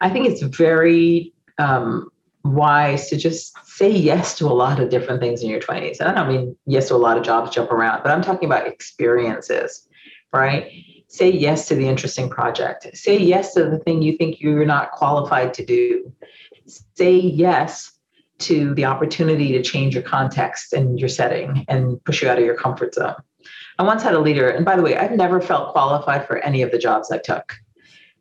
I 0.00 0.10
think 0.10 0.26
it's 0.26 0.42
very 0.42 1.32
um, 1.58 2.10
wise 2.44 3.08
to 3.10 3.16
just 3.16 3.54
say 3.66 3.90
yes 3.90 4.36
to 4.38 4.46
a 4.46 4.52
lot 4.52 4.80
of 4.80 4.88
different 4.88 5.20
things 5.20 5.42
in 5.42 5.50
your 5.50 5.60
20s. 5.60 6.00
And 6.00 6.08
I 6.08 6.14
don't 6.14 6.28
mean 6.28 6.56
yes 6.66 6.88
to 6.88 6.94
a 6.94 6.96
lot 6.96 7.16
of 7.16 7.22
jobs, 7.22 7.50
jump 7.50 7.70
around, 7.70 8.02
but 8.02 8.12
I'm 8.12 8.22
talking 8.22 8.46
about 8.46 8.66
experiences, 8.66 9.86
right? 10.32 10.70
Say 11.08 11.30
yes 11.30 11.68
to 11.68 11.74
the 11.74 11.88
interesting 11.88 12.30
project. 12.30 12.86
Say 12.96 13.18
yes 13.18 13.54
to 13.54 13.68
the 13.68 13.78
thing 13.78 14.02
you 14.02 14.16
think 14.16 14.40
you're 14.40 14.64
not 14.64 14.92
qualified 14.92 15.52
to 15.54 15.64
do. 15.64 16.12
Say 16.96 17.16
yes 17.16 17.92
to 18.40 18.74
the 18.74 18.86
opportunity 18.86 19.52
to 19.52 19.62
change 19.62 19.94
your 19.94 20.02
context 20.02 20.72
and 20.72 20.98
your 20.98 21.08
setting 21.08 21.64
and 21.68 22.02
push 22.04 22.22
you 22.22 22.28
out 22.28 22.38
of 22.38 22.44
your 22.44 22.56
comfort 22.56 22.94
zone. 22.94 23.16
I 23.78 23.82
once 23.82 24.02
had 24.02 24.14
a 24.14 24.20
leader, 24.20 24.48
and 24.48 24.64
by 24.64 24.76
the 24.76 24.82
way, 24.82 24.96
I've 24.96 25.12
never 25.12 25.40
felt 25.40 25.72
qualified 25.72 26.26
for 26.26 26.38
any 26.38 26.62
of 26.62 26.70
the 26.70 26.78
jobs 26.78 27.10
I 27.10 27.18
took. 27.18 27.54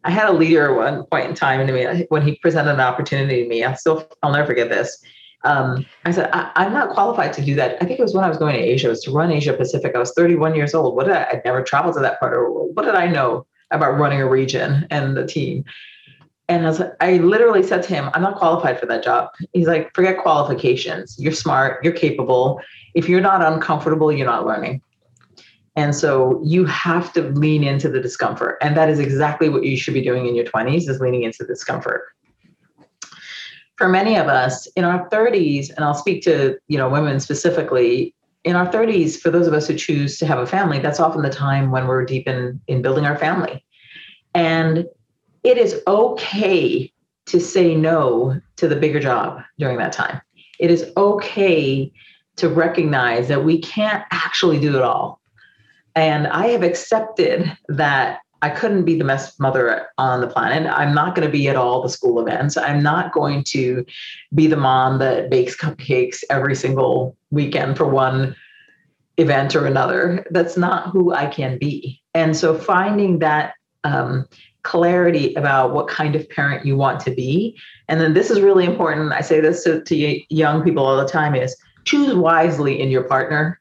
I 0.04 0.12
had 0.12 0.30
a 0.30 0.34
leader 0.34 0.70
at 0.70 0.76
one 0.76 1.06
point 1.06 1.30
in 1.30 1.36
time 1.36 1.66
to 1.68 1.74
me 1.74 2.06
when 2.10 2.22
he 2.22 2.36
presented 2.38 2.74
an 2.74 2.80
opportunity 2.80 3.44
to 3.44 3.50
me. 3.50 3.64
I 3.64 3.74
still, 3.74 4.10
I'll 4.24 4.32
never 4.32 4.48
forget 4.48 4.70
this. 4.70 4.98
Um, 5.44 5.86
I 6.06 6.12
said, 6.12 6.30
I, 6.34 6.66
am 6.66 6.74
not 6.74 6.90
qualified 6.92 7.34
to 7.34 7.44
do 7.44 7.56
that. 7.56 7.78
I 7.82 7.86
think 7.86 8.00
it 8.00 8.04
was 8.04 8.14
when 8.14 8.24
I 8.24 8.30
was 8.30 8.38
going 8.38 8.56
to 8.56 8.62
Asia, 8.62 8.88
it 8.88 8.92
was 8.92 9.04
to 9.04 9.12
run 9.12 9.32
Asia 9.32 9.54
Pacific. 9.54 9.94
I 9.96 10.00
was 10.00 10.12
31 10.14 10.56
years 10.56 10.74
old. 10.74 10.96
What 10.96 11.06
did 11.08 11.16
I, 11.16 11.28
I'd 11.32 11.42
never 11.46 11.64
traveled 11.64 11.96
to 11.96 12.02
that 12.02 12.20
part 12.20 12.34
of 12.34 12.40
the 12.40 12.52
world. 12.52 12.72
What 12.74 12.86
did 12.86 12.96
I 12.96 13.08
know 13.08 13.46
about 13.72 13.98
running 13.98 14.22
a 14.22 14.28
region 14.28 14.86
and 14.90 15.16
the 15.16 15.26
team? 15.26 15.64
And 16.50 16.66
I 17.00 17.18
literally 17.18 17.62
said 17.62 17.84
to 17.84 17.90
him, 17.90 18.10
I'm 18.14 18.24
not 18.24 18.36
qualified 18.36 18.80
for 18.80 18.88
that 18.88 19.04
job. 19.04 19.30
He's 19.54 19.68
like, 19.68 19.94
forget 19.94 20.18
qualifications. 20.18 21.16
You're 21.20 21.32
smart, 21.32 21.84
you're 21.84 21.94
capable. 21.94 22.60
If 22.96 23.08
you're 23.08 23.22
not 23.22 23.44
uncomfortable, 23.44 24.12
you're 24.12 24.26
not 24.26 24.48
learning. 24.48 24.82
And 25.80 25.96
so 25.96 26.42
you 26.44 26.66
have 26.66 27.14
to 27.14 27.22
lean 27.22 27.64
into 27.64 27.88
the 27.88 28.02
discomfort. 28.02 28.58
And 28.62 28.76
that 28.76 28.90
is 28.90 29.00
exactly 29.00 29.48
what 29.48 29.64
you 29.64 29.78
should 29.78 29.94
be 29.94 30.02
doing 30.02 30.28
in 30.28 30.36
your 30.36 30.44
20s 30.44 30.90
is 30.90 31.00
leaning 31.00 31.24
into 31.24 31.46
discomfort. 31.46 32.04
For 33.78 33.88
many 33.88 34.18
of 34.18 34.28
us 34.28 34.68
in 34.76 34.84
our 34.84 35.08
30s, 35.08 35.70
and 35.74 35.86
I'll 35.86 35.94
speak 35.94 36.22
to, 36.24 36.58
you 36.68 36.78
know, 36.78 36.90
women 36.90 37.22
specifically, 37.22 38.14
in 38.44 38.58
our 38.58 38.68
30s, 38.68 39.22
for 39.22 39.30
those 39.30 39.48
of 39.48 39.54
us 39.54 39.70
who 39.70 39.76
choose 39.76 40.18
to 40.18 40.26
have 40.26 40.40
a 40.40 40.46
family, 40.46 40.80
that's 40.80 41.00
often 41.00 41.22
the 41.22 41.30
time 41.30 41.72
when 41.72 41.88
we're 41.88 42.04
deep 42.04 42.28
in, 42.28 42.60
in 42.68 42.82
building 42.82 43.06
our 43.06 43.18
family. 43.18 43.64
And 44.36 44.86
it 45.46 45.58
is 45.58 45.82
okay 45.88 46.92
to 47.28 47.40
say 47.40 47.74
no 47.74 48.42
to 48.58 48.68
the 48.68 48.76
bigger 48.76 49.00
job 49.00 49.42
during 49.58 49.78
that 49.78 49.94
time. 49.94 50.20
It 50.60 50.72
is 50.72 50.92
okay 50.98 51.90
to 52.36 52.50
recognize 52.50 53.30
that 53.30 53.46
we 53.46 53.62
can't 53.62 54.04
actually 54.12 54.60
do 54.60 54.76
it 54.76 54.82
all. 54.82 55.19
And 56.00 56.28
I 56.28 56.48
have 56.48 56.64
accepted 56.64 57.52
that 57.68 58.20
I 58.42 58.50
couldn't 58.50 58.86
be 58.86 58.98
the 58.98 59.04
best 59.04 59.38
mother 59.38 59.88
on 59.98 60.22
the 60.22 60.28
planet. 60.28 60.72
I'm 60.74 60.96
not 60.96 61.14
going 61.14 61.28
to 61.28 61.32
be 61.32 61.50
at 61.50 61.58
all 61.58 61.82
the 61.82 61.90
school 61.90 62.22
events. 62.22 62.56
I'm 62.56 62.82
not 62.82 63.12
going 63.12 63.44
to 63.50 63.86
be 64.34 64.48
the 64.48 64.56
mom 64.56 65.00
that 65.00 65.30
bakes 65.30 65.58
cupcakes 65.58 66.24
every 66.30 66.56
single 66.56 67.18
weekend 67.32 67.76
for 67.76 67.84
one 67.84 68.34
event 69.18 69.58
or 69.58 69.66
another. 69.66 70.26
That's 70.32 70.56
not 70.56 70.88
who 70.88 71.14
I 71.14 71.26
can 71.26 71.58
be. 71.58 72.02
And 72.14 72.38
so 72.38 72.58
finding 72.58 73.20
that 73.20 73.56
um, 73.84 74.26
clarity 74.64 75.34
about 75.34 75.74
what 75.74 75.90
kind 75.90 76.16
of 76.16 76.30
parent 76.30 76.66
you 76.66 76.78
want 76.78 77.02
to 77.02 77.12
be. 77.12 77.60
And 77.90 78.00
then 78.00 78.14
this 78.14 78.32
is 78.32 78.40
really 78.40 78.64
important. 78.64 79.12
I 79.12 79.20
say 79.20 79.42
this 79.42 79.66
to, 79.66 79.84
to 79.84 80.34
young 80.34 80.64
people 80.64 80.86
all 80.86 80.96
the 80.96 81.12
time 81.12 81.36
is 81.36 81.58
choose 81.84 82.16
wisely 82.16 82.80
in 82.80 82.90
your 82.90 83.04
partner. 83.04 83.60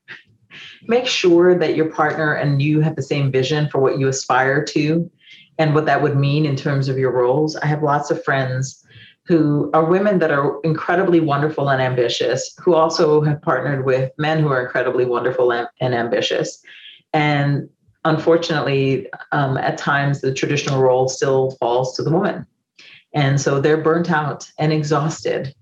Make 0.88 1.07
sure 1.07 1.57
that 1.57 1.77
your 1.77 1.90
partner 1.90 2.33
and 2.33 2.61
you 2.61 2.81
have 2.81 2.96
the 2.96 3.03
same 3.03 3.31
vision 3.31 3.68
for 3.68 3.79
what 3.79 3.98
you 3.98 4.09
aspire 4.09 4.64
to 4.64 5.11
and 5.59 5.74
what 5.74 5.87
that 5.87 6.03
would 6.03 6.16
mean 6.16 6.46
in 6.46 6.57
terms 6.57 6.88
of 6.88 6.98
your 6.98 7.12
roles. 7.12 7.57
I 7.57 7.66
have 7.66 7.83
lots 7.83 8.11
of 8.11 8.24
friends 8.24 8.85
who 9.27 9.70
are 9.74 9.85
women 9.85 10.18
that 10.20 10.31
are 10.31 10.59
incredibly 10.64 11.20
wonderful 11.20 11.68
and 11.68 11.83
ambitious, 11.83 12.57
who 12.59 12.74
also 12.74 13.20
have 13.20 13.42
partnered 13.42 13.85
with 13.85 14.11
men 14.16 14.40
who 14.40 14.48
are 14.48 14.62
incredibly 14.62 15.05
wonderful 15.05 15.53
and, 15.53 15.68
and 15.83 15.94
ambitious. 15.94 16.62
And 17.12 17.68
unfortunately, 18.07 19.09
um, 19.33 19.59
at 19.59 19.77
times 19.77 20.22
the 20.22 20.33
traditional 20.33 20.81
role 20.81 21.09
still 21.09 21.51
falls 21.61 21.94
to 21.96 22.03
the 22.03 22.11
woman. 22.11 22.46
And 23.14 23.38
so 23.38 23.61
they're 23.61 23.83
burnt 23.83 24.11
out 24.11 24.51
and 24.59 24.72
exhausted 24.72 25.55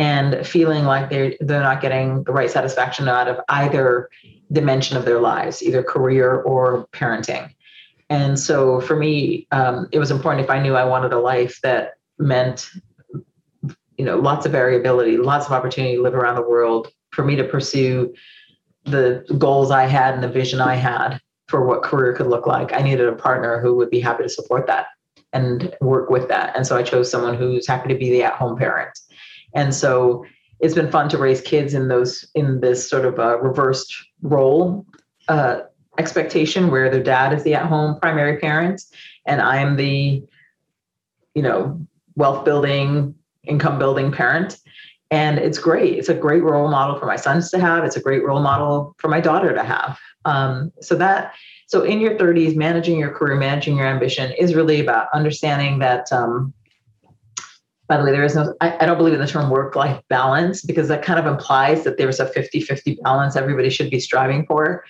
and 0.00 0.46
feeling 0.46 0.86
like 0.86 1.10
they're, 1.10 1.34
they're 1.40 1.60
not 1.60 1.82
getting 1.82 2.24
the 2.24 2.32
right 2.32 2.50
satisfaction 2.50 3.06
out 3.06 3.28
of 3.28 3.38
either 3.50 4.08
dimension 4.50 4.96
of 4.96 5.04
their 5.04 5.20
lives, 5.20 5.62
either 5.62 5.82
career 5.82 6.40
or 6.40 6.86
parenting. 6.92 7.54
And 8.08 8.40
so 8.40 8.80
for 8.80 8.96
me, 8.96 9.46
um, 9.50 9.88
it 9.92 9.98
was 9.98 10.10
important 10.10 10.42
if 10.42 10.50
I 10.50 10.58
knew 10.58 10.74
I 10.74 10.84
wanted 10.84 11.12
a 11.12 11.18
life 11.18 11.60
that 11.62 11.98
meant, 12.18 12.70
you 13.98 14.04
know, 14.06 14.16
lots 14.16 14.46
of 14.46 14.52
variability, 14.52 15.18
lots 15.18 15.44
of 15.44 15.52
opportunity 15.52 15.96
to 15.96 16.02
live 16.02 16.14
around 16.14 16.36
the 16.36 16.48
world, 16.48 16.88
for 17.12 17.22
me 17.22 17.36
to 17.36 17.44
pursue 17.44 18.14
the 18.84 19.22
goals 19.36 19.70
I 19.70 19.84
had 19.84 20.14
and 20.14 20.22
the 20.22 20.28
vision 20.28 20.60
I 20.60 20.76
had 20.76 21.20
for 21.48 21.66
what 21.66 21.82
career 21.82 22.14
could 22.14 22.28
look 22.28 22.46
like. 22.46 22.72
I 22.72 22.80
needed 22.80 23.06
a 23.06 23.12
partner 23.12 23.60
who 23.60 23.74
would 23.76 23.90
be 23.90 24.00
happy 24.00 24.22
to 24.22 24.28
support 24.30 24.66
that 24.68 24.86
and 25.34 25.76
work 25.82 26.08
with 26.08 26.28
that. 26.28 26.56
And 26.56 26.66
so 26.66 26.76
I 26.76 26.82
chose 26.82 27.10
someone 27.10 27.36
who's 27.36 27.66
happy 27.66 27.88
to 27.92 27.98
be 27.98 28.10
the 28.10 28.22
at-home 28.22 28.56
parent. 28.56 28.98
And 29.54 29.74
so 29.74 30.24
it's 30.60 30.74
been 30.74 30.90
fun 30.90 31.08
to 31.10 31.18
raise 31.18 31.40
kids 31.40 31.74
in 31.74 31.88
those 31.88 32.28
in 32.34 32.60
this 32.60 32.88
sort 32.88 33.04
of 33.04 33.18
a 33.18 33.38
reversed 33.38 33.94
role 34.22 34.86
uh, 35.28 35.60
expectation 35.98 36.70
where 36.70 36.90
their 36.90 37.02
dad 37.02 37.32
is 37.32 37.42
the 37.44 37.54
at-home 37.54 37.98
primary 38.00 38.38
parent 38.38 38.82
and 39.26 39.40
I'm 39.40 39.76
the, 39.76 40.22
you 41.34 41.42
know, 41.42 41.80
wealth 42.16 42.44
building, 42.44 43.14
income 43.44 43.78
building 43.78 44.12
parent. 44.12 44.58
And 45.10 45.38
it's 45.38 45.58
great. 45.58 45.98
It's 45.98 46.08
a 46.08 46.14
great 46.14 46.42
role 46.42 46.68
model 46.68 46.98
for 46.98 47.06
my 47.06 47.16
sons 47.16 47.50
to 47.50 47.58
have. 47.58 47.84
It's 47.84 47.96
a 47.96 48.00
great 48.00 48.24
role 48.24 48.40
model 48.40 48.94
for 48.98 49.08
my 49.08 49.20
daughter 49.20 49.52
to 49.52 49.64
have. 49.64 49.98
Um, 50.24 50.72
so 50.80 50.94
that 50.96 51.34
so 51.66 51.82
in 51.82 52.00
your 52.00 52.16
30s, 52.16 52.56
managing 52.56 52.98
your 52.98 53.10
career, 53.10 53.36
managing 53.36 53.76
your 53.76 53.86
ambition 53.86 54.32
is 54.32 54.54
really 54.54 54.80
about 54.80 55.08
understanding 55.14 55.78
that. 55.80 56.12
Um, 56.12 56.52
by 57.90 57.96
the 57.96 58.04
way, 58.04 58.12
there 58.12 58.22
is 58.22 58.36
no, 58.36 58.54
I, 58.60 58.76
I 58.78 58.86
don't 58.86 58.96
believe 58.96 59.14
in 59.14 59.20
the 59.20 59.26
term 59.26 59.50
work 59.50 59.74
life 59.74 60.00
balance 60.08 60.62
because 60.62 60.86
that 60.86 61.02
kind 61.02 61.18
of 61.18 61.26
implies 61.26 61.82
that 61.82 61.98
there's 61.98 62.20
a 62.20 62.26
50 62.26 62.60
50 62.60 63.00
balance 63.02 63.34
everybody 63.34 63.68
should 63.68 63.90
be 63.90 63.98
striving 63.98 64.46
for. 64.46 64.84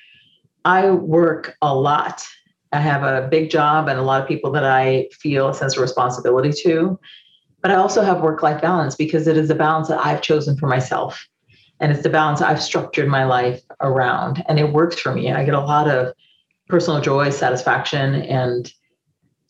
I 0.67 0.91
work 0.91 1.57
a 1.63 1.75
lot. 1.75 2.23
I 2.73 2.81
have 2.81 3.03
a 3.03 3.27
big 3.27 3.51
job 3.51 3.89
and 3.89 3.99
a 3.99 4.03
lot 4.03 4.21
of 4.21 4.29
people 4.29 4.53
that 4.53 4.65
I 4.65 5.09
feel 5.13 5.49
a 5.49 5.55
sense 5.55 5.77
of 5.77 5.83
responsibility 5.83 6.53
to. 6.65 7.01
But 7.63 7.71
I 7.71 7.77
also 7.77 8.03
have 8.03 8.21
work 8.21 8.43
life 8.43 8.61
balance 8.61 8.97
because 8.97 9.27
it 9.27 9.39
is 9.39 9.49
a 9.49 9.55
balance 9.55 9.89
that 9.89 10.05
I've 10.05 10.21
chosen 10.21 10.59
for 10.59 10.67
myself 10.67 11.27
and 11.81 11.91
it's 11.91 12.03
the 12.03 12.11
balance 12.11 12.43
I've 12.43 12.63
structured 12.63 13.09
my 13.09 13.25
life 13.25 13.63
around. 13.81 14.45
And 14.47 14.59
it 14.59 14.75
works 14.75 15.01
for 15.01 15.15
me. 15.15 15.33
I 15.33 15.43
get 15.47 15.55
a 15.55 15.61
lot 15.61 15.89
of 15.89 16.13
personal 16.69 17.01
joy, 17.01 17.31
satisfaction, 17.31 18.17
and 18.17 18.71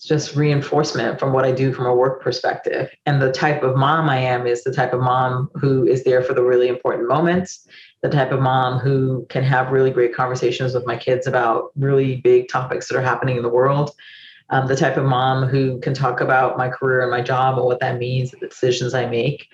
just 0.06 0.34
reinforcement 0.34 1.20
from 1.20 1.32
what 1.32 1.44
I 1.44 1.52
do 1.52 1.72
from 1.72 1.86
a 1.86 1.94
work 1.94 2.22
perspective. 2.22 2.90
And 3.06 3.20
the 3.20 3.32
type 3.32 3.62
of 3.62 3.76
mom 3.76 4.08
I 4.08 4.18
am 4.18 4.46
is 4.46 4.64
the 4.64 4.72
type 4.72 4.92
of 4.92 5.00
mom 5.00 5.50
who 5.54 5.86
is 5.86 6.04
there 6.04 6.22
for 6.22 6.34
the 6.34 6.42
really 6.42 6.68
important 6.68 7.08
moments, 7.08 7.66
the 8.02 8.08
type 8.08 8.32
of 8.32 8.40
mom 8.40 8.78
who 8.78 9.26
can 9.28 9.44
have 9.44 9.72
really 9.72 9.90
great 9.90 10.14
conversations 10.14 10.74
with 10.74 10.86
my 10.86 10.96
kids 10.96 11.26
about 11.26 11.70
really 11.76 12.16
big 12.16 12.48
topics 12.48 12.88
that 12.88 12.96
are 12.96 13.02
happening 13.02 13.36
in 13.36 13.42
the 13.42 13.48
world. 13.48 13.90
Um, 14.48 14.66
the 14.66 14.76
type 14.76 14.96
of 14.96 15.04
mom 15.04 15.46
who 15.46 15.78
can 15.80 15.94
talk 15.94 16.20
about 16.20 16.58
my 16.58 16.68
career 16.68 17.02
and 17.02 17.10
my 17.10 17.20
job 17.20 17.56
and 17.56 17.66
what 17.66 17.80
that 17.80 17.98
means, 17.98 18.30
the 18.30 18.38
decisions 18.38 18.94
I 18.94 19.06
make 19.06 19.46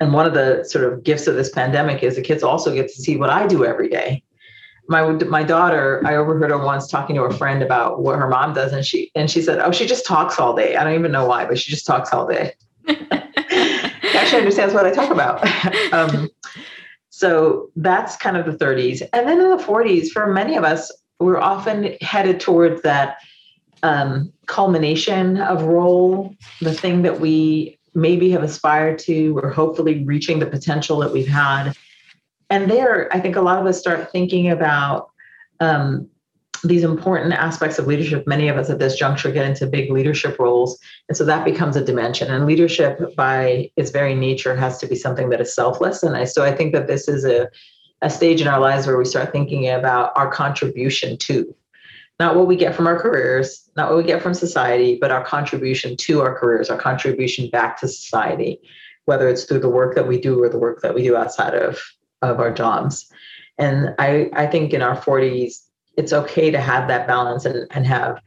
and 0.00 0.12
one 0.12 0.26
of 0.26 0.34
the 0.34 0.64
sort 0.64 0.84
of 0.84 1.02
gifts 1.02 1.26
of 1.26 1.36
this 1.36 1.50
pandemic 1.50 2.02
is 2.02 2.16
the 2.16 2.22
kids 2.22 2.42
also 2.42 2.74
get 2.74 2.88
to 2.88 3.02
see 3.02 3.16
what 3.16 3.30
I 3.30 3.46
do 3.46 3.64
every 3.64 3.88
day. 3.88 4.22
My 4.88 5.10
my 5.10 5.42
daughter, 5.42 6.02
I 6.06 6.16
overheard 6.16 6.50
her 6.50 6.58
once 6.58 6.88
talking 6.88 7.16
to 7.16 7.24
a 7.24 7.34
friend 7.34 7.62
about 7.62 8.02
what 8.02 8.18
her 8.18 8.28
mom 8.28 8.54
does, 8.54 8.72
and 8.72 8.84
she 8.84 9.10
and 9.14 9.30
she 9.30 9.42
said, 9.42 9.58
"Oh, 9.58 9.72
she 9.72 9.86
just 9.86 10.06
talks 10.06 10.38
all 10.38 10.54
day. 10.54 10.76
I 10.76 10.84
don't 10.84 10.94
even 10.94 11.12
know 11.12 11.26
why, 11.26 11.44
but 11.44 11.58
she 11.58 11.70
just 11.70 11.86
talks 11.86 12.12
all 12.12 12.26
day." 12.26 12.54
Actually, 12.88 14.38
understands 14.38 14.74
what 14.74 14.86
I 14.86 14.92
talk 14.92 15.10
about. 15.10 15.44
um, 15.92 16.28
so 17.10 17.70
that's 17.76 18.16
kind 18.16 18.36
of 18.36 18.46
the 18.46 18.64
30s, 18.64 19.02
and 19.12 19.26
then 19.26 19.40
in 19.40 19.50
the 19.50 19.62
40s, 19.62 20.08
for 20.08 20.26
many 20.32 20.56
of 20.56 20.64
us, 20.64 20.92
we're 21.18 21.40
often 21.40 21.96
headed 22.00 22.40
towards 22.40 22.82
that 22.82 23.18
um, 23.82 24.32
culmination 24.46 25.38
of 25.38 25.62
role, 25.62 26.34
the 26.60 26.72
thing 26.72 27.02
that 27.02 27.20
we 27.20 27.78
maybe 27.94 28.30
have 28.30 28.42
aspired 28.42 28.98
to, 29.00 29.38
or 29.38 29.50
hopefully 29.50 30.04
reaching 30.04 30.38
the 30.38 30.46
potential 30.46 30.98
that 30.98 31.12
we've 31.12 31.26
had. 31.26 31.72
And 32.50 32.70
there, 32.70 33.12
I 33.14 33.20
think 33.20 33.36
a 33.36 33.40
lot 33.40 33.58
of 33.58 33.66
us 33.66 33.78
start 33.78 34.10
thinking 34.12 34.50
about 34.50 35.10
um, 35.60 36.08
these 36.62 36.84
important 36.84 37.32
aspects 37.32 37.78
of 37.78 37.86
leadership. 37.86 38.26
Many 38.26 38.48
of 38.48 38.56
us 38.56 38.70
at 38.70 38.78
this 38.78 38.96
juncture 38.96 39.30
get 39.30 39.46
into 39.46 39.66
big 39.66 39.90
leadership 39.90 40.38
roles. 40.38 40.78
And 41.08 41.16
so 41.16 41.24
that 41.24 41.44
becomes 41.44 41.76
a 41.76 41.84
dimension. 41.84 42.30
And 42.30 42.46
leadership, 42.46 42.98
by 43.16 43.70
its 43.76 43.90
very 43.90 44.14
nature, 44.14 44.54
has 44.56 44.78
to 44.78 44.86
be 44.86 44.94
something 44.94 45.30
that 45.30 45.40
is 45.40 45.54
selfless. 45.54 46.02
And 46.02 46.16
I, 46.16 46.24
so 46.24 46.44
I 46.44 46.54
think 46.54 46.72
that 46.72 46.86
this 46.86 47.08
is 47.08 47.24
a, 47.24 47.48
a 48.02 48.10
stage 48.10 48.40
in 48.40 48.48
our 48.48 48.60
lives 48.60 48.86
where 48.86 48.96
we 48.96 49.04
start 49.04 49.32
thinking 49.32 49.68
about 49.68 50.12
our 50.16 50.30
contribution 50.30 51.16
to 51.18 51.54
not 52.18 52.36
what 52.36 52.46
we 52.46 52.56
get 52.56 52.74
from 52.74 52.86
our 52.86 52.98
careers, 52.98 53.68
not 53.76 53.90
what 53.90 53.98
we 53.98 54.04
get 54.04 54.22
from 54.22 54.32
society, 54.32 54.96
but 54.98 55.10
our 55.10 55.24
contribution 55.24 55.96
to 55.98 56.22
our 56.22 56.38
careers, 56.38 56.70
our 56.70 56.78
contribution 56.78 57.50
back 57.50 57.78
to 57.80 57.88
society, 57.88 58.58
whether 59.04 59.28
it's 59.28 59.44
through 59.44 59.58
the 59.58 59.68
work 59.68 59.94
that 59.94 60.08
we 60.08 60.18
do 60.18 60.42
or 60.42 60.48
the 60.48 60.58
work 60.58 60.80
that 60.80 60.94
we 60.94 61.02
do 61.02 61.14
outside 61.14 61.54
of, 61.54 61.78
of 62.22 62.40
our 62.40 62.52
jobs. 62.52 63.10
And 63.58 63.94
I, 63.98 64.30
I 64.34 64.46
think 64.46 64.72
in 64.72 64.82
our 64.82 64.96
40s, 64.96 65.62
it's 65.96 66.12
okay 66.12 66.50
to 66.50 66.60
have 66.60 66.88
that 66.88 67.06
balance 67.06 67.44
and, 67.44 67.66
and 67.70 67.86
have 67.86 68.20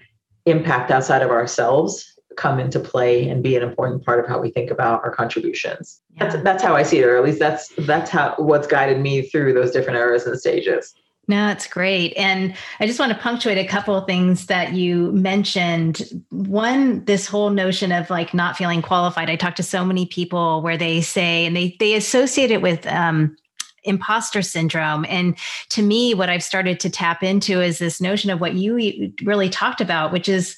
impact 0.45 0.91
outside 0.91 1.21
of 1.21 1.29
ourselves 1.29 2.19
come 2.35 2.59
into 2.59 2.79
play 2.79 3.27
and 3.27 3.43
be 3.43 3.55
an 3.55 3.63
important 3.63 4.03
part 4.05 4.19
of 4.19 4.27
how 4.27 4.39
we 4.39 4.49
think 4.49 4.71
about 4.71 5.03
our 5.03 5.11
contributions. 5.11 6.01
Yeah. 6.15 6.29
That's 6.29 6.43
that's 6.43 6.63
how 6.63 6.75
I 6.75 6.83
see 6.83 6.99
it, 6.99 7.05
or 7.05 7.17
at 7.17 7.23
least 7.23 7.39
that's 7.39 7.67
that's 7.79 8.09
how 8.09 8.35
what's 8.37 8.65
guided 8.65 8.99
me 8.99 9.23
through 9.23 9.53
those 9.53 9.71
different 9.71 9.99
eras 9.99 10.25
and 10.25 10.39
stages. 10.39 10.93
No, 11.27 11.49
it's 11.49 11.67
great. 11.67 12.13
And 12.17 12.55
I 12.79 12.87
just 12.87 12.99
want 12.99 13.11
to 13.11 13.17
punctuate 13.19 13.59
a 13.59 13.67
couple 13.67 13.95
of 13.95 14.07
things 14.07 14.47
that 14.47 14.73
you 14.73 15.11
mentioned. 15.11 16.01
One, 16.31 17.05
this 17.05 17.27
whole 17.27 17.51
notion 17.51 17.91
of 17.91 18.09
like 18.09 18.33
not 18.33 18.57
feeling 18.57 18.81
qualified. 18.81 19.29
I 19.29 19.35
talk 19.35 19.55
to 19.57 19.63
so 19.63 19.85
many 19.85 20.07
people 20.07 20.63
where 20.63 20.75
they 20.75 21.01
say, 21.01 21.45
and 21.45 21.55
they 21.55 21.75
they 21.79 21.93
associate 21.93 22.49
it 22.49 22.63
with 22.63 22.87
um, 22.87 23.35
imposter 23.83 24.41
syndrome. 24.41 25.05
And 25.09 25.37
to 25.69 25.81
me, 25.81 26.13
what 26.13 26.29
I've 26.29 26.43
started 26.43 26.79
to 26.81 26.89
tap 26.89 27.23
into 27.23 27.61
is 27.61 27.79
this 27.79 28.01
notion 28.01 28.29
of 28.29 28.41
what 28.41 28.53
you 28.55 29.13
really 29.23 29.49
talked 29.49 29.81
about, 29.81 30.11
which 30.11 30.29
is 30.29 30.55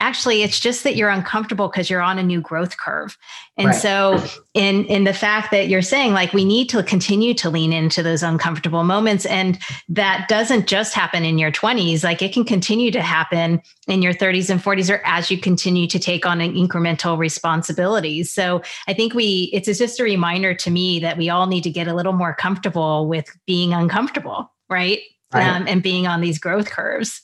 actually 0.00 0.42
it's 0.42 0.60
just 0.60 0.84
that 0.84 0.96
you're 0.96 1.08
uncomfortable 1.08 1.68
because 1.68 1.88
you're 1.88 2.02
on 2.02 2.18
a 2.18 2.22
new 2.22 2.40
growth 2.40 2.76
curve. 2.76 3.16
And 3.56 3.68
right. 3.68 3.74
so 3.74 4.22
in 4.52 4.84
in 4.86 5.04
the 5.04 5.14
fact 5.14 5.50
that 5.52 5.68
you're 5.68 5.82
saying 5.82 6.12
like 6.12 6.32
we 6.32 6.44
need 6.44 6.68
to 6.70 6.82
continue 6.82 7.32
to 7.34 7.48
lean 7.48 7.72
into 7.72 8.02
those 8.02 8.22
uncomfortable 8.22 8.84
moments 8.84 9.24
and 9.24 9.58
that 9.88 10.26
doesn't 10.28 10.66
just 10.66 10.94
happen 10.94 11.24
in 11.24 11.38
your 11.38 11.52
20s 11.52 12.02
like 12.04 12.20
it 12.20 12.32
can 12.32 12.44
continue 12.44 12.90
to 12.90 13.00
happen 13.00 13.62
in 13.86 14.02
your 14.02 14.12
30s 14.12 14.50
and 14.50 14.60
40s 14.60 14.92
or 14.92 15.00
as 15.04 15.30
you 15.30 15.38
continue 15.38 15.86
to 15.86 15.98
take 15.98 16.26
on 16.26 16.40
an 16.40 16.54
incremental 16.54 17.16
responsibilities 17.16 18.32
so 18.32 18.60
i 18.88 18.94
think 18.94 19.14
we 19.14 19.50
it's 19.52 19.66
just 19.78 20.00
a 20.00 20.04
reminder 20.04 20.54
to 20.54 20.70
me 20.70 20.98
that 20.98 21.16
we 21.16 21.30
all 21.30 21.46
need 21.46 21.62
to 21.62 21.70
get 21.70 21.88
a 21.88 21.94
little 21.94 22.12
more 22.12 22.34
comfortable 22.34 23.06
with 23.06 23.26
being 23.46 23.72
uncomfortable 23.72 24.52
right, 24.68 25.00
right. 25.32 25.46
Um, 25.46 25.66
and 25.68 25.82
being 25.82 26.06
on 26.06 26.20
these 26.20 26.38
growth 26.38 26.70
curves. 26.70 27.22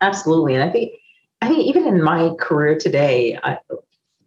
Absolutely. 0.00 0.54
And 0.54 0.64
i 0.64 0.70
think 0.70 0.92
I 1.42 1.48
think 1.48 1.66
even 1.66 1.88
in 1.88 2.00
my 2.00 2.30
career 2.38 2.78
today, 2.78 3.36
I, 3.42 3.58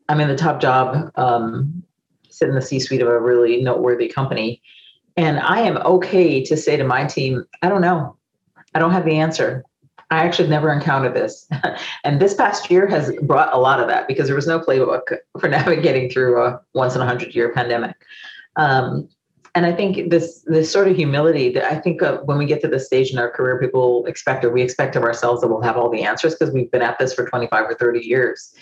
am 0.10 0.20
in 0.20 0.28
the 0.28 0.36
top 0.36 0.60
job, 0.60 1.12
um, 1.16 1.82
sit 2.30 2.50
in 2.50 2.56
the 2.56 2.62
C-suite 2.62 3.02
of 3.02 3.08
a 3.08 3.18
really 3.18 3.64
noteworthy 3.64 4.10
company, 4.10 4.62
and 5.16 5.40
I 5.40 5.62
am 5.62 5.78
okay 5.78 6.44
to 6.44 6.58
say 6.58 6.76
to 6.76 6.84
my 6.84 7.06
team, 7.06 7.46
I 7.62 7.70
don't 7.70 7.80
know, 7.80 8.18
I 8.74 8.80
don't 8.80 8.92
have 8.92 9.06
the 9.06 9.16
answer. 9.16 9.64
I 10.12 10.26
actually 10.26 10.50
never 10.50 10.74
encountered 10.74 11.14
this, 11.14 11.48
and 12.04 12.20
this 12.20 12.34
past 12.34 12.70
year 12.70 12.86
has 12.88 13.16
brought 13.22 13.54
a 13.54 13.58
lot 13.58 13.80
of 13.80 13.88
that 13.88 14.10
because 14.10 14.28
there 14.28 14.36
was 14.36 14.46
no 14.46 14.60
playbook 14.60 15.16
for 15.40 15.48
navigating 15.50 16.10
through 16.10 16.44
a 16.44 16.60
once 16.74 16.96
in 16.96 17.02
a 17.02 17.06
hundred 17.06 17.34
year 17.34 17.54
pandemic. 17.54 17.96
Um, 18.58 19.08
and 19.56 19.66
I 19.66 19.72
think 19.72 20.10
this 20.10 20.44
this 20.46 20.70
sort 20.70 20.90
of 20.90 20.98
humility 20.98 21.50
that 21.54 21.64
I 21.64 21.80
think 21.80 22.04
uh, 22.04 22.18
when 22.26 22.38
we 22.38 22.46
get 22.46 22.62
to 22.62 22.68
this 22.68 22.86
stage 22.86 23.12
in 23.12 23.18
our 23.18 23.32
career, 23.32 23.58
people 23.58 24.06
expect 24.06 24.44
or 24.44 24.52
we 24.52 24.62
expect 24.62 24.98
of 24.98 25.04
ourselves 25.04 25.42
that 25.42 25.48
we'll 25.48 25.62
have 25.62 25.78
all 25.78 25.90
the 25.90 26.04
answers 26.04 26.36
because 26.36 26.54
we've 26.54 26.70
been 26.70 26.82
at 26.82 27.00
this 27.00 27.14
for 27.14 27.26
25 27.26 27.66
or 27.66 27.74
30 27.76 28.02
years. 28.02 28.54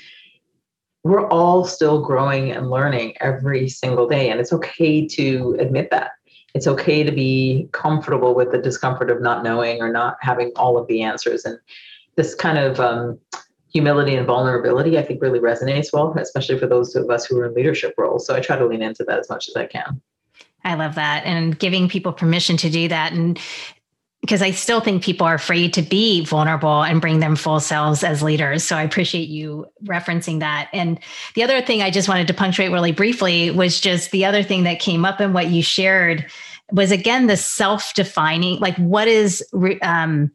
We're 1.04 1.28
all 1.30 1.66
still 1.66 2.06
growing 2.06 2.52
and 2.52 2.70
learning 2.70 3.16
every 3.20 3.68
single 3.70 4.08
day, 4.08 4.30
and 4.30 4.40
it's 4.40 4.54
okay 4.54 5.06
to 5.08 5.58
admit 5.60 5.90
that. 5.90 6.12
It's 6.54 6.68
okay 6.68 7.04
to 7.04 7.12
be 7.12 7.68
comfortable 7.72 8.36
with 8.36 8.52
the 8.52 8.60
discomfort 8.60 9.10
of 9.10 9.20
not 9.20 9.44
knowing 9.44 9.82
or 9.82 9.92
not 9.92 10.18
having 10.22 10.52
all 10.56 10.78
of 10.78 10.88
the 10.88 11.02
answers. 11.02 11.44
And 11.44 11.58
this 12.16 12.36
kind 12.36 12.60
of 12.60 12.80
um, 12.80 13.20
humility 13.74 14.14
and 14.16 14.28
vulnerability, 14.28 15.00
I 15.00 15.02
think, 15.02 15.24
really 15.24 15.40
resonates 15.40 15.88
well, 15.92 16.14
especially 16.16 16.60
for 16.60 16.68
those 16.68 16.96
of 16.96 17.10
us 17.10 17.26
who 17.26 17.40
are 17.40 17.48
in 17.48 17.56
leadership 17.56 17.96
roles. 17.98 18.28
So 18.28 18.36
I 18.36 18.40
try 18.40 18.56
to 18.56 18.68
lean 18.68 18.84
into 18.84 19.04
that 19.06 19.18
as 19.18 19.30
much 19.30 19.50
as 19.50 19.56
I 19.56 19.66
can. 19.66 20.00
I 20.64 20.76
love 20.76 20.96
that. 20.96 21.26
And 21.26 21.58
giving 21.58 21.90
people 21.90 22.14
permission 22.14 22.58
to 22.58 22.70
do 22.70 22.88
that. 22.88 23.14
And 23.14 23.40
because 24.22 24.42
I 24.42 24.52
still 24.52 24.80
think 24.80 25.04
people 25.04 25.28
are 25.28 25.34
afraid 25.34 25.74
to 25.74 25.82
be 25.82 26.24
vulnerable 26.24 26.82
and 26.82 27.02
bring 27.02 27.20
them 27.20 27.36
full 27.36 27.60
selves 27.60 28.06
as 28.06 28.24
leaders. 28.24 28.64
So 28.64 28.78
I 28.78 28.84
appreciate 28.84 29.28
you 29.28 29.66
referencing 29.84 30.40
that. 30.40 30.70
And 30.72 30.98
the 31.36 31.44
other 31.44 31.62
thing 31.62 31.82
I 31.82 31.92
just 31.92 32.08
wanted 32.08 32.28
to 32.28 32.34
punctuate 32.34 32.72
really 32.72 32.94
briefly 32.94 33.52
was 33.52 33.82
just 33.82 34.12
the 34.12 34.24
other 34.24 34.42
thing 34.42 34.64
that 34.64 34.80
came 34.80 35.04
up 35.04 35.20
in 35.20 35.34
what 35.34 35.48
you 35.48 35.62
shared 35.62 36.26
was 36.72 36.90
again 36.90 37.28
the 37.28 37.36
self 37.36 37.94
defining, 37.94 38.60
like 38.60 38.78
what 38.78 39.10
is, 39.10 39.46
um, 39.82 40.32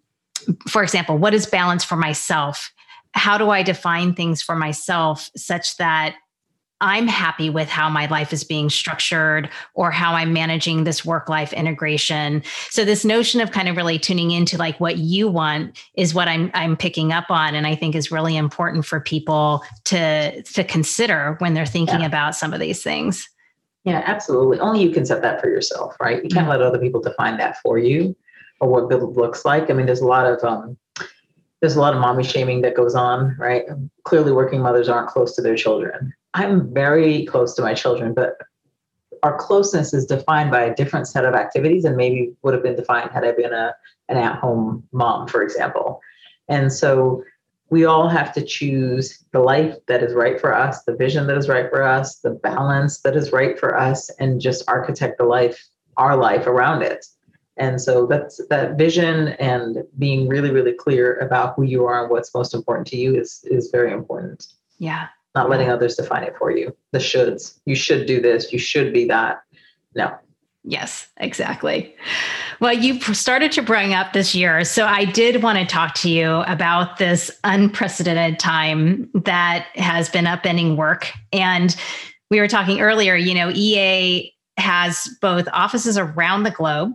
for 0.69 0.83
example, 0.83 1.17
what 1.17 1.33
is 1.33 1.47
balance 1.47 1.83
for 1.83 1.97
myself? 1.97 2.71
How 3.13 3.39
do 3.39 3.49
I 3.49 3.63
define 3.63 4.13
things 4.15 4.43
for 4.43 4.55
myself 4.55 5.31
such 5.35 5.79
that 5.79 6.15
I'm 6.81 7.09
happy 7.09 7.51
with 7.51 7.69
how 7.69 7.89
my 7.89 8.07
life 8.07 8.33
is 8.33 8.45
being 8.45 8.71
structured 8.71 9.51
or 9.75 9.91
how 9.91 10.15
I'm 10.15 10.33
managing 10.33 10.85
this 10.85 11.05
work 11.05 11.29
life 11.29 11.53
integration. 11.53 12.43
So 12.71 12.85
this 12.85 13.05
notion 13.05 13.41
of 13.41 13.51
kind 13.51 13.69
of 13.69 13.77
really 13.77 13.99
tuning 13.99 14.31
into 14.31 14.57
like 14.57 14.79
what 14.79 14.99
you 14.99 15.29
want 15.29 15.79
is 15.95 16.15
what 16.15 16.29
I'm 16.29 16.51
I'm 16.55 16.77
picking 16.77 17.13
up 17.13 17.31
on 17.31 17.55
and 17.55 17.67
I 17.67 17.75
think 17.75 17.95
is 17.95 18.11
really 18.11 18.37
important 18.37 18.87
for 18.87 19.01
people 19.01 19.63
to 19.87 20.43
to 20.43 20.65
consider 20.65 21.37
when 21.39 21.55
they're 21.55 21.67
thinking 21.67 22.01
yeah. 22.01 22.07
about 22.07 22.37
some 22.37 22.53
of 22.53 22.61
these 22.61 22.83
things. 22.83 23.29
Yeah, 23.85 24.03
absolutely. 24.05 24.61
Only 24.61 24.83
you 24.83 24.91
can 24.91 25.07
set 25.07 25.23
that 25.23 25.41
for 25.41 25.49
yourself, 25.49 25.97
right? 26.01 26.23
You 26.23 26.29
can't 26.29 26.43
mm-hmm. 26.43 26.51
let 26.51 26.63
other 26.63 26.79
people 26.79 27.01
define 27.01 27.39
that 27.39 27.57
for 27.63 27.79
you 27.79 28.15
or 28.61 28.69
what 28.69 28.91
good 28.91 29.03
looks 29.03 29.45
like. 29.45 29.71
I 29.71 29.73
mean, 29.73 29.87
there's 29.87 30.01
a 30.01 30.07
lot 30.07 30.27
of 30.27 30.45
um, 30.45 30.77
there's 31.61 31.77
a 31.77 31.81
lot 31.81 31.95
of 31.95 32.01
mommy 32.01 32.23
shaming 32.23 32.61
that 32.63 32.75
goes 32.77 32.95
on, 32.95 33.35
right? 33.39 33.65
Clearly, 34.05 34.33
working 34.33 34.61
mothers 34.61 34.89
aren't 34.89 35.09
close 35.09 35.35
to 35.37 35.43
their 35.43 35.57
children. 35.57 36.13
I'm 36.35 36.73
very 36.73 37.25
close 37.27 37.55
to 37.55 37.63
my 37.63 37.75
children, 37.75 38.15
but 38.15 38.37
our 39.23 39.37
closeness 39.37 39.93
is 39.93 40.07
defined 40.07 40.51
by 40.51 40.63
a 40.63 40.75
different 40.75 41.09
set 41.09 41.25
of 41.25 41.35
activities 41.35 41.85
and 41.85 41.97
maybe 41.97 42.33
would 42.43 42.55
have 42.55 42.63
been 42.63 42.77
defined 42.77 43.11
had 43.11 43.25
I 43.25 43.33
been 43.33 43.53
a 43.53 43.75
an 44.09 44.17
at-home 44.17 44.85
mom, 44.93 45.29
for 45.29 45.43
example. 45.43 46.01
And 46.49 46.73
so 46.73 47.23
we 47.71 47.85
all 47.85 48.09
have 48.09 48.33
to 48.33 48.43
choose 48.43 49.23
the 49.33 49.41
life 49.41 49.75
that 49.87 50.03
is 50.03 50.15
right 50.15 50.41
for 50.41 50.55
us, 50.55 50.85
the 50.85 50.97
vision 50.97 51.27
that 51.27 51.37
is 51.37 51.49
right 51.49 51.69
for 51.69 51.83
us, 51.83 52.21
the 52.21 52.31
balance 52.31 53.01
that 53.01 53.17
is 53.17 53.33
right 53.33 53.59
for 53.59 53.79
us, 53.79 54.09
and 54.19 54.41
just 54.41 54.65
architect 54.69 55.19
the 55.19 55.25
life, 55.25 55.63
our 55.99 56.17
life 56.17 56.47
around 56.47 56.83
it. 56.83 57.05
And 57.59 57.81
so 57.81 58.07
that's 58.07 58.41
that 58.49 58.79
vision 58.79 59.29
and 59.41 59.85
being 59.99 60.29
really, 60.29 60.51
really 60.51 60.73
clear 60.73 61.17
about 61.17 61.55
who 61.57 61.65
you 61.65 61.85
are 61.85 62.03
and 62.03 62.11
what's 62.11 62.33
most 62.33 62.55
important 62.55 62.87
to 62.89 62.97
you 62.97 63.17
is 63.17 63.45
is 63.51 63.69
very 63.71 63.93
important. 63.93 64.47
Yeah. 64.79 65.09
Not 65.39 65.51
letting 65.51 65.71
others 65.71 65.95
define 65.95 66.25
it 66.25 66.35
for 66.37 66.51
you. 66.51 66.77
The 66.91 66.99
shoulds. 66.99 67.61
You 67.65 67.77
should 67.77 68.07
do 68.07 68.21
this. 68.21 68.53
You 68.53 68.59
should 68.59 68.93
be 68.93 69.05
that. 69.05 69.41
No. 69.95 70.19
Yes, 70.65 71.07
exactly. 71.19 71.95
Well, 72.59 72.73
you 72.73 73.01
started 73.15 73.53
to 73.53 73.63
bring 73.63 73.95
up 73.95 74.15
this 74.15 74.35
year. 74.35 74.65
So 74.65 74.85
I 74.85 75.05
did 75.05 75.41
want 75.41 75.57
to 75.57 75.65
talk 75.65 75.95
to 75.99 76.11
you 76.11 76.39
about 76.49 76.97
this 76.97 77.31
unprecedented 77.45 78.41
time 78.41 79.09
that 79.15 79.69
has 79.77 80.09
been 80.09 80.25
upending 80.25 80.75
work. 80.75 81.13
And 81.33 81.77
we 82.33 82.41
were 82.41 82.49
talking 82.49 82.81
earlier, 82.81 83.15
you 83.15 83.33
know, 83.33 83.53
EA 83.55 84.35
has 84.57 85.09
both 85.21 85.47
offices 85.53 85.97
around 85.97 86.43
the 86.43 86.51
globe 86.51 86.95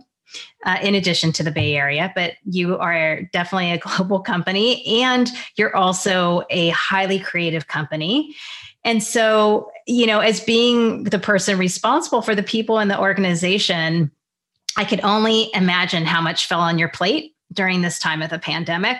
uh, 0.64 0.78
in 0.82 0.94
addition 0.94 1.32
to 1.32 1.42
the 1.42 1.50
Bay 1.50 1.76
Area, 1.76 2.12
but 2.14 2.34
you 2.44 2.78
are 2.78 3.22
definitely 3.32 3.72
a 3.72 3.78
global 3.96 4.20
company 4.20 5.02
and 5.02 5.30
you're 5.56 5.74
also 5.74 6.42
a 6.50 6.70
highly 6.70 7.18
creative 7.18 7.68
company. 7.68 8.34
And 8.84 9.02
so, 9.02 9.70
you 9.86 10.06
know, 10.06 10.20
as 10.20 10.40
being 10.40 11.04
the 11.04 11.18
person 11.18 11.58
responsible 11.58 12.20
for 12.20 12.34
the 12.34 12.42
people 12.42 12.78
in 12.78 12.88
the 12.88 13.00
organization, 13.00 14.10
I 14.76 14.84
could 14.84 15.00
only 15.02 15.50
imagine 15.54 16.04
how 16.04 16.20
much 16.20 16.46
fell 16.46 16.60
on 16.60 16.78
your 16.78 16.88
plate 16.88 17.34
during 17.52 17.80
this 17.80 17.98
time 17.98 18.20
of 18.20 18.30
the 18.30 18.38
pandemic. 18.38 18.98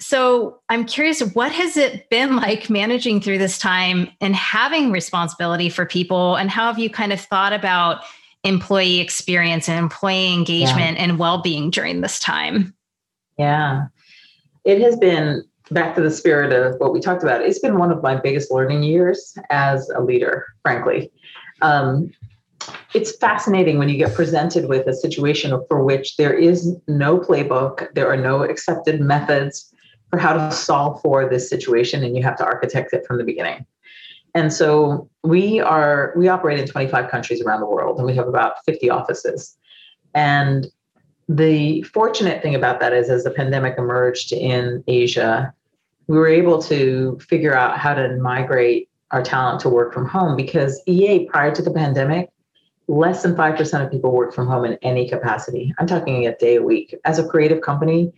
So 0.00 0.60
I'm 0.68 0.84
curious, 0.84 1.20
what 1.20 1.52
has 1.52 1.76
it 1.76 2.08
been 2.08 2.36
like 2.36 2.70
managing 2.70 3.20
through 3.20 3.38
this 3.38 3.58
time 3.58 4.10
and 4.20 4.34
having 4.36 4.92
responsibility 4.92 5.68
for 5.70 5.86
people? 5.86 6.36
And 6.36 6.50
how 6.50 6.66
have 6.66 6.78
you 6.78 6.88
kind 6.88 7.12
of 7.12 7.20
thought 7.20 7.52
about 7.52 8.02
employee 8.48 9.00
experience 9.00 9.68
and 9.68 9.78
employee 9.78 10.32
engagement 10.32 10.96
yeah. 10.96 11.04
and 11.04 11.18
well-being 11.18 11.70
during 11.70 12.00
this 12.00 12.18
time? 12.18 12.74
Yeah. 13.38 13.86
It 14.64 14.80
has 14.80 14.96
been 14.96 15.44
back 15.70 15.94
to 15.94 16.00
the 16.00 16.10
spirit 16.10 16.52
of 16.52 16.80
what 16.80 16.92
we 16.92 17.00
talked 17.00 17.22
about. 17.22 17.42
It's 17.42 17.58
been 17.58 17.78
one 17.78 17.92
of 17.92 18.02
my 18.02 18.16
biggest 18.16 18.50
learning 18.50 18.82
years 18.82 19.36
as 19.50 19.88
a 19.90 20.00
leader, 20.00 20.46
frankly. 20.62 21.12
Um, 21.62 22.10
it's 22.94 23.16
fascinating 23.16 23.78
when 23.78 23.88
you 23.88 23.98
get 23.98 24.14
presented 24.14 24.68
with 24.68 24.86
a 24.86 24.94
situation 24.94 25.58
for 25.68 25.84
which 25.84 26.16
there 26.16 26.32
is 26.32 26.74
no 26.86 27.18
playbook, 27.18 27.92
there 27.94 28.10
are 28.10 28.16
no 28.16 28.42
accepted 28.42 29.00
methods 29.00 29.72
for 30.10 30.18
how 30.18 30.32
to 30.32 30.50
solve 30.50 31.00
for 31.02 31.28
this 31.28 31.48
situation, 31.48 32.02
and 32.02 32.16
you 32.16 32.22
have 32.22 32.36
to 32.38 32.44
architect 32.44 32.92
it 32.94 33.04
from 33.06 33.18
the 33.18 33.24
beginning. 33.24 33.66
And 34.34 34.52
so 34.52 35.08
we 35.22 35.60
are 35.60 36.12
we 36.16 36.28
operate 36.28 36.58
in 36.58 36.66
25 36.66 37.10
countries 37.10 37.42
around 37.42 37.60
the 37.60 37.66
world, 37.66 37.98
and 37.98 38.06
we 38.06 38.14
have 38.14 38.28
about 38.28 38.64
50 38.64 38.90
offices. 38.90 39.56
And 40.14 40.66
the 41.28 41.82
fortunate 41.82 42.42
thing 42.42 42.54
about 42.54 42.80
that 42.80 42.92
is, 42.92 43.10
as 43.10 43.24
the 43.24 43.30
pandemic 43.30 43.76
emerged 43.78 44.32
in 44.32 44.82
Asia, 44.86 45.52
we 46.06 46.16
were 46.16 46.28
able 46.28 46.60
to 46.62 47.18
figure 47.20 47.54
out 47.54 47.78
how 47.78 47.94
to 47.94 48.16
migrate 48.16 48.88
our 49.10 49.22
talent 49.22 49.60
to 49.60 49.68
work 49.68 49.92
from 49.92 50.06
home 50.06 50.36
because 50.36 50.80
EA 50.86 51.26
prior 51.26 51.54
to 51.54 51.62
the 51.62 51.70
pandemic 51.70 52.30
less 52.88 53.22
than 53.22 53.34
5% 53.34 53.84
of 53.84 53.90
people 53.90 54.12
work 54.12 54.34
from 54.34 54.46
home 54.46 54.64
in 54.64 54.78
any 54.80 55.08
capacity. 55.08 55.74
I'm 55.78 55.86
talking 55.86 56.26
a 56.26 56.34
day 56.36 56.56
a 56.56 56.62
week. 56.62 56.94
As 57.04 57.18
a 57.18 57.28
creative 57.28 57.60
company, 57.60 58.12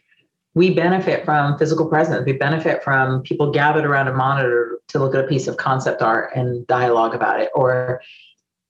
we 0.54 0.74
benefit 0.74 1.24
from 1.24 1.56
physical 1.58 1.86
presence. 1.86 2.24
We 2.26 2.32
benefit 2.32 2.82
from 2.82 3.22
people 3.22 3.52
gathered 3.52 3.84
around 3.84 4.08
a 4.08 4.14
monitor 4.14 4.78
to 4.88 4.98
look 4.98 5.14
at 5.14 5.24
a 5.24 5.28
piece 5.28 5.46
of 5.46 5.56
concept 5.56 6.02
art 6.02 6.34
and 6.34 6.66
dialogue 6.66 7.14
about 7.14 7.40
it, 7.40 7.50
or 7.54 8.00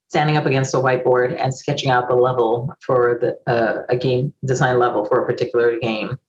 standing 0.09 0.37
up 0.37 0.45
against 0.45 0.73
a 0.73 0.77
whiteboard 0.77 1.35
and 1.41 1.53
sketching 1.53 1.89
out 1.89 2.07
the 2.07 2.15
level 2.15 2.75
for 2.81 3.17
the, 3.21 3.51
uh, 3.51 3.83
a 3.89 3.95
game 3.95 4.33
design 4.45 4.77
level 4.77 5.05
for 5.05 5.23
a 5.23 5.25
particular 5.25 5.79
game. 5.79 6.19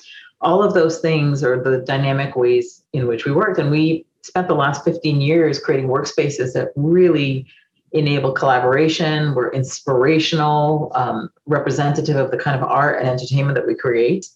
All 0.40 0.62
of 0.62 0.72
those 0.72 1.00
things 1.00 1.42
are 1.44 1.62
the 1.62 1.78
dynamic 1.78 2.34
ways 2.34 2.84
in 2.92 3.06
which 3.06 3.24
we 3.24 3.32
worked. 3.32 3.58
And 3.58 3.70
we 3.70 4.06
spent 4.22 4.48
the 4.48 4.54
last 4.54 4.84
15 4.84 5.20
years 5.20 5.58
creating 5.58 5.88
workspaces 5.88 6.52
that 6.54 6.68
really 6.76 7.46
enable 7.92 8.32
collaboration, 8.32 9.34
we're 9.34 9.50
inspirational, 9.50 10.90
um, 10.94 11.28
representative 11.46 12.16
of 12.16 12.30
the 12.30 12.38
kind 12.38 12.56
of 12.56 12.66
art 12.66 13.00
and 13.00 13.08
entertainment 13.08 13.54
that 13.54 13.66
we 13.66 13.74
create. 13.74 14.26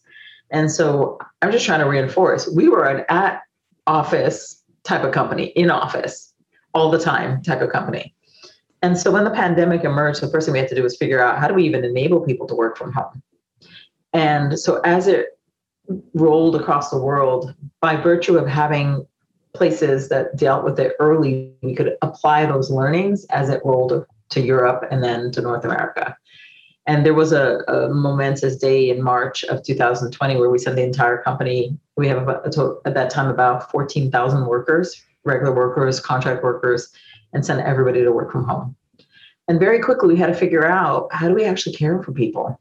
And 0.51 0.71
so 0.71 1.19
I'm 1.43 1.53
just 1.53 1.67
trying 1.67 1.81
to 1.81 1.89
reinforce 1.89 2.49
we 2.49 2.69
were 2.69 2.85
an 2.85 3.05
at 3.09 3.43
office 3.87 4.63
type 4.85 5.05
of 5.05 5.13
company, 5.13 5.47
in 5.47 5.71
office 5.71 6.33
all 6.75 6.91
the 6.91 6.99
time 6.99 7.43
type 7.43 7.61
of 7.61 7.71
company. 7.71 8.15
And 8.83 8.99
so 8.99 9.11
when 9.11 9.25
the 9.25 9.31
pandemic 9.31 9.85
emerged, 9.85 10.21
the 10.21 10.29
first 10.29 10.47
thing 10.47 10.53
we 10.53 10.59
had 10.59 10.69
to 10.69 10.75
do 10.75 10.83
was 10.83 10.97
figure 10.97 11.21
out 11.21 11.39
how 11.39 11.49
do 11.49 11.55
we 11.55 11.65
even 11.65 11.85
enable 11.85 12.21
people 12.21 12.47
to 12.47 12.55
work 12.55 12.77
from 12.77 12.93
home? 12.93 13.23
And 14.13 14.59
so 14.59 14.81
as 14.81 15.09
it 15.09 15.39
rolled 16.15 16.57
across 16.57 16.91
the 16.91 17.01
world, 17.01 17.55
by 17.81 17.97
virtue 17.97 18.37
of 18.37 18.47
having 18.47 19.07
places 19.55 20.09
that 20.11 20.37
dealt 20.37 20.65
with 20.65 20.79
it 20.79 20.93
early, 21.01 21.53
we 21.63 21.75
could 21.75 21.97
apply 22.03 22.47
those 22.47 22.71
learnings 22.71 23.25
as 23.31 23.49
it 23.49 23.63
rolled 23.65 24.05
to 24.29 24.41
Europe 24.41 24.85
and 24.91 25.03
then 25.03 25.31
to 25.33 25.41
North 25.41 25.65
America. 25.65 26.17
And 26.87 27.05
there 27.05 27.15
was 27.15 27.33
a, 27.33 27.59
a 27.67 27.89
momentous 27.89 28.57
day 28.57 28.91
in 28.91 29.03
March 29.03 29.43
of 29.45 29.63
2020 29.65 30.37
where 30.37 30.51
we 30.51 30.59
sent 30.59 30.77
the 30.77 30.85
entire 30.85 31.21
company. 31.23 31.77
We 31.97 32.07
have 32.09 32.23
about, 32.23 32.47
at 32.85 32.95
that 32.95 33.11
time 33.11 33.29
about 33.29 33.71
14,000 33.73 34.47
workers, 34.47 35.03
regular 35.25 35.55
workers, 35.55 35.99
contract 35.99 36.45
workers, 36.45 36.93
and 37.33 37.45
sent 37.45 37.61
everybody 37.61 38.03
to 38.03 38.13
work 38.13 38.31
from 38.31 38.45
home. 38.45 38.77
And 39.49 39.59
very 39.59 39.81
quickly, 39.81 40.15
we 40.15 40.21
had 40.21 40.29
to 40.29 40.35
figure 40.35 40.67
out 40.67 41.09
how 41.13 41.29
do 41.29 41.35
we 41.35 41.45
actually 41.45 41.75
care 41.75 42.03
for 42.03 42.13
people. 42.13 42.61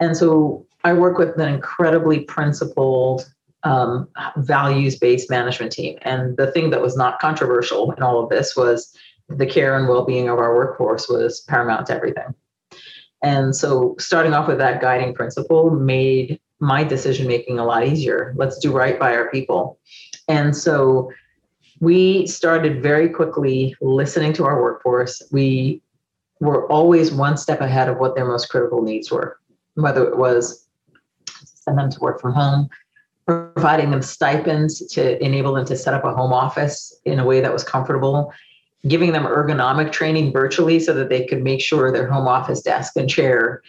And 0.00 0.16
so 0.16 0.66
I 0.84 0.92
work 0.92 1.18
with 1.18 1.38
an 1.38 1.48
incredibly 1.48 2.20
principled 2.20 3.28
um, 3.64 4.08
values 4.36 4.98
based 4.98 5.30
management 5.30 5.70
team. 5.70 5.98
And 6.02 6.36
the 6.36 6.50
thing 6.50 6.70
that 6.70 6.82
was 6.82 6.96
not 6.96 7.20
controversial 7.20 7.92
in 7.92 8.02
all 8.02 8.22
of 8.22 8.28
this 8.28 8.56
was 8.56 8.96
the 9.28 9.46
care 9.46 9.76
and 9.76 9.88
well 9.88 10.04
being 10.04 10.28
of 10.28 10.38
our 10.38 10.54
workforce 10.54 11.08
was 11.08 11.40
paramount 11.42 11.86
to 11.86 11.94
everything. 11.94 12.34
And 13.22 13.54
so, 13.54 13.94
starting 13.98 14.34
off 14.34 14.48
with 14.48 14.58
that 14.58 14.80
guiding 14.80 15.14
principle 15.14 15.70
made 15.70 16.40
my 16.58 16.84
decision 16.84 17.26
making 17.26 17.58
a 17.58 17.64
lot 17.64 17.86
easier. 17.86 18.34
Let's 18.36 18.58
do 18.58 18.72
right 18.72 18.98
by 18.98 19.14
our 19.14 19.30
people. 19.30 19.78
And 20.28 20.56
so, 20.56 21.12
we 21.80 22.26
started 22.26 22.82
very 22.82 23.08
quickly 23.08 23.76
listening 23.80 24.32
to 24.34 24.44
our 24.44 24.60
workforce. 24.60 25.22
We 25.32 25.82
were 26.40 26.70
always 26.70 27.12
one 27.12 27.36
step 27.36 27.60
ahead 27.60 27.88
of 27.88 27.98
what 27.98 28.14
their 28.14 28.26
most 28.26 28.48
critical 28.48 28.82
needs 28.82 29.10
were, 29.10 29.38
whether 29.74 30.04
it 30.04 30.16
was 30.16 30.66
send 31.62 31.78
them 31.78 31.90
to 31.90 32.00
work 32.00 32.20
from 32.20 32.32
home, 32.32 32.68
providing 33.26 33.90
them 33.90 34.02
stipends 34.02 34.84
to 34.92 35.22
enable 35.24 35.54
them 35.54 35.64
to 35.66 35.76
set 35.76 35.94
up 35.94 36.04
a 36.04 36.12
home 36.12 36.32
office 36.32 36.94
in 37.04 37.18
a 37.18 37.24
way 37.24 37.40
that 37.40 37.52
was 37.52 37.62
comfortable, 37.62 38.32
giving 38.88 39.12
them 39.12 39.24
ergonomic 39.24 39.92
training 39.92 40.32
virtually 40.32 40.80
so 40.80 40.92
that 40.92 41.08
they 41.08 41.24
could 41.24 41.42
make 41.42 41.60
sure 41.60 41.92
their 41.92 42.10
home 42.10 42.26
office 42.26 42.62
desk 42.62 42.96
and 42.96 43.08
chair 43.08 43.62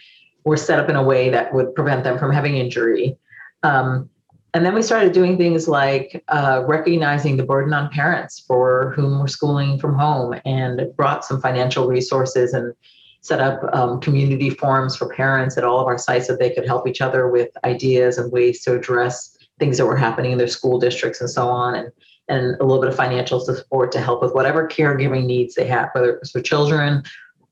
were 0.44 0.56
set 0.56 0.78
up 0.78 0.88
in 0.88 0.96
a 0.96 1.02
way 1.02 1.30
that 1.30 1.54
would 1.54 1.74
prevent 1.74 2.04
them 2.04 2.18
from 2.18 2.32
having 2.32 2.56
injury. 2.56 3.16
Um, 3.62 4.10
and 4.52 4.64
then 4.64 4.74
we 4.74 4.82
started 4.82 5.12
doing 5.12 5.36
things 5.36 5.66
like 5.66 6.22
uh, 6.28 6.62
recognizing 6.66 7.36
the 7.36 7.42
burden 7.42 7.72
on 7.72 7.90
parents 7.90 8.44
for 8.46 8.92
whom 8.94 9.18
we're 9.18 9.26
schooling 9.26 9.78
from 9.78 9.98
home 9.98 10.38
and 10.44 10.80
brought 10.96 11.24
some 11.24 11.40
financial 11.40 11.88
resources 11.88 12.52
and 12.52 12.72
set 13.20 13.40
up 13.40 13.64
um, 13.74 14.00
community 14.00 14.50
forums 14.50 14.94
for 14.94 15.08
parents 15.08 15.56
at 15.56 15.64
all 15.64 15.80
of 15.80 15.86
our 15.86 15.98
sites 15.98 16.26
so 16.26 16.36
they 16.36 16.50
could 16.50 16.66
help 16.66 16.86
each 16.86 17.00
other 17.00 17.28
with 17.28 17.48
ideas 17.64 18.18
and 18.18 18.30
ways 18.30 18.62
to 18.62 18.74
address 18.74 19.36
things 19.58 19.78
that 19.78 19.86
were 19.86 19.96
happening 19.96 20.32
in 20.32 20.38
their 20.38 20.46
school 20.46 20.78
districts 20.78 21.20
and 21.20 21.30
so 21.30 21.48
on, 21.48 21.74
and 21.74 21.90
and 22.28 22.56
a 22.60 22.64
little 22.64 22.80
bit 22.80 22.90
of 22.90 22.96
financial 22.96 23.40
support 23.40 23.92
to 23.92 24.00
help 24.00 24.22
with 24.22 24.34
whatever 24.34 24.66
caregiving 24.66 25.26
needs 25.26 25.54
they 25.54 25.66
have, 25.66 25.90
whether 25.92 26.16
it's 26.16 26.30
for 26.30 26.40
children 26.40 27.02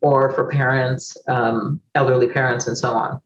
or 0.00 0.32
for 0.32 0.48
parents, 0.48 1.16
um, 1.28 1.80
elderly 1.94 2.28
parents, 2.28 2.66
and 2.66 2.76
so 2.76 2.92
on. 2.92 3.20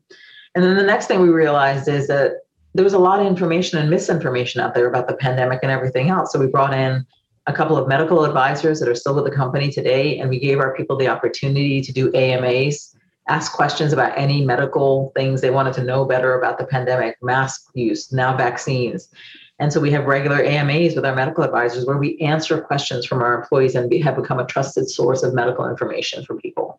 And 0.55 0.65
then 0.65 0.77
the 0.77 0.83
next 0.83 1.07
thing 1.07 1.21
we 1.21 1.29
realized 1.29 1.89
is 1.89 2.07
that 2.09 2.41
there 2.75 2.85
was 2.85 2.93
a 2.93 2.99
lot 2.99 3.21
of 3.21 3.27
information 3.27 3.79
and 3.79 3.89
misinformation 3.89 4.61
out 4.61 4.75
there 4.75 4.87
about 4.87 5.09
the 5.09 5.15
pandemic 5.15 5.61
and 5.63 5.73
everything 5.73 6.11
else. 6.11 6.33
So 6.33 6.39
we 6.39 6.47
brought 6.47 6.75
in 6.75 7.07
a 7.47 7.53
couple 7.53 7.77
of 7.77 7.89
medical 7.89 8.25
advisors 8.25 8.81
that 8.81 8.89
are 8.89 8.95
still 8.95 9.15
with 9.15 9.25
the 9.25 9.31
company 9.31 9.71
today, 9.71 10.19
and 10.19 10.29
we 10.29 10.39
gave 10.39 10.59
our 10.59 10.75
people 10.75 10.97
the 10.97 11.09
opportunity 11.09 11.81
to 11.81 11.93
do 11.93 12.13
AMAs 12.13 12.97
ask 13.29 13.53
questions 13.53 13.93
about 13.93 14.17
any 14.17 14.45
medical 14.45 15.13
things 15.17 15.41
they 15.41 15.51
wanted 15.51 15.75
to 15.75 15.83
know 15.83 16.05
better 16.05 16.39
about 16.39 16.59
the 16.59 16.67
pandemic, 16.67 17.17
mask 17.23 17.71
use, 17.75 18.13
now 18.13 18.37
vaccines. 18.37 19.09
And 19.59 19.73
so 19.73 19.81
we 19.81 19.91
have 19.91 20.05
regular 20.05 20.43
AMAs 20.43 20.95
with 20.95 21.05
our 21.05 21.15
medical 21.15 21.43
advisors 21.43 21.87
where 21.87 21.97
we 21.97 22.19
answer 22.19 22.61
questions 22.61 23.07
from 23.07 23.23
our 23.23 23.41
employees 23.41 23.75
and 23.75 23.91
we 23.91 24.01
have 24.01 24.17
become 24.17 24.39
a 24.39 24.47
trusted 24.47 24.91
source 24.91 25.23
of 25.23 25.33
medical 25.35 25.69
information 25.69 26.25
for 26.25 26.37
people. 26.37 26.79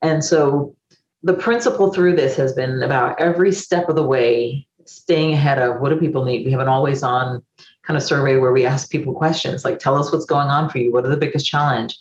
And 0.00 0.24
so 0.24 0.74
the 1.22 1.34
principle 1.34 1.92
through 1.92 2.14
this 2.14 2.36
has 2.36 2.52
been 2.52 2.82
about 2.82 3.20
every 3.20 3.52
step 3.52 3.88
of 3.88 3.96
the 3.96 4.06
way 4.06 4.66
staying 4.84 5.32
ahead 5.32 5.58
of 5.58 5.80
what 5.80 5.88
do 5.88 5.96
people 5.96 6.24
need. 6.24 6.44
We 6.44 6.52
have 6.52 6.60
an 6.60 6.68
always 6.68 7.02
on 7.02 7.42
kind 7.86 7.96
of 7.96 8.02
survey 8.02 8.36
where 8.36 8.52
we 8.52 8.64
ask 8.64 8.90
people 8.90 9.12
questions 9.12 9.64
like 9.64 9.78
tell 9.78 9.96
us 9.96 10.10
what's 10.10 10.24
going 10.24 10.48
on 10.48 10.70
for 10.70 10.78
you 10.78 10.90
what 10.90 11.04
are 11.04 11.10
the 11.10 11.16
biggest 11.16 11.46
challenge 11.46 11.98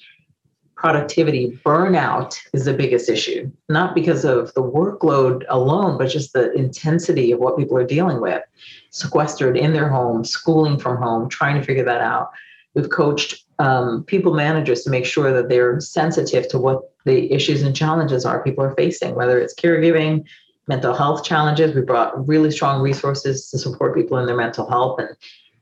productivity, 0.83 1.57
burnout 1.63 2.37
is 2.53 2.65
the 2.65 2.73
biggest 2.73 3.09
issue, 3.09 3.49
not 3.69 3.95
because 3.95 4.25
of 4.25 4.53
the 4.53 4.61
workload 4.61 5.45
alone, 5.47 5.97
but 5.97 6.09
just 6.09 6.33
the 6.33 6.51
intensity 6.51 7.31
of 7.31 7.39
what 7.39 7.57
people 7.57 7.77
are 7.77 7.87
dealing 7.87 8.19
with, 8.19 8.43
sequestered 8.89 9.55
in 9.55 9.71
their 9.71 9.87
home, 9.87 10.25
schooling 10.25 10.77
from 10.77 10.97
home, 10.97 11.29
trying 11.29 11.55
to 11.55 11.65
figure 11.65 11.85
that 11.85 12.01
out. 12.01 12.31
We've 12.73 12.89
coached 12.89 13.45
um, 13.59 14.03
people 14.03 14.33
managers 14.33 14.81
to 14.83 14.89
make 14.89 15.05
sure 15.05 15.31
that 15.31 15.47
they're 15.47 15.79
sensitive 15.79 16.49
to 16.49 16.57
what 16.57 16.81
the 17.05 17.31
issues 17.31 17.61
and 17.61 17.73
challenges 17.73 18.25
are 18.25 18.43
people 18.43 18.65
are 18.65 18.75
facing, 18.75 19.15
whether 19.15 19.39
it's 19.39 19.55
caregiving, 19.55 20.25
mental 20.67 20.93
health 20.93 21.23
challenges. 21.23 21.73
We 21.73 21.81
brought 21.81 22.27
really 22.27 22.51
strong 22.51 22.81
resources 22.81 23.49
to 23.51 23.57
support 23.57 23.95
people 23.95 24.17
in 24.17 24.25
their 24.25 24.35
mental 24.35 24.69
health. 24.69 24.99
And 24.99 25.15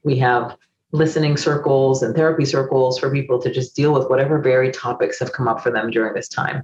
we 0.03 0.17
have 0.17 0.57
listening 0.91 1.37
circles 1.37 2.03
and 2.03 2.15
therapy 2.15 2.45
circles 2.45 2.99
for 2.99 3.11
people 3.11 3.41
to 3.41 3.51
just 3.51 3.75
deal 3.75 3.93
with 3.93 4.09
whatever 4.09 4.39
varied 4.39 4.73
topics 4.73 5.19
have 5.19 5.31
come 5.31 5.47
up 5.47 5.61
for 5.61 5.71
them 5.71 5.89
during 5.89 6.13
this 6.13 6.27
time. 6.27 6.63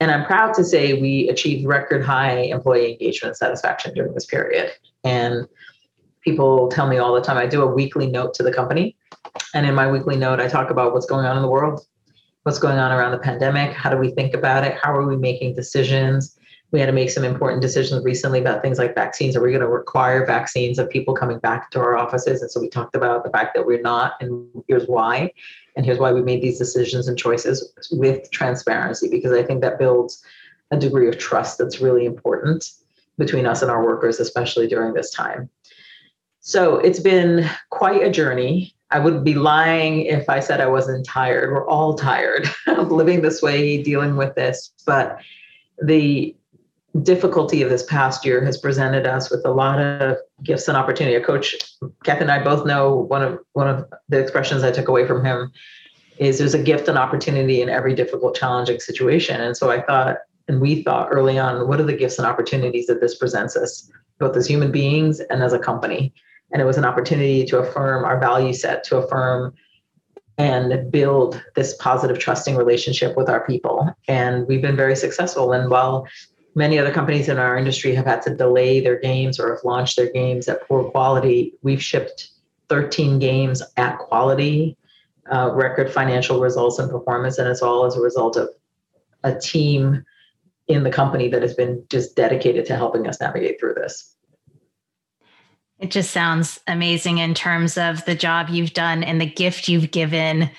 And 0.00 0.10
I'm 0.10 0.24
proud 0.24 0.54
to 0.54 0.64
say 0.64 1.00
we 1.00 1.28
achieved 1.28 1.66
record 1.66 2.04
high 2.04 2.38
employee 2.38 2.92
engagement 2.92 3.36
satisfaction 3.36 3.94
during 3.94 4.14
this 4.14 4.26
period. 4.26 4.72
And 5.04 5.46
people 6.22 6.68
tell 6.68 6.88
me 6.88 6.98
all 6.98 7.14
the 7.14 7.20
time, 7.20 7.36
I 7.36 7.46
do 7.46 7.62
a 7.62 7.66
weekly 7.66 8.06
note 8.06 8.34
to 8.34 8.42
the 8.42 8.52
company 8.52 8.96
And 9.52 9.66
in 9.66 9.74
my 9.74 9.90
weekly 9.90 10.16
note, 10.16 10.40
I 10.40 10.48
talk 10.48 10.70
about 10.70 10.92
what's 10.92 11.06
going 11.06 11.26
on 11.26 11.36
in 11.36 11.42
the 11.42 11.48
world, 11.48 11.80
what's 12.42 12.58
going 12.58 12.78
on 12.78 12.92
around 12.92 13.12
the 13.12 13.18
pandemic, 13.18 13.72
how 13.72 13.90
do 13.90 13.96
we 13.96 14.10
think 14.10 14.34
about 14.34 14.64
it, 14.64 14.76
how 14.82 14.94
are 14.94 15.06
we 15.06 15.16
making 15.16 15.54
decisions. 15.54 16.38
We 16.74 16.80
had 16.80 16.86
to 16.86 16.92
make 16.92 17.10
some 17.10 17.22
important 17.22 17.62
decisions 17.62 18.02
recently 18.04 18.40
about 18.40 18.60
things 18.60 18.78
like 18.78 18.96
vaccines. 18.96 19.36
Are 19.36 19.40
we 19.40 19.52
going 19.52 19.60
to 19.60 19.68
require 19.68 20.26
vaccines 20.26 20.76
of 20.76 20.90
people 20.90 21.14
coming 21.14 21.38
back 21.38 21.70
to 21.70 21.78
our 21.78 21.96
offices? 21.96 22.42
And 22.42 22.50
so 22.50 22.60
we 22.60 22.68
talked 22.68 22.96
about 22.96 23.22
the 23.22 23.30
fact 23.30 23.54
that 23.54 23.64
we're 23.64 23.80
not, 23.80 24.14
and 24.20 24.48
here's 24.66 24.88
why. 24.88 25.30
And 25.76 25.86
here's 25.86 26.00
why 26.00 26.12
we 26.12 26.20
made 26.20 26.42
these 26.42 26.58
decisions 26.58 27.06
and 27.06 27.16
choices 27.16 27.72
with 27.92 28.28
transparency, 28.32 29.08
because 29.08 29.30
I 29.30 29.44
think 29.44 29.60
that 29.60 29.78
builds 29.78 30.20
a 30.72 30.76
degree 30.76 31.06
of 31.06 31.16
trust 31.16 31.58
that's 31.58 31.80
really 31.80 32.06
important 32.06 32.68
between 33.18 33.46
us 33.46 33.62
and 33.62 33.70
our 33.70 33.84
workers, 33.84 34.18
especially 34.18 34.66
during 34.66 34.94
this 34.94 35.12
time. 35.12 35.48
So 36.40 36.78
it's 36.78 36.98
been 36.98 37.48
quite 37.70 38.02
a 38.02 38.10
journey. 38.10 38.74
I 38.90 38.98
would 38.98 39.22
be 39.22 39.34
lying 39.34 40.06
if 40.06 40.28
I 40.28 40.40
said 40.40 40.60
I 40.60 40.66
wasn't 40.66 41.06
tired. 41.06 41.52
We're 41.52 41.68
all 41.68 41.94
tired 41.94 42.50
of 42.66 42.90
living 42.90 43.22
this 43.22 43.42
way, 43.42 43.80
dealing 43.80 44.16
with 44.16 44.34
this. 44.34 44.72
But 44.84 45.20
the 45.80 46.34
difficulty 47.02 47.62
of 47.62 47.70
this 47.70 47.82
past 47.82 48.24
year 48.24 48.44
has 48.44 48.56
presented 48.56 49.06
us 49.06 49.30
with 49.30 49.44
a 49.44 49.50
lot 49.50 49.80
of 49.80 50.16
gifts 50.42 50.68
and 50.68 50.76
opportunity. 50.76 51.16
A 51.16 51.24
coach, 51.24 51.56
Kathy 52.04 52.22
and 52.22 52.30
I 52.30 52.42
both 52.42 52.66
know 52.66 52.94
one 52.94 53.22
of 53.22 53.38
one 53.52 53.68
of 53.68 53.84
the 54.08 54.20
expressions 54.20 54.62
I 54.62 54.70
took 54.70 54.88
away 54.88 55.06
from 55.06 55.24
him 55.24 55.52
is 56.18 56.38
there's 56.38 56.54
a 56.54 56.62
gift 56.62 56.86
and 56.86 56.96
opportunity 56.96 57.60
in 57.60 57.68
every 57.68 57.94
difficult, 57.94 58.36
challenging 58.36 58.78
situation. 58.78 59.40
And 59.40 59.56
so 59.56 59.70
I 59.70 59.82
thought, 59.82 60.18
and 60.46 60.60
we 60.60 60.84
thought 60.84 61.08
early 61.10 61.38
on, 61.38 61.66
what 61.66 61.80
are 61.80 61.84
the 61.84 61.96
gifts 61.96 62.18
and 62.18 62.26
opportunities 62.26 62.86
that 62.86 63.00
this 63.00 63.16
presents 63.16 63.56
us, 63.56 63.90
both 64.20 64.36
as 64.36 64.46
human 64.46 64.70
beings 64.70 65.18
and 65.18 65.42
as 65.42 65.52
a 65.52 65.58
company? 65.58 66.14
And 66.52 66.62
it 66.62 66.66
was 66.66 66.78
an 66.78 66.84
opportunity 66.84 67.44
to 67.46 67.58
affirm 67.58 68.04
our 68.04 68.20
value 68.20 68.52
set, 68.52 68.84
to 68.84 68.98
affirm 68.98 69.54
and 70.38 70.90
build 70.90 71.42
this 71.56 71.76
positive, 71.76 72.18
trusting 72.18 72.56
relationship 72.56 73.16
with 73.16 73.28
our 73.28 73.44
people. 73.46 73.88
And 74.06 74.46
we've 74.46 74.62
been 74.62 74.76
very 74.76 74.96
successful. 74.96 75.52
And 75.52 75.70
while 75.70 76.06
many 76.54 76.78
other 76.78 76.92
companies 76.92 77.28
in 77.28 77.38
our 77.38 77.56
industry 77.56 77.94
have 77.94 78.06
had 78.06 78.22
to 78.22 78.34
delay 78.34 78.80
their 78.80 78.98
games 78.98 79.40
or 79.40 79.54
have 79.54 79.64
launched 79.64 79.96
their 79.96 80.10
games 80.10 80.48
at 80.48 80.66
poor 80.66 80.84
quality, 80.90 81.54
we've 81.62 81.82
shipped 81.82 82.30
13 82.68 83.18
games 83.18 83.62
at 83.76 83.98
quality, 83.98 84.76
uh, 85.32 85.50
record 85.52 85.92
financial 85.92 86.40
results 86.40 86.78
and 86.78 86.90
performance. 86.90 87.38
And 87.38 87.48
it's 87.48 87.62
all 87.62 87.84
as 87.84 87.96
a 87.96 88.00
result 88.00 88.36
of 88.36 88.48
a 89.22 89.38
team 89.38 90.04
in 90.68 90.82
the 90.82 90.90
company 90.90 91.28
that 91.28 91.42
has 91.42 91.54
been 91.54 91.84
just 91.90 92.16
dedicated 92.16 92.64
to 92.66 92.76
helping 92.76 93.06
us 93.06 93.20
navigate 93.20 93.58
through 93.60 93.74
this. 93.74 94.14
It 95.78 95.90
just 95.90 96.12
sounds 96.12 96.60
amazing 96.66 97.18
in 97.18 97.34
terms 97.34 97.76
of 97.76 98.04
the 98.04 98.14
job 98.14 98.48
you've 98.48 98.72
done 98.72 99.02
and 99.02 99.20
the 99.20 99.26
gift 99.26 99.68
you've 99.68 99.90
given 99.90 100.50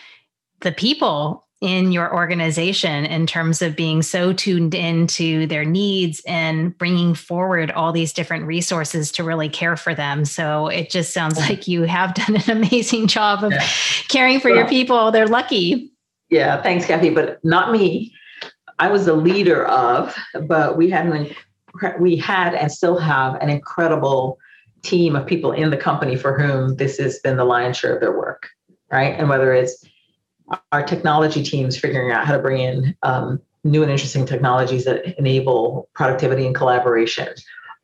the 0.59 0.71
people 0.71 1.44
in 1.65 1.91
your 1.91 2.13
organization 2.13 3.05
in 3.05 3.25
terms 3.25 3.63
of 3.63 3.75
being 3.75 4.03
so 4.03 4.31
tuned 4.31 4.75
into 4.75 5.47
their 5.47 5.65
needs 5.65 6.21
and 6.27 6.77
bringing 6.77 7.15
forward 7.15 7.71
all 7.71 7.91
these 7.91 8.13
different 8.13 8.45
resources 8.45 9.11
to 9.13 9.23
really 9.23 9.49
care 9.49 9.75
for 9.75 9.95
them. 9.95 10.25
So 10.25 10.67
it 10.67 10.91
just 10.91 11.11
sounds 11.11 11.39
like 11.39 11.67
you 11.67 11.81
have 11.81 12.13
done 12.13 12.35
an 12.35 12.51
amazing 12.51 13.07
job 13.17 13.43
of 13.43 13.51
yeah. 13.51 13.67
caring 14.09 14.39
for 14.39 14.51
well, 14.51 14.59
your 14.59 14.67
people. 14.67 15.11
They're 15.11 15.27
lucky. 15.27 15.91
Yeah, 16.29 16.61
thanks, 16.61 16.85
Kathy, 16.85 17.09
but 17.09 17.43
not 17.43 17.71
me. 17.71 18.13
I 18.77 18.89
was 18.89 19.05
the 19.05 19.13
leader 19.13 19.65
of, 19.65 20.15
but 20.47 20.77
we 20.77 20.91
had 20.91 21.07
an 21.07 21.33
we 21.99 22.15
had 22.15 22.53
and 22.53 22.71
still 22.71 22.97
have 22.97 23.35
an 23.41 23.49
incredible 23.49 24.37
team 24.83 25.15
of 25.15 25.25
people 25.25 25.51
in 25.51 25.71
the 25.71 25.77
company 25.77 26.15
for 26.15 26.39
whom 26.39 26.75
this 26.75 26.97
has 26.99 27.19
been 27.19 27.37
the 27.37 27.43
lion's 27.43 27.77
share 27.77 27.95
of 27.95 28.01
their 28.01 28.15
work, 28.15 28.49
right? 28.91 29.19
And 29.19 29.27
whether 29.27 29.51
it's 29.53 29.83
our 30.71 30.83
technology 30.83 31.43
teams 31.43 31.77
figuring 31.77 32.11
out 32.11 32.25
how 32.25 32.33
to 32.33 32.39
bring 32.39 32.61
in 32.61 32.95
um, 33.03 33.41
new 33.63 33.81
and 33.81 33.91
interesting 33.91 34.25
technologies 34.25 34.85
that 34.85 35.17
enable 35.17 35.89
productivity 35.93 36.45
and 36.45 36.55
collaboration, 36.55 37.29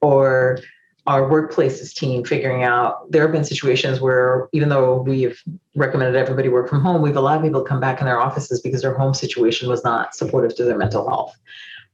or 0.01 0.59
our 1.07 1.23
workplaces 1.23 1.93
team 1.95 2.23
figuring 2.23 2.63
out 2.63 3.11
there 3.11 3.23
have 3.23 3.31
been 3.31 3.43
situations 3.43 3.99
where 3.99 4.47
even 4.53 4.69
though 4.69 5.01
we've 5.01 5.41
recommended 5.75 6.15
everybody 6.15 6.47
work 6.47 6.69
from 6.69 6.79
home, 6.79 7.01
we've 7.01 7.17
allowed 7.17 7.41
people 7.41 7.63
to 7.63 7.67
come 7.67 7.79
back 7.79 7.99
in 7.99 8.05
their 8.05 8.19
offices 8.19 8.61
because 8.61 8.83
their 8.83 8.93
home 8.93 9.13
situation 9.13 9.67
was 9.67 9.83
not 9.83 10.13
supportive 10.13 10.55
to 10.55 10.63
their 10.63 10.77
mental 10.77 11.09
health. 11.09 11.35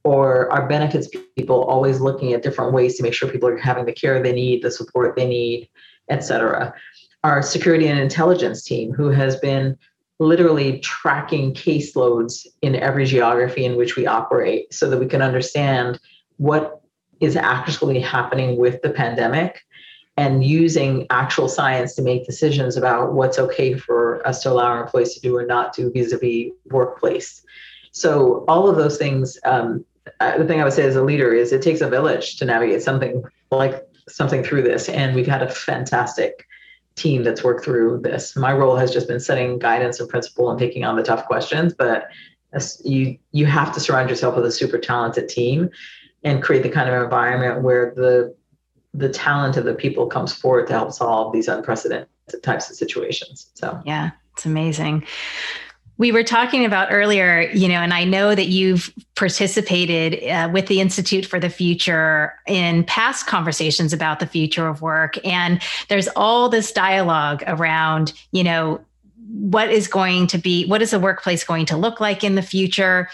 Or 0.04 0.52
our 0.52 0.68
benefits 0.68 1.08
people 1.38 1.64
always 1.64 2.02
looking 2.02 2.34
at 2.34 2.44
different 2.44 2.74
ways 2.74 2.98
to 2.98 3.04
make 3.04 3.14
sure 3.14 3.30
people 3.30 3.48
are 3.48 3.58
having 3.58 3.86
the 3.86 3.94
care 3.94 4.22
they 4.22 4.34
need, 4.34 4.62
the 4.62 4.72
support 4.72 5.16
they 5.16 5.28
need, 5.28 5.70
et 6.10 6.20
cetera. 6.20 6.74
Our 7.24 7.42
security 7.42 7.88
and 7.88 8.00
intelligence 8.00 8.64
team, 8.64 8.92
who 8.92 9.10
has 9.10 9.38
been 9.38 9.78
literally 10.20 10.80
tracking 10.80 11.54
caseloads 11.54 12.48
in 12.62 12.76
every 12.76 13.06
geography 13.06 13.66
in 13.66 13.76
which 13.76 13.96
we 13.96 14.08
operate 14.08 14.74
so 14.74 14.90
that 14.90 15.00
we 15.00 15.06
can 15.06 15.22
understand 15.22 16.00
what 16.38 16.82
is 17.20 17.36
actually 17.36 18.00
happening 18.00 18.58
with 18.58 18.82
the 18.82 18.90
pandemic 18.90 19.62
and 20.18 20.44
using 20.44 21.06
actual 21.12 21.48
science 21.48 21.94
to 21.94 22.02
make 22.02 22.26
decisions 22.26 22.76
about 22.76 23.14
what's 23.14 23.38
okay 23.38 23.76
for 23.76 24.26
us 24.28 24.42
to 24.42 24.50
allow 24.50 24.66
our 24.66 24.84
employees 24.84 25.14
to 25.14 25.22
do 25.22 25.36
or 25.36 25.46
not 25.46 25.76
do 25.76 25.92
vis-a-vis 25.92 26.52
workplace. 26.72 27.44
So 27.92 28.44
all 28.48 28.68
of 28.68 28.76
those 28.76 28.98
things 28.98 29.38
um, 29.46 29.86
uh, 30.20 30.38
the 30.38 30.46
thing 30.46 30.62
i 30.62 30.64
would 30.64 30.74
say 30.74 30.86
as 30.86 30.96
a 30.96 31.04
leader 31.04 31.34
is 31.34 31.52
it 31.52 31.62
takes 31.62 31.82
a 31.82 31.90
village 31.90 32.38
to 32.38 32.46
navigate 32.46 32.82
something 32.82 33.24
like 33.52 33.86
something 34.08 34.44
through 34.44 34.62
this 34.62 34.90
and 34.90 35.16
we've 35.16 35.28
had 35.28 35.42
a 35.42 35.50
fantastic 35.50 36.46
team 36.98 37.24
that's 37.24 37.44
worked 37.44 37.64
through 37.64 38.02
this. 38.02 38.36
My 38.36 38.52
role 38.52 38.76
has 38.76 38.92
just 38.92 39.08
been 39.08 39.20
setting 39.20 39.60
guidance 39.60 40.00
and 40.00 40.10
principle 40.10 40.50
and 40.50 40.60
taking 40.60 40.84
on 40.84 40.96
the 40.96 41.04
tough 41.04 41.26
questions, 41.26 41.74
but 41.74 42.10
you 42.84 43.18
you 43.32 43.46
have 43.46 43.74
to 43.74 43.80
surround 43.80 44.10
yourself 44.10 44.36
with 44.36 44.46
a 44.46 44.52
super 44.52 44.78
talented 44.78 45.30
team 45.30 45.70
and 46.24 46.42
create 46.42 46.64
the 46.64 46.70
kind 46.70 46.90
of 46.90 47.02
environment 47.02 47.62
where 47.62 47.94
the 47.96 48.36
the 48.94 49.10
talent 49.10 49.58
of 49.58 49.66
the 49.66 49.76
people 49.76 50.08
comes 50.08 50.34
forward 50.34 50.66
to 50.68 50.74
help 50.74 50.92
solve 50.92 51.32
these 51.32 51.48
unprecedented 51.48 52.08
types 52.42 52.70
of 52.70 52.76
situations. 52.76 53.52
So 53.54 53.80
yeah, 53.86 54.12
it's 54.34 54.46
amazing 54.46 55.06
we 55.98 56.12
were 56.12 56.24
talking 56.24 56.64
about 56.64 56.90
earlier, 56.92 57.50
you 57.54 57.68
know, 57.68 57.82
and 57.82 57.94
I 57.94 58.04
know 58.04 58.36
that 58.36 58.48
you've 58.48 58.94
participated 59.16 60.24
uh, 60.30 60.50
with 60.52 60.68
the 60.68 60.80
Institute 60.80 61.26
for 61.26 61.40
the 61.40 61.50
Future 61.50 62.34
in 62.46 62.84
past 62.84 63.26
conversations 63.26 63.94
about 63.94 64.20
the 64.20 64.28
future 64.28 64.68
of 64.68 64.82
work. 64.82 65.18
And 65.26 65.62
there's 65.90 66.08
all 66.10 66.50
this 66.50 66.72
dialogue 66.72 67.44
around, 67.48 68.14
you 68.32 68.44
know, 68.44 68.80
what 69.30 69.72
is 69.72 69.88
going 69.88 70.28
to 70.28 70.38
be, 70.38 70.66
what 70.68 70.82
is 70.82 70.92
the 70.92 71.00
workplace 71.00 71.44
going 71.44 71.66
to 71.66 71.78
look 71.78 72.00
like 72.00 72.24
in 72.24 72.36
the 72.36 72.42
future? 72.42 73.10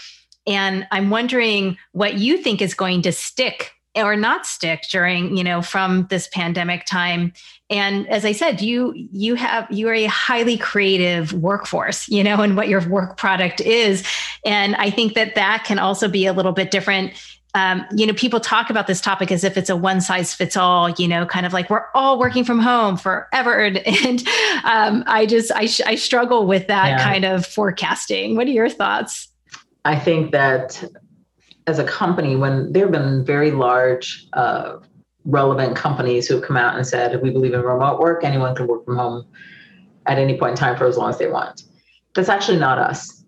And 0.46 0.86
I'm 0.90 1.10
wondering 1.10 1.78
what 1.92 2.18
you 2.18 2.36
think 2.38 2.60
is 2.60 2.74
going 2.74 3.02
to 3.02 3.12
stick 3.12 3.73
or 3.96 4.16
not 4.16 4.46
stick 4.46 4.84
during 4.90 5.36
you 5.36 5.44
know 5.44 5.62
from 5.62 6.06
this 6.10 6.28
pandemic 6.28 6.84
time. 6.84 7.32
And 7.70 8.08
as 8.08 8.24
i 8.24 8.32
said 8.32 8.60
you 8.60 8.92
you 8.94 9.34
have 9.36 9.70
you 9.70 9.88
are 9.88 9.94
a 9.94 10.06
highly 10.06 10.56
creative 10.58 11.32
workforce 11.32 12.08
you 12.08 12.22
know 12.22 12.40
and 12.40 12.56
what 12.56 12.68
your 12.68 12.86
work 12.88 13.16
product 13.16 13.60
is. 13.60 14.04
And 14.44 14.74
i 14.76 14.90
think 14.90 15.14
that 15.14 15.34
that 15.34 15.64
can 15.64 15.78
also 15.78 16.08
be 16.08 16.26
a 16.26 16.32
little 16.32 16.52
bit 16.52 16.70
different. 16.70 17.12
Um, 17.56 17.86
you 17.94 18.04
know 18.04 18.14
people 18.14 18.40
talk 18.40 18.68
about 18.68 18.88
this 18.88 19.00
topic 19.00 19.30
as 19.30 19.44
if 19.44 19.56
it's 19.56 19.70
a 19.70 19.76
one 19.76 20.00
size 20.00 20.34
fits 20.34 20.56
all 20.56 20.90
you 20.90 21.06
know 21.06 21.24
kind 21.24 21.46
of 21.46 21.52
like 21.52 21.70
we're 21.70 21.86
all 21.94 22.18
working 22.18 22.44
from 22.44 22.58
home 22.58 22.96
forever. 22.96 23.58
And, 23.64 23.78
and 23.78 24.28
um, 24.64 25.04
i 25.06 25.24
just 25.24 25.52
I, 25.52 25.66
sh- 25.66 25.80
I 25.86 25.94
struggle 25.94 26.46
with 26.46 26.66
that 26.66 26.88
yeah. 26.88 27.04
kind 27.04 27.24
of 27.24 27.46
forecasting. 27.46 28.34
What 28.34 28.48
are 28.48 28.50
your 28.50 28.68
thoughts? 28.68 29.28
I 29.84 29.98
think 29.98 30.32
that 30.32 30.82
as 31.66 31.78
a 31.78 31.84
company, 31.84 32.36
when 32.36 32.72
there 32.72 32.84
have 32.84 32.92
been 32.92 33.24
very 33.24 33.50
large, 33.50 34.26
uh, 34.34 34.76
relevant 35.24 35.74
companies 35.76 36.26
who 36.26 36.34
have 36.34 36.44
come 36.44 36.56
out 36.56 36.76
and 36.76 36.86
said, 36.86 37.20
we 37.22 37.30
believe 37.30 37.54
in 37.54 37.62
remote 37.62 37.98
work, 37.98 38.24
anyone 38.24 38.54
can 38.54 38.66
work 38.66 38.84
from 38.84 38.96
home 38.96 39.26
at 40.06 40.18
any 40.18 40.38
point 40.38 40.50
in 40.50 40.56
time 40.56 40.76
for 40.76 40.86
as 40.86 40.98
long 40.98 41.08
as 41.08 41.18
they 41.18 41.28
want. 41.28 41.62
That's 42.14 42.28
actually 42.28 42.58
not 42.58 42.78
us. 42.78 43.24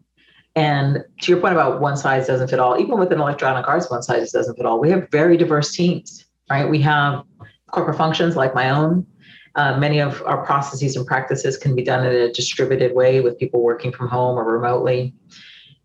And 0.54 1.04
to 1.20 1.32
your 1.32 1.40
point 1.40 1.52
about 1.52 1.80
one 1.80 1.96
size 1.96 2.26
doesn't 2.26 2.48
fit 2.48 2.58
all, 2.58 2.78
even 2.78 2.98
within 2.98 3.20
electronic 3.20 3.66
arts, 3.66 3.90
one 3.90 4.02
size 4.02 4.32
doesn't 4.32 4.56
fit 4.56 4.66
all. 4.66 4.78
We 4.80 4.90
have 4.90 5.08
very 5.10 5.36
diverse 5.36 5.72
teams, 5.72 6.24
right? 6.50 6.68
We 6.68 6.80
have 6.82 7.24
corporate 7.70 7.96
functions 7.96 8.36
like 8.36 8.54
my 8.54 8.70
own. 8.70 9.06
Uh, 9.54 9.78
many 9.78 10.00
of 10.00 10.22
our 10.26 10.44
processes 10.44 10.96
and 10.96 11.06
practices 11.06 11.56
can 11.56 11.74
be 11.74 11.82
done 11.82 12.06
in 12.06 12.14
a 12.14 12.32
distributed 12.32 12.94
way 12.94 13.20
with 13.20 13.38
people 13.38 13.62
working 13.62 13.92
from 13.92 14.08
home 14.08 14.38
or 14.38 14.44
remotely. 14.44 15.14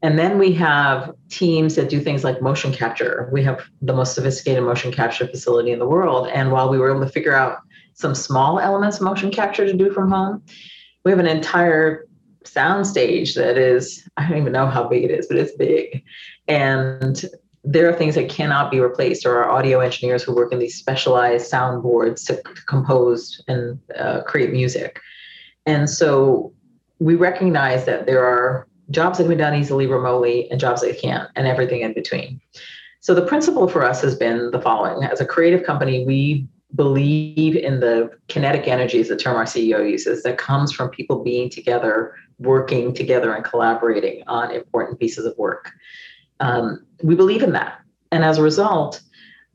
And 0.03 0.17
then 0.17 0.39
we 0.39 0.51
have 0.53 1.13
teams 1.29 1.75
that 1.75 1.89
do 1.89 1.99
things 1.99 2.23
like 2.23 2.41
motion 2.41 2.73
capture. 2.73 3.29
We 3.31 3.43
have 3.43 3.61
the 3.81 3.93
most 3.93 4.15
sophisticated 4.15 4.63
motion 4.63 4.91
capture 4.91 5.27
facility 5.27 5.71
in 5.71 5.79
the 5.79 5.87
world. 5.87 6.27
And 6.29 6.51
while 6.51 6.69
we 6.69 6.79
were 6.79 6.89
able 6.89 7.05
to 7.05 7.11
figure 7.11 7.35
out 7.35 7.59
some 7.93 8.15
small 8.15 8.59
elements 8.59 8.97
of 8.97 9.03
motion 9.03 9.29
capture 9.29 9.65
to 9.65 9.73
do 9.73 9.91
from 9.91 10.09
home, 10.09 10.41
we 11.03 11.11
have 11.11 11.19
an 11.19 11.27
entire 11.27 12.07
sound 12.43 12.87
stage 12.87 13.35
that 13.35 13.57
is, 13.57 14.07
I 14.17 14.27
don't 14.27 14.39
even 14.39 14.53
know 14.53 14.65
how 14.65 14.87
big 14.87 15.03
it 15.03 15.11
is, 15.11 15.27
but 15.27 15.37
it's 15.37 15.55
big. 15.55 16.03
And 16.47 17.23
there 17.63 17.87
are 17.87 17.93
things 17.93 18.15
that 18.15 18.27
cannot 18.27 18.71
be 18.71 18.79
replaced, 18.79 19.23
or 19.23 19.37
our 19.37 19.51
audio 19.51 19.81
engineers 19.81 20.23
who 20.23 20.33
work 20.33 20.51
in 20.51 20.57
these 20.57 20.73
specialized 20.73 21.51
soundboards 21.51 22.25
to, 22.25 22.37
to 22.37 22.61
compose 22.67 23.39
and 23.47 23.79
uh, 23.99 24.21
create 24.23 24.51
music 24.51 24.99
And 25.65 25.89
so 25.89 26.53
we 26.99 27.15
recognize 27.15 27.85
that 27.85 28.05
there 28.05 28.23
are 28.23 28.67
jobs 28.91 29.17
that 29.17 29.23
can 29.23 29.31
be 29.31 29.37
done 29.37 29.55
easily 29.55 29.87
remotely 29.87 30.49
and 30.51 30.59
jobs 30.59 30.81
that 30.81 30.99
can't, 30.99 31.29
and 31.35 31.47
everything 31.47 31.81
in 31.81 31.93
between. 31.93 32.39
So 32.99 33.15
the 33.15 33.25
principle 33.25 33.67
for 33.67 33.83
us 33.83 34.01
has 34.01 34.15
been 34.15 34.51
the 34.51 34.61
following 34.61 35.03
as 35.03 35.19
a 35.19 35.25
creative 35.25 35.63
company, 35.63 36.05
we 36.05 36.47
believe 36.75 37.55
in 37.55 37.79
the 37.79 38.09
kinetic 38.29 38.67
energy 38.67 38.99
is 38.99 39.09
the 39.09 39.17
term 39.17 39.35
our 39.35 39.45
CEO 39.45 39.89
uses 39.89 40.23
that 40.23 40.37
comes 40.37 40.71
from 40.71 40.89
people 40.89 41.23
being 41.23 41.49
together, 41.49 42.15
working 42.39 42.93
together, 42.93 43.33
and 43.33 43.43
collaborating 43.43 44.23
on 44.27 44.51
important 44.51 44.99
pieces 44.99 45.25
of 45.25 45.37
work. 45.37 45.71
Um, 46.39 46.85
we 47.03 47.15
believe 47.15 47.43
in 47.43 47.51
that. 47.53 47.81
And 48.11 48.23
as 48.23 48.37
a 48.37 48.43
result, 48.43 49.01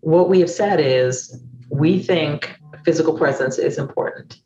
what 0.01 0.29
we 0.29 0.41
have 0.41 0.51
said 0.51 0.81
is 0.81 1.43
we 1.71 2.03
think 2.03 2.57
physical 2.85 3.17
presence 3.17 3.59
is 3.59 3.79
important. 3.79 4.41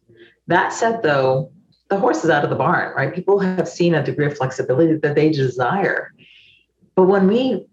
That 0.47 0.73
said, 0.73 1.03
though, 1.03 1.53
the 1.91 1.99
horse 1.99 2.25
is 2.25 2.31
out 2.31 2.45
of 2.45 2.51
the 2.51 2.57
barn, 2.57 2.95
right? 2.95 3.13
People 3.13 3.41
have 3.41 3.69
seen 3.69 3.95
a 3.95 4.03
degree 4.03 4.27
of 4.27 4.37
flexibility 4.37 4.95
that 4.95 5.17
they 5.17 5.31
desire. 5.31 6.15
But 6.95 7.05
when 7.05 7.27
we 7.27 7.67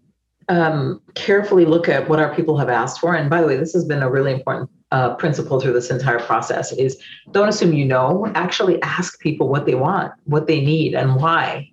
um, 0.48 1.00
carefully 1.14 1.64
look 1.64 1.88
at 1.88 2.08
what 2.08 2.18
our 2.18 2.34
people 2.34 2.58
have 2.58 2.68
asked 2.68 3.00
for, 3.00 3.14
and 3.14 3.30
by 3.30 3.40
the 3.40 3.46
way, 3.46 3.56
this 3.56 3.72
has 3.72 3.84
been 3.84 4.02
a 4.02 4.10
really 4.10 4.32
important 4.32 4.70
uh, 4.90 5.14
principle 5.14 5.60
through 5.60 5.72
this 5.72 5.90
entire 5.90 6.18
process 6.18 6.72
is 6.72 7.00
don't 7.30 7.48
assume 7.48 7.72
you 7.72 7.84
know. 7.84 8.30
Actually 8.34 8.82
ask 8.82 9.20
people 9.20 9.48
what 9.48 9.66
they 9.66 9.74
want 9.74 10.12
what 10.24 10.46
they 10.46 10.60
need 10.60 10.94
and 10.94 11.16
why. 11.16 11.70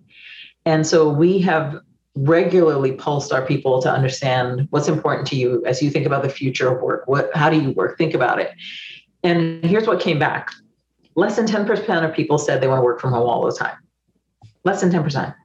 And 0.66 0.86
so 0.86 1.10
we 1.10 1.40
have 1.40 1.80
regularly 2.16 2.92
pulsed 2.92 3.32
our 3.32 3.46
people 3.46 3.82
to 3.82 3.92
understand 3.92 4.68
what's 4.70 4.88
important 4.88 5.28
to 5.28 5.36
you 5.36 5.64
as 5.66 5.82
you 5.82 5.90
think 5.90 6.06
about 6.06 6.24
the 6.24 6.30
future 6.30 6.76
of 6.76 6.82
work. 6.82 7.04
What 7.08 7.32
how 7.34 7.50
do 7.50 7.60
you 7.60 7.72
work? 7.72 7.98
Think 7.98 8.14
about 8.14 8.40
it. 8.40 8.52
And 9.24 9.64
here's 9.64 9.88
what 9.88 10.00
came 10.00 10.20
back 10.20 10.52
less 11.16 11.36
than 11.36 11.46
10% 11.46 12.08
of 12.08 12.14
people 12.14 12.38
said 12.38 12.62
they 12.62 12.68
want 12.68 12.80
to 12.80 12.84
work 12.84 13.00
from 13.00 13.12
home 13.12 13.28
all 13.28 13.46
the 13.46 13.52
time 13.52 13.78
less 14.64 14.82
than 14.82 14.92
10% 14.92 15.36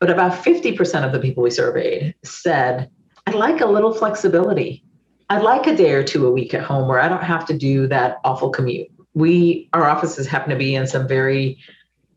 but 0.00 0.10
about 0.10 0.44
50% 0.44 1.04
of 1.04 1.12
the 1.12 1.20
people 1.20 1.42
we 1.42 1.50
surveyed 1.50 2.14
said 2.24 2.90
i'd 3.26 3.34
like 3.34 3.60
a 3.60 3.66
little 3.66 3.92
flexibility 3.92 4.84
I'd 5.30 5.42
like 5.42 5.66
a 5.66 5.74
day 5.74 5.92
or 5.92 6.04
two 6.04 6.26
a 6.26 6.30
week 6.30 6.52
at 6.54 6.62
home 6.62 6.88
where 6.88 7.00
I 7.00 7.08
don't 7.08 7.22
have 7.22 7.46
to 7.46 7.56
do 7.56 7.86
that 7.88 8.18
awful 8.24 8.50
commute. 8.50 8.88
We, 9.14 9.68
our 9.72 9.88
offices 9.88 10.26
happen 10.26 10.50
to 10.50 10.56
be 10.56 10.74
in 10.74 10.86
some 10.86 11.08
very 11.08 11.58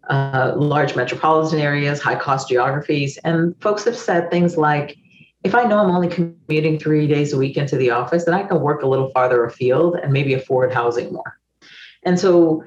uh, 0.09 0.53
large 0.55 0.95
metropolitan 0.95 1.59
areas, 1.59 2.01
high 2.01 2.15
cost 2.15 2.49
geographies. 2.49 3.17
And 3.23 3.55
folks 3.61 3.85
have 3.85 3.97
said 3.97 4.29
things 4.29 4.57
like, 4.57 4.97
if 5.43 5.55
I 5.55 5.63
know 5.63 5.77
I'm 5.77 5.91
only 5.91 6.09
commuting 6.09 6.79
three 6.79 7.07
days 7.07 7.31
a 7.31 7.37
week 7.37 7.55
into 7.55 7.77
the 7.77 7.91
office, 7.91 8.25
then 8.25 8.33
I 8.33 8.43
can 8.43 8.61
work 8.61 8.81
a 8.81 8.87
little 8.87 9.09
farther 9.11 9.45
afield 9.45 9.95
and 9.95 10.11
maybe 10.11 10.33
afford 10.33 10.73
housing 10.73 11.13
more. 11.13 11.39
And 12.07 12.19
so, 12.19 12.63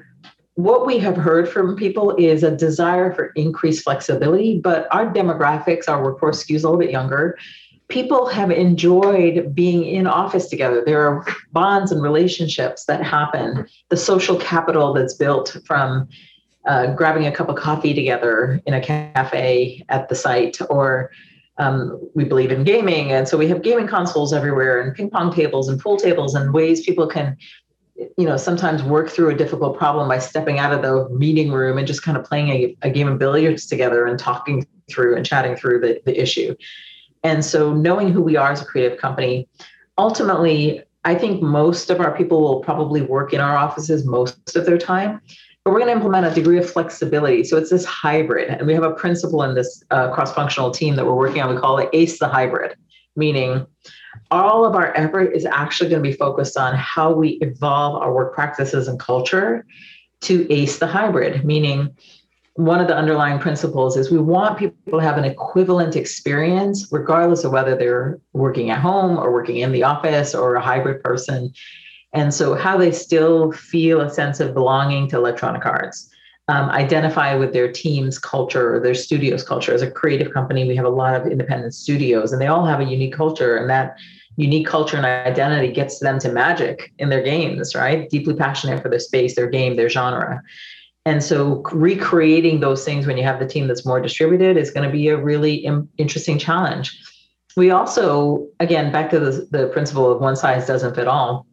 what 0.55 0.85
we 0.85 0.99
have 0.99 1.17
heard 1.17 1.49
from 1.49 1.75
people 1.75 2.15
is 2.17 2.43
a 2.43 2.55
desire 2.55 3.11
for 3.13 3.27
increased 3.35 3.83
flexibility, 3.83 4.59
but 4.59 4.87
our 4.91 5.11
demographics, 5.11 5.89
our 5.89 6.03
workforce 6.03 6.43
skews 6.43 6.63
a 6.63 6.67
little 6.67 6.77
bit 6.77 6.91
younger 6.91 7.37
people 7.91 8.25
have 8.25 8.49
enjoyed 8.49 9.53
being 9.53 9.83
in 9.83 10.07
office 10.07 10.47
together. 10.47 10.81
There 10.83 11.05
are 11.05 11.25
bonds 11.51 11.91
and 11.91 12.01
relationships 12.01 12.85
that 12.85 13.03
happen, 13.03 13.67
the 13.89 13.97
social 13.97 14.37
capital 14.37 14.93
that's 14.93 15.13
built 15.13 15.57
from 15.65 16.07
uh, 16.65 16.93
grabbing 16.93 17.27
a 17.27 17.31
cup 17.31 17.49
of 17.49 17.57
coffee 17.57 17.93
together 17.93 18.61
in 18.65 18.73
a 18.73 18.81
cafe 18.81 19.83
at 19.89 20.07
the 20.07 20.15
site, 20.15 20.57
or 20.69 21.11
um, 21.57 21.99
we 22.15 22.23
believe 22.23 22.51
in 22.51 22.63
gaming. 22.63 23.11
And 23.11 23.27
so 23.27 23.37
we 23.37 23.47
have 23.49 23.61
gaming 23.61 23.87
consoles 23.87 24.31
everywhere 24.31 24.81
and 24.81 24.95
ping 24.95 25.09
pong 25.09 25.33
tables 25.33 25.67
and 25.67 25.79
pool 25.79 25.97
tables 25.97 26.33
and 26.33 26.53
ways 26.53 26.85
people 26.85 27.07
can 27.07 27.35
you 28.17 28.25
know 28.25 28.37
sometimes 28.37 28.83
work 28.83 29.09
through 29.09 29.29
a 29.29 29.35
difficult 29.35 29.77
problem 29.77 30.07
by 30.07 30.19
stepping 30.19 30.59
out 30.59 30.73
of 30.73 30.81
the 30.81 31.09
meeting 31.09 31.51
room 31.51 31.77
and 31.77 31.87
just 31.87 32.03
kind 32.03 32.17
of 32.17 32.23
playing 32.23 32.49
a, 32.49 32.75
a 32.81 32.89
game 32.89 33.07
of 33.07 33.17
billiards 33.17 33.65
together 33.65 34.05
and 34.05 34.17
talking 34.17 34.65
through 34.89 35.15
and 35.15 35.25
chatting 35.25 35.55
through 35.55 35.79
the, 35.79 36.01
the 36.05 36.21
issue 36.21 36.55
and 37.23 37.45
so 37.45 37.73
knowing 37.73 38.11
who 38.11 38.21
we 38.21 38.35
are 38.35 38.51
as 38.51 38.61
a 38.61 38.65
creative 38.65 38.97
company, 38.97 39.47
ultimately, 39.97 40.81
I 41.03 41.15
think 41.15 41.41
most 41.41 41.89
of 41.89 41.99
our 41.99 42.15
people 42.15 42.41
will 42.41 42.59
probably 42.61 43.01
work 43.01 43.33
in 43.33 43.39
our 43.39 43.55
offices 43.55 44.05
most 44.05 44.55
of 44.55 44.65
their 44.65 44.77
time, 44.77 45.21
but 45.63 45.71
we're 45.71 45.79
going 45.79 45.91
to 45.91 45.95
implement 45.95 46.25
a 46.25 46.33
degree 46.33 46.57
of 46.57 46.69
flexibility. 46.69 47.43
So 47.43 47.57
it's 47.57 47.69
this 47.69 47.85
hybrid. 47.85 48.49
And 48.49 48.65
we 48.65 48.73
have 48.73 48.83
a 48.83 48.93
principle 48.93 49.43
in 49.43 49.55
this 49.55 49.83
uh, 49.91 50.11
cross 50.11 50.33
functional 50.33 50.71
team 50.71 50.95
that 50.95 51.05
we're 51.05 51.15
working 51.15 51.41
on. 51.41 51.53
We 51.53 51.59
call 51.59 51.77
it 51.77 51.89
ACE 51.93 52.17
the 52.17 52.27
hybrid, 52.27 52.75
meaning 53.15 53.65
all 54.29 54.65
of 54.65 54.75
our 54.75 54.95
effort 54.95 55.33
is 55.35 55.45
actually 55.45 55.89
going 55.89 56.03
to 56.03 56.09
be 56.09 56.15
focused 56.15 56.57
on 56.57 56.75
how 56.75 57.11
we 57.11 57.39
evolve 57.41 58.01
our 58.01 58.13
work 58.13 58.33
practices 58.33 58.87
and 58.87 58.99
culture 58.99 59.65
to 60.21 60.51
ACE 60.51 60.77
the 60.77 60.87
hybrid, 60.87 61.43
meaning 61.43 61.95
one 62.55 62.81
of 62.81 62.87
the 62.87 62.95
underlying 62.95 63.39
principles 63.39 63.95
is 63.95 64.11
we 64.11 64.19
want 64.19 64.59
people 64.59 64.99
to 64.99 65.05
have 65.05 65.17
an 65.17 65.23
equivalent 65.23 65.95
experience, 65.95 66.87
regardless 66.91 67.43
of 67.43 67.51
whether 67.51 67.75
they're 67.75 68.19
working 68.33 68.69
at 68.69 68.79
home 68.79 69.17
or 69.17 69.31
working 69.31 69.57
in 69.57 69.71
the 69.71 69.83
office 69.83 70.35
or 70.35 70.55
a 70.55 70.61
hybrid 70.61 71.01
person. 71.01 71.53
And 72.13 72.33
so, 72.33 72.55
how 72.55 72.77
they 72.77 72.91
still 72.91 73.53
feel 73.53 74.01
a 74.01 74.09
sense 74.09 74.41
of 74.41 74.53
belonging 74.53 75.07
to 75.09 75.17
Electronic 75.17 75.65
Arts, 75.65 76.09
um, 76.47 76.69
identify 76.69 77.35
with 77.35 77.53
their 77.53 77.71
team's 77.71 78.17
culture 78.19 78.75
or 78.75 78.79
their 78.79 78.95
studio's 78.95 79.43
culture. 79.43 79.73
As 79.73 79.81
a 79.81 79.89
creative 79.89 80.33
company, 80.33 80.67
we 80.67 80.75
have 80.75 80.85
a 80.85 80.89
lot 80.89 81.15
of 81.15 81.27
independent 81.27 81.73
studios, 81.73 82.31
and 82.31 82.41
they 82.41 82.47
all 82.47 82.65
have 82.65 82.79
a 82.79 82.83
unique 82.83 83.13
culture, 83.13 83.55
and 83.55 83.69
that 83.69 83.97
unique 84.37 84.65
culture 84.65 84.97
and 84.97 85.05
identity 85.05 85.71
gets 85.71 85.99
them 85.99 86.19
to 86.19 86.31
magic 86.31 86.93
in 86.99 87.09
their 87.09 87.21
games, 87.21 87.75
right? 87.75 88.09
Deeply 88.09 88.33
passionate 88.33 88.81
for 88.81 88.89
their 88.89 88.99
space, 88.99 89.35
their 89.35 89.49
game, 89.49 89.75
their 89.75 89.89
genre. 89.89 90.41
And 91.05 91.23
so 91.23 91.63
recreating 91.71 92.59
those 92.59 92.85
things 92.85 93.07
when 93.07 93.17
you 93.17 93.23
have 93.23 93.39
the 93.39 93.47
team 93.47 93.67
that's 93.67 93.85
more 93.85 93.99
distributed 93.99 94.55
is 94.55 94.71
going 94.71 94.87
to 94.87 94.91
be 94.91 95.07
a 95.07 95.17
really 95.17 95.55
Im- 95.55 95.89
interesting 95.97 96.37
challenge. 96.37 96.97
We 97.57 97.71
also, 97.71 98.47
again, 98.59 98.91
back 98.91 99.09
to 99.09 99.19
the, 99.19 99.47
the 99.51 99.67
principle 99.67 100.11
of 100.11 100.21
one 100.21 100.35
size 100.35 100.67
doesn't 100.67 100.95
fit 100.95 101.07
all. 101.07 101.45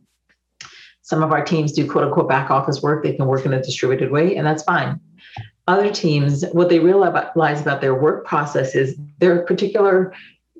Some 1.08 1.22
of 1.22 1.32
our 1.32 1.42
teams 1.42 1.72
do 1.72 1.90
quote 1.90 2.04
unquote 2.04 2.28
back 2.28 2.50
office 2.50 2.82
work. 2.82 3.02
They 3.02 3.14
can 3.14 3.24
work 3.24 3.46
in 3.46 3.54
a 3.54 3.62
distributed 3.62 4.10
way, 4.10 4.36
and 4.36 4.46
that's 4.46 4.62
fine. 4.62 5.00
Other 5.66 5.90
teams, 5.90 6.44
what 6.52 6.68
they 6.68 6.80
realize 6.80 7.62
about 7.62 7.80
their 7.80 7.94
work 7.94 8.26
process 8.26 8.74
is 8.74 8.94
there 9.18 9.32
are 9.32 9.42
particular 9.46 10.12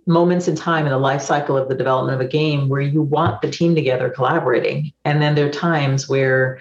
moments 0.06 0.48
in 0.48 0.56
time 0.56 0.86
in 0.86 0.90
the 0.90 0.98
life 0.98 1.20
cycle 1.20 1.54
of 1.54 1.68
the 1.68 1.74
development 1.74 2.18
of 2.18 2.26
a 2.26 2.30
game 2.30 2.70
where 2.70 2.80
you 2.80 3.02
want 3.02 3.42
the 3.42 3.50
team 3.50 3.74
together 3.74 4.08
collaborating. 4.08 4.90
And 5.04 5.20
then 5.20 5.34
there 5.34 5.46
are 5.46 5.52
times 5.52 6.08
where 6.08 6.58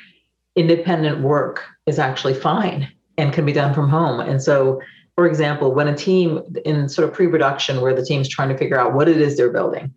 independent 0.58 1.22
work 1.22 1.64
is 1.86 1.98
actually 1.98 2.34
fine 2.34 2.92
and 3.18 3.32
can 3.32 3.46
be 3.46 3.54
done 3.54 3.74
from 3.74 3.88
home. 3.88 4.20
And 4.20 4.44
so, 4.44 4.82
for 5.16 5.26
example, 5.26 5.74
when 5.74 5.88
a 5.88 5.96
team 5.96 6.42
in 6.66 6.90
sort 6.90 7.08
of 7.08 7.14
pre 7.14 7.30
production, 7.30 7.80
where 7.80 7.96
the 7.96 8.04
team's 8.04 8.28
trying 8.28 8.50
to 8.50 8.58
figure 8.58 8.78
out 8.78 8.94
what 8.94 9.08
it 9.08 9.22
is 9.22 9.38
they're 9.38 9.50
building, 9.50 9.94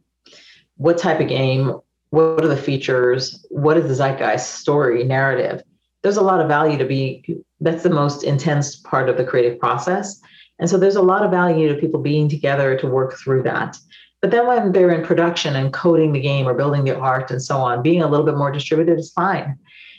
what 0.77 0.97
type 0.97 1.19
of 1.19 1.27
game, 1.27 1.75
what 2.11 2.45
are 2.45 2.49
the 2.49 2.57
features, 2.57 3.45
what 3.51 3.77
is 3.77 3.89
the 3.89 3.95
zeitgeist 3.95 4.57
story, 4.57 5.05
narrative, 5.05 5.63
there's 6.03 6.17
a 6.17 6.23
lot 6.23 6.41
of 6.41 6.49
value 6.49 6.79
to 6.79 6.85
be, 6.85 7.43
that's 7.61 7.83
the 7.83 7.91
most 7.91 8.25
intense 8.25 8.77
part 8.77 9.09
of 9.09 9.17
the 9.17 9.25
creative 9.25 9.59
process. 9.59 10.21
And 10.59 10.69
so 10.69 10.77
there's 10.77 10.97
a 10.97 11.03
lot 11.03 11.25
of 11.25 11.31
value 11.31 11.69
to 11.69 11.81
people 11.81 12.01
being 12.01 12.29
together 12.29 12.77
to 12.79 12.87
work 12.87 13.17
through 13.17 13.43
that. 13.45 13.79
But 14.21 14.31
then 14.31 14.47
when 14.47 14.73
they're 14.73 14.91
in 14.91 15.05
production 15.05 15.57
and 15.57 15.73
coding 15.73 16.13
the 16.13 16.21
game 16.21 16.47
or 16.47 16.55
building 16.55 16.85
the 16.85 16.99
art 16.99 17.31
and 17.31 17.43
so 17.43 17.57
on, 17.59 17.83
being 17.83 18.03
a 18.03 18.09
little 18.09 18.27
bit 18.27 18.37
more 18.37 18.53
distributed 18.53 18.99
is 18.99 19.13
fine. 19.13 19.59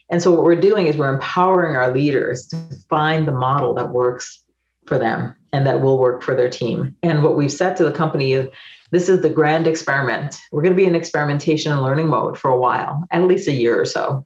And 0.09 0.21
so 0.21 0.31
what 0.31 0.43
we're 0.43 0.55
doing 0.59 0.87
is 0.87 0.97
we're 0.97 1.13
empowering 1.13 1.75
our 1.75 1.91
leaders 1.91 2.45
to 2.47 2.57
find 2.89 3.27
the 3.27 3.31
model 3.31 3.73
that 3.75 3.89
works 3.89 4.43
for 4.85 4.99
them 4.99 5.35
and 5.53 5.67
that 5.67 5.81
will 5.81 5.97
work 5.97 6.21
for 6.21 6.35
their 6.35 6.49
team. 6.49 6.95
And 7.03 7.23
what 7.23 7.35
we've 7.35 7.51
said 7.51 7.75
to 7.77 7.83
the 7.83 7.91
company 7.91 8.33
is 8.33 8.47
this 8.91 9.09
is 9.09 9.21
the 9.21 9.29
grand 9.29 9.67
experiment. 9.67 10.39
We're 10.51 10.61
going 10.61 10.73
to 10.73 10.77
be 10.77 10.85
in 10.85 10.95
experimentation 10.95 11.71
and 11.71 11.81
learning 11.81 12.07
mode 12.07 12.37
for 12.37 12.51
a 12.51 12.57
while, 12.57 13.05
at 13.11 13.23
least 13.23 13.47
a 13.47 13.53
year 13.53 13.79
or 13.79 13.85
so, 13.85 14.25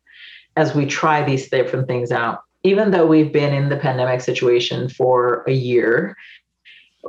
as 0.55 0.75
we 0.75 0.85
try 0.85 1.23
these 1.23 1.49
different 1.49 1.87
things 1.87 2.11
out. 2.11 2.41
Even 2.63 2.91
though 2.91 3.05
we've 3.05 3.31
been 3.31 3.53
in 3.53 3.69
the 3.69 3.77
pandemic 3.77 4.21
situation 4.21 4.89
for 4.89 5.43
a 5.47 5.51
year, 5.51 6.17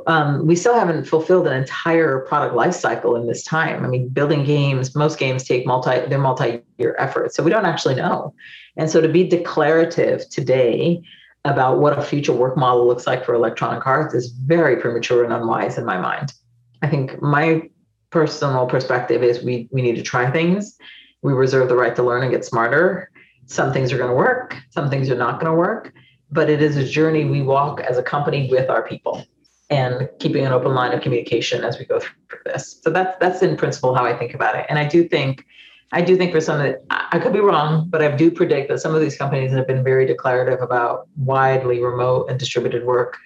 um, 0.05 0.45
we 0.45 0.55
still 0.55 0.75
haven't 0.75 1.05
fulfilled 1.05 1.47
an 1.47 1.53
entire 1.53 2.19
product 2.19 2.55
life 2.55 2.75
cycle 2.75 3.15
in 3.15 3.25
this 3.25 3.43
time. 3.43 3.83
I 3.83 3.87
mean, 3.87 4.09
building 4.09 4.43
games, 4.43 4.95
most 4.95 5.17
games 5.17 5.43
take 5.43 5.65
multi, 5.65 6.01
they're 6.07 6.19
multi-year 6.19 6.95
efforts. 6.99 7.35
So 7.35 7.41
we 7.41 7.49
don't 7.49 7.65
actually 7.65 7.95
know. 7.95 8.35
And 8.75 8.91
so 8.91 9.01
to 9.01 9.09
be 9.09 9.23
declarative 9.23 10.29
today 10.29 11.01
about 11.49 11.79
what 11.79 11.97
a 11.97 12.01
future 12.01 12.33
work 12.33 12.57
model 12.57 12.87
looks 12.87 13.07
like 13.07 13.25
for 13.25 13.33
electronic 13.33 13.85
arts 13.85 14.13
is 14.13 14.29
very 14.29 14.77
premature 14.77 15.23
and 15.23 15.33
unwise 15.33 15.77
in 15.77 15.85
my 15.85 15.97
mind. 15.97 16.33
I 16.81 16.87
think 16.87 17.21
my 17.21 17.69
personal 18.09 18.67
perspective 18.67 19.23
is 19.23 19.43
we 19.43 19.67
we 19.71 19.81
need 19.81 19.95
to 19.95 20.03
try 20.03 20.29
things. 20.31 20.77
We 21.21 21.33
reserve 21.33 21.69
the 21.69 21.75
right 21.75 21.95
to 21.95 22.03
learn 22.03 22.23
and 22.23 22.31
get 22.31 22.45
smarter. 22.45 23.11
Some 23.47 23.71
things 23.73 23.91
are 23.93 23.97
going 23.97 24.09
to 24.09 24.15
work, 24.15 24.55
some 24.71 24.89
things 24.89 25.09
are 25.09 25.15
not 25.15 25.39
going 25.39 25.51
to 25.51 25.57
work, 25.57 25.93
but 26.31 26.49
it 26.49 26.61
is 26.61 26.75
a 26.75 26.83
journey 26.83 27.23
we 27.25 27.41
walk 27.41 27.79
as 27.79 27.97
a 27.97 28.03
company 28.03 28.49
with 28.51 28.69
our 28.69 28.85
people 28.85 29.25
and 29.69 30.09
keeping 30.19 30.45
an 30.45 30.51
open 30.51 30.73
line 30.73 30.93
of 30.93 31.01
communication 31.01 31.63
as 31.63 31.77
we 31.79 31.85
go 31.85 31.99
through 31.99 32.39
this. 32.45 32.79
So 32.81 32.89
that's 32.89 33.17
that's 33.19 33.41
in 33.41 33.57
principle 33.57 33.95
how 33.95 34.05
I 34.05 34.17
think 34.17 34.33
about 34.33 34.55
it. 34.55 34.65
And 34.69 34.77
I 34.77 34.85
do 34.85 35.07
think 35.07 35.45
I 35.91 36.01
do 36.01 36.17
think 36.17 36.33
for 36.33 36.41
some 36.41 36.59
of 36.59 36.65
the, 36.65 36.81
I 36.89 37.19
could 37.19 37.33
be 37.33 37.39
wrong, 37.39 37.87
but 37.89 38.01
I 38.01 38.13
do 38.15 38.29
predict 38.29 38.69
that 38.69 38.79
some 38.79 38.93
of 38.93 39.01
these 39.01 39.17
companies 39.17 39.51
that 39.51 39.57
have 39.57 39.67
been 39.67 39.83
very 39.83 40.05
declarative 40.05 40.61
about 40.61 41.07
widely 41.15 41.81
remote 41.81 42.29
and 42.29 42.37
distributed 42.37 42.85
work 42.85 43.17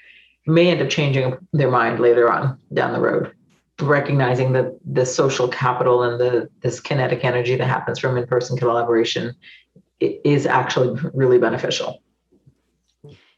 may 0.46 0.70
end 0.70 0.82
up 0.82 0.90
changing 0.90 1.38
their 1.54 1.72
mind 1.72 2.00
later 2.00 2.32
on 2.32 2.60
down 2.74 2.94
the 2.94 3.00
road, 3.00 3.32
recognizing 3.80 4.54
that 4.54 4.78
the 4.86 5.06
social 5.06 5.48
capital 5.48 6.04
and 6.04 6.20
the 6.20 6.50
this 6.62 6.80
kinetic 6.80 7.24
energy 7.24 7.56
that 7.56 7.68
happens 7.68 8.00
from 8.00 8.18
in-person 8.18 8.58
collaboration 8.58 9.36
is 10.00 10.46
actually 10.46 11.00
really 11.14 11.38
beneficial. 11.38 12.02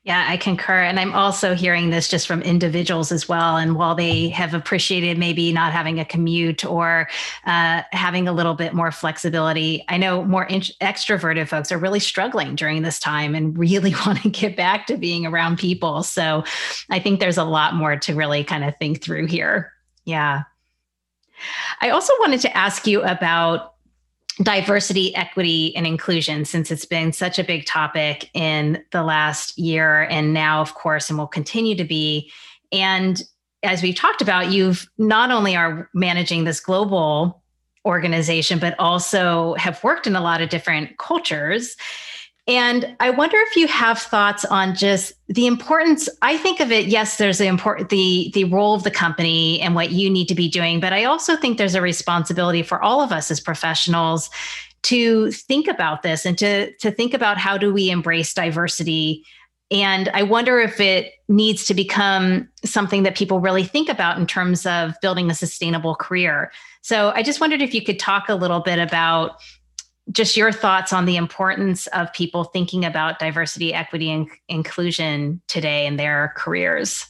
Yeah, 0.05 0.25
I 0.27 0.35
concur. 0.35 0.81
And 0.81 0.99
I'm 0.99 1.13
also 1.13 1.55
hearing 1.55 1.89
this 1.89 2.09
just 2.09 2.27
from 2.27 2.41
individuals 2.41 3.09
as 3.09 3.29
well. 3.29 3.55
And 3.55 3.77
while 3.77 3.95
they 3.95 4.27
have 4.29 4.53
appreciated 4.53 5.17
maybe 5.17 5.53
not 5.53 5.71
having 5.71 5.97
a 5.97 6.03
commute 6.03 6.65
or 6.65 7.07
uh, 7.45 7.83
having 7.93 8.27
a 8.27 8.33
little 8.33 8.53
bit 8.53 8.73
more 8.73 8.91
flexibility, 8.91 9.85
I 9.87 9.95
know 9.95 10.25
more 10.25 10.43
in- 10.43 10.59
extroverted 10.81 11.47
folks 11.47 11.71
are 11.71 11.77
really 11.77 12.01
struggling 12.01 12.55
during 12.55 12.81
this 12.81 12.99
time 12.99 13.33
and 13.33 13.57
really 13.57 13.95
want 14.05 14.21
to 14.23 14.29
get 14.29 14.57
back 14.57 14.87
to 14.87 14.97
being 14.97 15.25
around 15.25 15.57
people. 15.57 16.03
So 16.03 16.43
I 16.89 16.99
think 16.99 17.21
there's 17.21 17.37
a 17.37 17.45
lot 17.45 17.73
more 17.73 17.95
to 17.95 18.13
really 18.13 18.43
kind 18.43 18.65
of 18.65 18.77
think 18.79 19.01
through 19.01 19.27
here. 19.27 19.71
Yeah. 20.03 20.43
I 21.79 21.91
also 21.91 22.11
wanted 22.19 22.41
to 22.41 22.57
ask 22.57 22.87
you 22.87 23.01
about 23.03 23.72
diversity, 24.41 25.15
equity, 25.15 25.75
and 25.75 25.85
inclusion, 25.85 26.45
since 26.45 26.71
it's 26.71 26.85
been 26.85 27.13
such 27.13 27.37
a 27.37 27.43
big 27.43 27.65
topic 27.65 28.29
in 28.33 28.83
the 28.91 29.03
last 29.03 29.57
year 29.57 30.03
and 30.03 30.33
now, 30.33 30.61
of 30.61 30.73
course, 30.73 31.09
and 31.09 31.19
will 31.19 31.27
continue 31.27 31.75
to 31.75 31.83
be. 31.83 32.31
And 32.71 33.21
as 33.61 33.83
we've 33.83 33.95
talked 33.95 34.21
about, 34.21 34.51
you've 34.51 34.87
not 34.97 35.31
only 35.31 35.55
are 35.55 35.89
managing 35.93 36.43
this 36.43 36.59
global 36.59 37.43
organization, 37.85 38.59
but 38.59 38.77
also 38.79 39.53
have 39.55 39.83
worked 39.83 40.07
in 40.07 40.15
a 40.15 40.21
lot 40.21 40.41
of 40.41 40.49
different 40.49 40.97
cultures. 40.97 41.75
And 42.45 42.95
I 42.99 43.09
wonder 43.09 43.37
if 43.37 43.55
you 43.55 43.67
have 43.67 43.99
thoughts 43.99 44.43
on 44.43 44.75
just 44.75 45.13
the 45.29 45.47
importance. 45.47 46.09
I 46.21 46.37
think 46.37 46.59
of 46.59 46.73
it, 46.73 46.87
yes, 46.87 47.15
there's 47.15 47.37
the 47.37 47.47
important 47.47 47.89
the 47.89 48.31
the 48.33 48.43
role 48.45 48.73
of 48.73 48.83
the 48.83 48.91
company 48.91 49.61
and 49.61 49.75
what 49.75 49.91
you 49.91 50.09
need 50.09 50.27
to 50.27 50.35
be 50.35 50.49
doing, 50.49 50.81
but 50.81 50.91
I 50.91 51.05
also 51.05 51.37
think 51.37 51.57
there's 51.57 51.75
a 51.75 51.81
responsibility 51.81 52.61
for 52.61 52.83
all 52.83 53.01
of 53.01 53.13
us 53.13 53.31
as 53.31 53.39
professionals 53.39 54.29
to 54.83 55.31
think 55.31 55.69
about 55.69 56.01
this 56.01 56.25
and 56.25 56.37
to 56.39 56.73
to 56.77 56.91
think 56.91 57.13
about 57.13 57.37
how 57.37 57.57
do 57.57 57.73
we 57.73 57.89
embrace 57.89 58.33
diversity. 58.33 59.23
And 59.71 60.09
I 60.09 60.23
wonder 60.23 60.59
if 60.59 60.81
it 60.81 61.13
needs 61.29 61.63
to 61.65 61.73
become 61.73 62.49
something 62.65 63.03
that 63.03 63.15
people 63.15 63.39
really 63.39 63.63
think 63.63 63.87
about 63.87 64.17
in 64.17 64.27
terms 64.27 64.65
of 64.65 64.93
building 65.01 65.31
a 65.31 65.33
sustainable 65.33 65.95
career. 65.95 66.51
So 66.81 67.11
I 67.15 67.23
just 67.23 67.39
wondered 67.39 67.61
if 67.61 67.73
you 67.73 67.81
could 67.81 67.99
talk 67.99 68.27
a 68.27 68.35
little 68.35 68.59
bit 68.59 68.79
about 68.79 69.37
just 70.11 70.35
your 70.35 70.51
thoughts 70.51 70.91
on 70.91 71.05
the 71.05 71.15
importance 71.15 71.87
of 71.87 72.11
people 72.13 72.43
thinking 72.43 72.83
about 72.83 73.19
diversity, 73.19 73.73
equity, 73.73 74.11
and 74.11 74.27
inclusion 74.49 75.41
today 75.47 75.85
in 75.85 75.95
their 75.95 76.33
careers. 76.35 77.05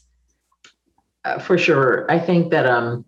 Uh, 1.25 1.39
for 1.39 1.57
sure. 1.57 2.05
I 2.11 2.19
think 2.19 2.51
that 2.51 2.65
um, 2.65 3.05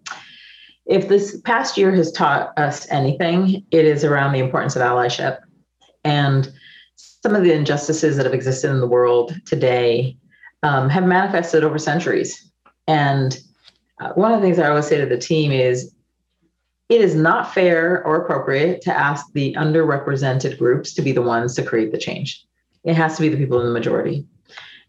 if 0.86 1.07
this 1.07 1.39
past 1.41 1.77
year 1.77 1.91
has 1.91 2.11
taught 2.11 2.57
us 2.57 2.89
anything, 2.89 3.65
it 3.71 3.86
is 3.86 4.03
around 4.03 4.33
the 4.33 4.39
importance 4.39 4.75
of 4.75 4.81
allyship. 4.81 5.39
And 6.03 6.51
some 6.95 7.36
of 7.36 7.43
the 7.43 7.53
injustices 7.53 8.17
that 8.17 8.25
have 8.25 8.33
existed 8.33 8.71
in 8.71 8.79
the 8.79 8.88
world 8.88 9.36
today 9.45 10.17
um, 10.63 10.89
have 10.89 11.05
manifested 11.05 11.63
over 11.63 11.77
centuries. 11.77 12.51
And 12.88 13.38
uh, 13.99 14.09
one 14.13 14.31
of 14.31 14.41
the 14.41 14.47
things 14.47 14.59
I 14.59 14.69
always 14.69 14.88
say 14.88 14.99
to 14.99 15.05
the 15.05 15.17
team 15.17 15.51
is 15.51 15.94
it 16.89 17.01
is 17.01 17.15
not 17.15 17.53
fair 17.53 18.05
or 18.05 18.17
appropriate 18.17 18.81
to 18.81 18.95
ask 18.95 19.25
the 19.33 19.53
underrepresented 19.55 20.57
groups 20.57 20.93
to 20.93 21.01
be 21.01 21.11
the 21.11 21.21
ones 21.21 21.55
to 21.55 21.63
create 21.63 21.91
the 21.91 21.97
change. 21.97 22.45
It 22.83 22.95
has 22.95 23.15
to 23.15 23.21
be 23.21 23.29
the 23.29 23.38
people 23.38 23.59
in 23.59 23.65
the 23.65 23.73
majority. 23.73 24.25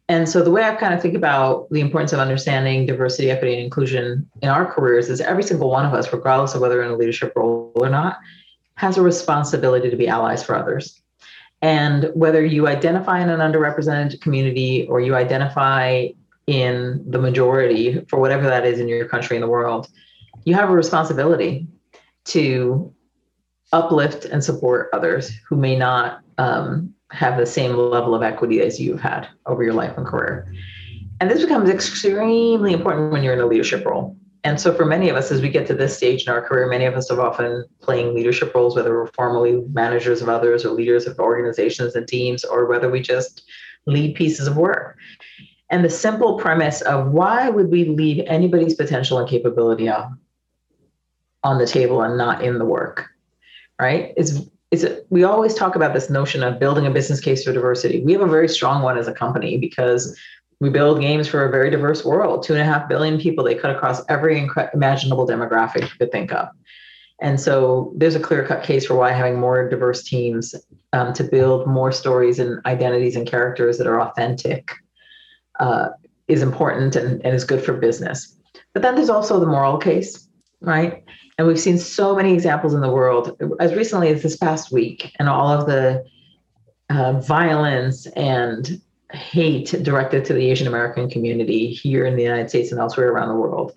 And 0.08 0.28
so 0.28 0.42
the 0.42 0.50
way 0.50 0.62
I 0.62 0.74
kind 0.76 0.94
of 0.94 1.02
think 1.02 1.14
about 1.14 1.68
the 1.70 1.80
importance 1.80 2.12
of 2.12 2.20
understanding 2.20 2.86
diversity, 2.86 3.30
equity, 3.30 3.54
and 3.54 3.64
inclusion 3.64 4.28
in 4.40 4.48
our 4.48 4.70
careers 4.70 5.08
is 5.08 5.20
every 5.20 5.42
single 5.42 5.70
one 5.70 5.84
of 5.84 5.94
us, 5.94 6.12
regardless 6.12 6.54
of 6.54 6.60
whether 6.60 6.82
in 6.82 6.90
a 6.90 6.96
leadership 6.96 7.32
role 7.34 7.72
or 7.74 7.88
not, 7.88 8.18
has 8.76 8.98
a 8.98 9.02
responsibility 9.02 9.90
to 9.90 9.96
be 9.96 10.06
allies 10.06 10.44
for 10.44 10.54
others. 10.54 11.00
And 11.62 12.10
whether 12.14 12.44
you 12.44 12.68
identify 12.68 13.20
in 13.20 13.30
an 13.30 13.40
underrepresented 13.40 14.20
community 14.20 14.86
or 14.86 15.00
you 15.00 15.16
identify 15.16 16.08
in 16.46 17.02
the 17.10 17.18
majority 17.18 18.04
for 18.08 18.20
whatever 18.20 18.44
that 18.44 18.64
is 18.64 18.78
in 18.78 18.86
your 18.86 19.08
country 19.08 19.36
and 19.36 19.42
the 19.42 19.48
world, 19.48 19.88
you 20.44 20.54
have 20.54 20.70
a 20.70 20.74
responsibility 20.74 21.66
to 22.26 22.92
uplift 23.72 24.24
and 24.24 24.42
support 24.42 24.88
others 24.92 25.30
who 25.48 25.56
may 25.56 25.76
not 25.76 26.20
um, 26.38 26.92
have 27.10 27.38
the 27.38 27.46
same 27.46 27.74
level 27.76 28.14
of 28.14 28.22
equity 28.22 28.60
as 28.60 28.80
you've 28.80 29.00
had 29.00 29.28
over 29.46 29.62
your 29.62 29.74
life 29.74 29.96
and 29.96 30.06
career. 30.06 30.52
And 31.20 31.30
this 31.30 31.42
becomes 31.42 31.70
extremely 31.70 32.72
important 32.72 33.12
when 33.12 33.22
you're 33.22 33.32
in 33.32 33.40
a 33.40 33.46
leadership 33.46 33.84
role. 33.84 34.16
And 34.44 34.60
so, 34.60 34.72
for 34.72 34.84
many 34.84 35.08
of 35.08 35.16
us, 35.16 35.32
as 35.32 35.40
we 35.40 35.48
get 35.48 35.66
to 35.66 35.74
this 35.74 35.96
stage 35.96 36.24
in 36.24 36.32
our 36.32 36.40
career, 36.40 36.68
many 36.68 36.84
of 36.84 36.94
us 36.94 37.10
are 37.10 37.20
often 37.20 37.64
playing 37.80 38.14
leadership 38.14 38.54
roles, 38.54 38.76
whether 38.76 38.96
we're 38.96 39.08
formally 39.08 39.60
managers 39.72 40.22
of 40.22 40.28
others 40.28 40.64
or 40.64 40.70
leaders 40.70 41.06
of 41.06 41.18
organizations 41.18 41.96
and 41.96 42.06
teams, 42.06 42.44
or 42.44 42.66
whether 42.66 42.88
we 42.88 43.00
just 43.00 43.42
lead 43.86 44.14
pieces 44.14 44.46
of 44.46 44.56
work. 44.56 44.96
And 45.70 45.84
the 45.84 45.90
simple 45.90 46.38
premise 46.38 46.80
of 46.82 47.10
why 47.10 47.48
would 47.48 47.70
we 47.70 47.86
leave 47.86 48.24
anybody's 48.28 48.74
potential 48.74 49.18
and 49.18 49.28
capability 49.28 49.88
out 49.88 50.10
on 51.46 51.58
the 51.58 51.66
table 51.66 52.02
and 52.02 52.18
not 52.18 52.42
in 52.42 52.58
the 52.58 52.64
work, 52.64 53.06
right? 53.80 54.12
It's 54.16 54.40
it's 54.72 54.84
we 55.10 55.22
always 55.22 55.54
talk 55.54 55.76
about 55.76 55.94
this 55.94 56.10
notion 56.10 56.42
of 56.42 56.58
building 56.58 56.86
a 56.86 56.90
business 56.90 57.20
case 57.20 57.44
for 57.44 57.52
diversity. 57.52 58.02
We 58.02 58.12
have 58.14 58.20
a 58.20 58.26
very 58.26 58.48
strong 58.48 58.82
one 58.82 58.98
as 58.98 59.06
a 59.06 59.12
company 59.12 59.56
because 59.56 60.18
we 60.58 60.70
build 60.70 61.00
games 61.00 61.28
for 61.28 61.44
a 61.44 61.50
very 61.50 61.70
diverse 61.70 62.04
world. 62.04 62.42
Two 62.42 62.54
and 62.54 62.62
a 62.62 62.64
half 62.64 62.88
billion 62.88 63.18
people. 63.20 63.44
They 63.44 63.54
cut 63.54 63.70
across 63.70 64.02
every 64.08 64.40
incre- 64.40 64.74
imaginable 64.74 65.26
demographic 65.26 65.82
you 65.82 65.96
could 65.98 66.10
think 66.10 66.32
of. 66.32 66.48
And 67.20 67.40
so 67.40 67.92
there's 67.96 68.16
a 68.16 68.20
clear 68.20 68.44
cut 68.44 68.62
case 68.64 68.84
for 68.86 68.96
why 68.96 69.12
having 69.12 69.38
more 69.38 69.68
diverse 69.68 70.02
teams 70.02 70.54
um, 70.92 71.12
to 71.14 71.24
build 71.24 71.66
more 71.66 71.92
stories 71.92 72.38
and 72.38 72.60
identities 72.66 73.16
and 73.16 73.26
characters 73.26 73.78
that 73.78 73.86
are 73.86 74.00
authentic 74.00 74.72
uh, 75.60 75.90
is 76.28 76.42
important 76.42 76.96
and, 76.96 77.24
and 77.24 77.34
is 77.34 77.44
good 77.44 77.64
for 77.64 77.72
business. 77.74 78.36
But 78.74 78.82
then 78.82 78.96
there's 78.96 79.08
also 79.08 79.38
the 79.40 79.46
moral 79.46 79.78
case, 79.78 80.28
right? 80.60 81.04
And 81.38 81.46
we've 81.46 81.60
seen 81.60 81.78
so 81.78 82.14
many 82.14 82.32
examples 82.32 82.72
in 82.72 82.80
the 82.80 82.90
world 82.90 83.36
as 83.60 83.74
recently 83.74 84.08
as 84.08 84.22
this 84.22 84.36
past 84.36 84.72
week, 84.72 85.12
and 85.18 85.28
all 85.28 85.48
of 85.48 85.66
the 85.66 86.04
uh, 86.88 87.20
violence 87.20 88.06
and 88.06 88.80
hate 89.12 89.74
directed 89.82 90.24
to 90.24 90.32
the 90.32 90.50
Asian 90.50 90.66
American 90.66 91.10
community 91.10 91.68
here 91.68 92.06
in 92.06 92.16
the 92.16 92.22
United 92.22 92.48
States 92.48 92.70
and 92.72 92.80
elsewhere 92.80 93.10
around 93.10 93.28
the 93.28 93.34
world. 93.34 93.72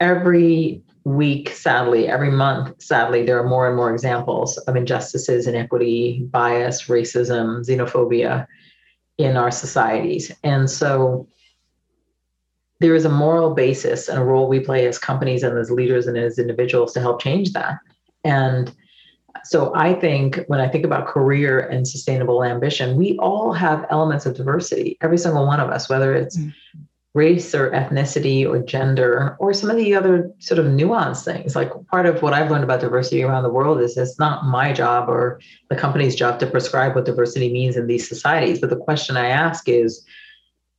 Every 0.00 0.82
week, 1.04 1.50
sadly, 1.50 2.08
every 2.08 2.30
month, 2.30 2.82
sadly, 2.82 3.24
there 3.24 3.38
are 3.38 3.48
more 3.48 3.66
and 3.68 3.76
more 3.76 3.92
examples 3.92 4.58
of 4.58 4.76
injustices, 4.76 5.46
inequity, 5.46 6.26
bias, 6.30 6.88
racism, 6.88 7.64
xenophobia 7.64 8.46
in 9.16 9.36
our 9.36 9.50
societies. 9.50 10.32
And 10.42 10.68
so 10.68 11.28
there 12.80 12.94
is 12.94 13.04
a 13.04 13.10
moral 13.10 13.54
basis 13.54 14.08
and 14.08 14.18
a 14.18 14.24
role 14.24 14.48
we 14.48 14.60
play 14.60 14.86
as 14.86 14.98
companies 14.98 15.42
and 15.42 15.56
as 15.58 15.70
leaders 15.70 16.06
and 16.06 16.16
as 16.16 16.38
individuals 16.38 16.92
to 16.92 17.00
help 17.00 17.22
change 17.22 17.52
that. 17.52 17.78
And 18.24 18.74
so 19.44 19.72
I 19.74 19.94
think 19.94 20.40
when 20.48 20.60
I 20.60 20.68
think 20.68 20.84
about 20.84 21.06
career 21.06 21.60
and 21.60 21.86
sustainable 21.86 22.42
ambition, 22.44 22.96
we 22.96 23.16
all 23.18 23.52
have 23.52 23.86
elements 23.90 24.26
of 24.26 24.34
diversity, 24.34 24.98
every 25.00 25.18
single 25.18 25.46
one 25.46 25.60
of 25.60 25.70
us, 25.70 25.88
whether 25.88 26.14
it's 26.14 26.36
mm-hmm. 26.36 26.80
race 27.14 27.54
or 27.54 27.70
ethnicity 27.70 28.46
or 28.46 28.58
gender 28.58 29.36
or 29.38 29.54
some 29.54 29.70
of 29.70 29.76
the 29.76 29.94
other 29.94 30.30
sort 30.38 30.58
of 30.58 30.66
nuanced 30.66 31.24
things. 31.24 31.54
Like 31.54 31.70
part 31.86 32.06
of 32.06 32.22
what 32.22 32.32
I've 32.32 32.50
learned 32.50 32.64
about 32.64 32.80
diversity 32.80 33.22
around 33.22 33.42
the 33.42 33.50
world 33.50 33.80
is 33.80 33.96
it's 33.96 34.18
not 34.18 34.44
my 34.44 34.72
job 34.72 35.08
or 35.08 35.40
the 35.70 35.76
company's 35.76 36.16
job 36.16 36.40
to 36.40 36.46
prescribe 36.46 36.94
what 36.94 37.06
diversity 37.06 37.52
means 37.52 37.76
in 37.76 37.86
these 37.86 38.08
societies. 38.08 38.60
But 38.60 38.70
the 38.70 38.76
question 38.76 39.16
I 39.16 39.28
ask 39.28 39.68
is, 39.68 40.04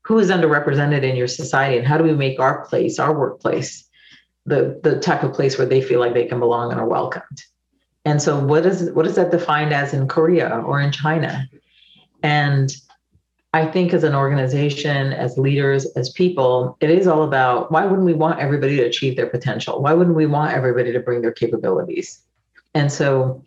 who 0.07 0.17
is 0.19 0.29
underrepresented 0.29 1.03
in 1.03 1.17
your 1.17 1.27
society 1.27 1.77
and 1.77 1.85
how 1.85 1.97
do 1.97 2.03
we 2.05 2.13
make 2.13 2.39
our 2.39 2.65
place 2.65 2.97
our 2.97 3.13
workplace 3.13 3.83
the 4.45 4.79
the 4.81 4.97
type 5.01 5.21
of 5.21 5.33
place 5.33 5.57
where 5.57 5.67
they 5.67 5.81
feel 5.81 5.99
like 5.99 6.13
they 6.13 6.25
can 6.25 6.39
belong 6.39 6.71
and 6.71 6.79
are 6.79 6.87
welcomed? 6.87 7.41
And 8.05 8.21
so 8.21 8.39
what 8.39 8.65
is 8.65 8.89
what 8.91 9.05
is 9.05 9.15
that 9.15 9.31
defined 9.31 9.73
as 9.73 9.93
in 9.93 10.07
korea 10.07 10.63
or 10.65 10.79
in 10.79 10.93
china? 10.93 11.45
And 12.23 12.73
i 13.53 13.65
think 13.65 13.93
as 13.93 14.03
an 14.05 14.15
organization 14.15 15.11
as 15.11 15.37
leaders 15.37 15.85
as 15.97 16.09
people 16.11 16.77
it 16.79 16.89
is 16.89 17.07
all 17.07 17.23
about 17.23 17.71
why 17.71 17.85
wouldn't 17.85 18.05
we 18.05 18.13
want 18.13 18.39
everybody 18.39 18.77
to 18.77 18.83
achieve 18.83 19.17
their 19.17 19.29
potential? 19.29 19.81
Why 19.81 19.91
wouldn't 19.91 20.15
we 20.15 20.25
want 20.25 20.53
everybody 20.53 20.93
to 20.93 21.01
bring 21.01 21.21
their 21.21 21.33
capabilities? 21.33 22.21
And 22.73 22.89
so 22.91 23.43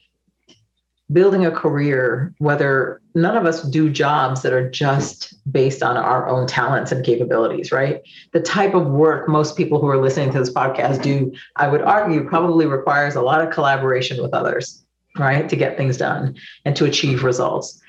building 1.13 1.45
a 1.45 1.51
career, 1.51 2.33
whether 2.39 3.01
none 3.15 3.37
of 3.37 3.45
us 3.45 3.63
do 3.63 3.91
jobs 3.91 4.43
that 4.43 4.53
are 4.53 4.71
just 4.71 5.35
based 5.51 5.83
on 5.83 5.97
our 5.97 6.29
own 6.29 6.47
talents 6.47 6.93
and 6.93 7.05
capabilities, 7.05 7.73
right? 7.73 8.03
The 8.33 8.41
type 8.41 8.75
of 8.75 8.87
work 8.87 9.29
most 9.29 9.57
people 9.57 9.81
who 9.81 9.89
are 9.89 10.01
listening 10.01 10.33
to 10.33 10.39
this 10.39 10.53
podcast 10.53 11.03
do, 11.03 11.33
I 11.57 11.69
would 11.69 11.83
argue, 11.83 12.29
probably 12.29 12.67
requires 12.67 13.17
a 13.17 13.23
lot 13.23 13.41
of 13.41 13.53
collaboration 13.53 14.23
with 14.23 14.33
others. 14.35 14.85
right, 15.19 15.49
to 15.49 15.57
get 15.57 15.77
things 15.77 15.97
done 15.97 16.37
and 16.65 16.77
to 16.77 16.85
achieve 16.85 17.25
results. 17.25 17.81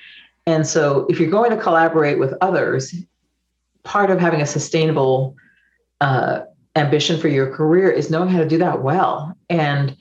And 0.47 0.65
so, 0.65 1.05
if 1.07 1.19
you're 1.19 1.29
going 1.29 1.51
to 1.51 1.57
collaborate 1.57 2.17
with 2.17 2.33
others, 2.41 2.95
part 3.83 4.09
of 4.09 4.19
having 4.19 4.41
a 4.41 4.45
sustainable 4.47 5.35
uh, 6.01 6.41
ambition 6.75 7.19
for 7.19 7.27
your 7.27 7.55
career 7.55 7.91
is 7.91 8.09
knowing 8.09 8.29
how 8.29 8.39
to 8.39 8.47
do 8.47 8.57
that 8.57 8.81
well 8.81 9.35
and 9.49 9.95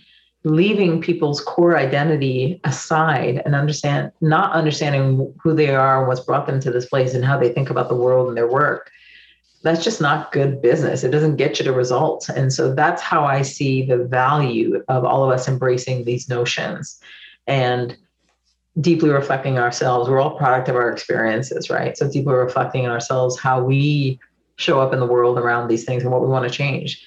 leaving 0.45 1.01
people's 1.01 1.41
core 1.41 1.76
identity 1.76 2.61
aside 2.64 3.43
and 3.45 3.55
understand 3.55 4.11
not 4.20 4.53
understanding 4.53 5.34
who 5.43 5.55
they 5.55 5.74
are 5.74 5.99
and 5.99 6.09
what's 6.09 6.20
brought 6.20 6.47
them 6.47 6.61
to 6.61 6.70
this 6.70 6.86
place 6.86 7.14
and 7.14 7.24
how 7.24 7.38
they 7.38 7.53
think 7.53 7.68
about 7.68 7.88
the 7.88 7.95
world 7.95 8.28
and 8.28 8.36
their 8.36 8.51
work 8.51 8.91
that's 9.62 9.84
just 9.84 10.01
not 10.01 10.32
good 10.32 10.62
business 10.62 11.05
it 11.05 11.11
doesn't 11.11 11.36
get 11.36 11.59
you 11.59 11.64
to 11.64 11.72
results 11.72 12.30
and 12.30 12.51
so 12.53 12.74
that's 12.74 13.03
how 13.03 13.24
i 13.24 13.43
see 13.43 13.84
the 13.84 13.99
value 13.99 14.82
of 14.88 15.05
all 15.05 15.22
of 15.22 15.30
us 15.30 15.47
embracing 15.47 16.05
these 16.05 16.26
notions 16.28 17.01
and 17.47 17.99
deeply 18.80 19.11
reflecting 19.11 19.59
ourselves. 19.59 20.09
We're 20.09 20.20
all 20.20 20.36
product 20.36 20.68
of 20.68 20.76
our 20.76 20.91
experiences, 20.91 21.70
right? 21.70 21.97
So 21.97 22.11
deeply 22.11 22.34
reflecting 22.34 22.84
in 22.84 22.91
ourselves 22.91 23.38
how 23.38 23.62
we 23.62 24.20
show 24.57 24.80
up 24.80 24.93
in 24.93 25.01
the 25.01 25.07
world 25.07 25.38
around 25.38 25.68
these 25.68 25.84
things 25.84 26.03
and 26.03 26.12
what 26.12 26.22
we 26.22 26.28
want 26.28 26.51
to 26.51 26.51
change. 26.51 27.05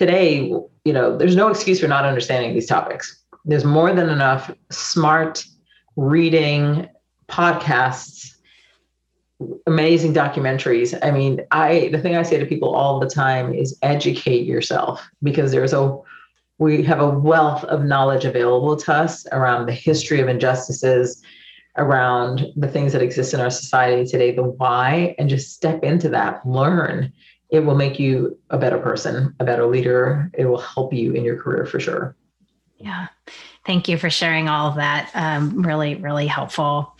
Today, 0.00 0.50
you 0.86 0.94
know, 0.94 1.18
there's 1.18 1.36
no 1.36 1.48
excuse 1.48 1.78
for 1.78 1.86
not 1.86 2.06
understanding 2.06 2.54
these 2.54 2.66
topics. 2.66 3.22
There's 3.44 3.66
more 3.66 3.92
than 3.92 4.08
enough 4.08 4.50
smart 4.70 5.44
reading, 5.94 6.88
podcasts, 7.28 8.30
amazing 9.66 10.14
documentaries. 10.14 10.98
I 11.02 11.10
mean, 11.10 11.42
I 11.50 11.90
the 11.92 11.98
thing 11.98 12.16
I 12.16 12.22
say 12.22 12.38
to 12.38 12.46
people 12.46 12.74
all 12.74 12.98
the 12.98 13.10
time 13.10 13.52
is 13.52 13.76
educate 13.82 14.46
yourself 14.46 15.06
because 15.22 15.52
there's 15.52 15.74
a 15.74 15.94
we 16.56 16.82
have 16.84 17.00
a 17.00 17.10
wealth 17.10 17.64
of 17.64 17.84
knowledge 17.84 18.24
available 18.24 18.76
to 18.76 18.94
us 18.94 19.26
around 19.32 19.66
the 19.66 19.74
history 19.74 20.22
of 20.22 20.28
injustices, 20.28 21.22
around 21.76 22.46
the 22.56 22.68
things 22.68 22.94
that 22.94 23.02
exist 23.02 23.34
in 23.34 23.40
our 23.40 23.50
society 23.50 24.06
today, 24.06 24.34
the 24.34 24.44
why, 24.44 25.14
and 25.18 25.28
just 25.28 25.52
step 25.52 25.84
into 25.84 26.08
that, 26.08 26.40
learn. 26.46 27.12
It 27.50 27.60
will 27.60 27.74
make 27.74 27.98
you 27.98 28.38
a 28.50 28.58
better 28.58 28.78
person, 28.78 29.34
a 29.40 29.44
better 29.44 29.66
leader. 29.66 30.30
It 30.34 30.46
will 30.46 30.60
help 30.60 30.92
you 30.92 31.12
in 31.12 31.24
your 31.24 31.36
career 31.36 31.66
for 31.66 31.80
sure. 31.80 32.16
Yeah. 32.78 33.08
Thank 33.66 33.88
you 33.88 33.98
for 33.98 34.08
sharing 34.08 34.48
all 34.48 34.68
of 34.68 34.76
that. 34.76 35.10
Um, 35.14 35.62
really, 35.62 35.94
really 35.96 36.26
helpful. 36.26 36.94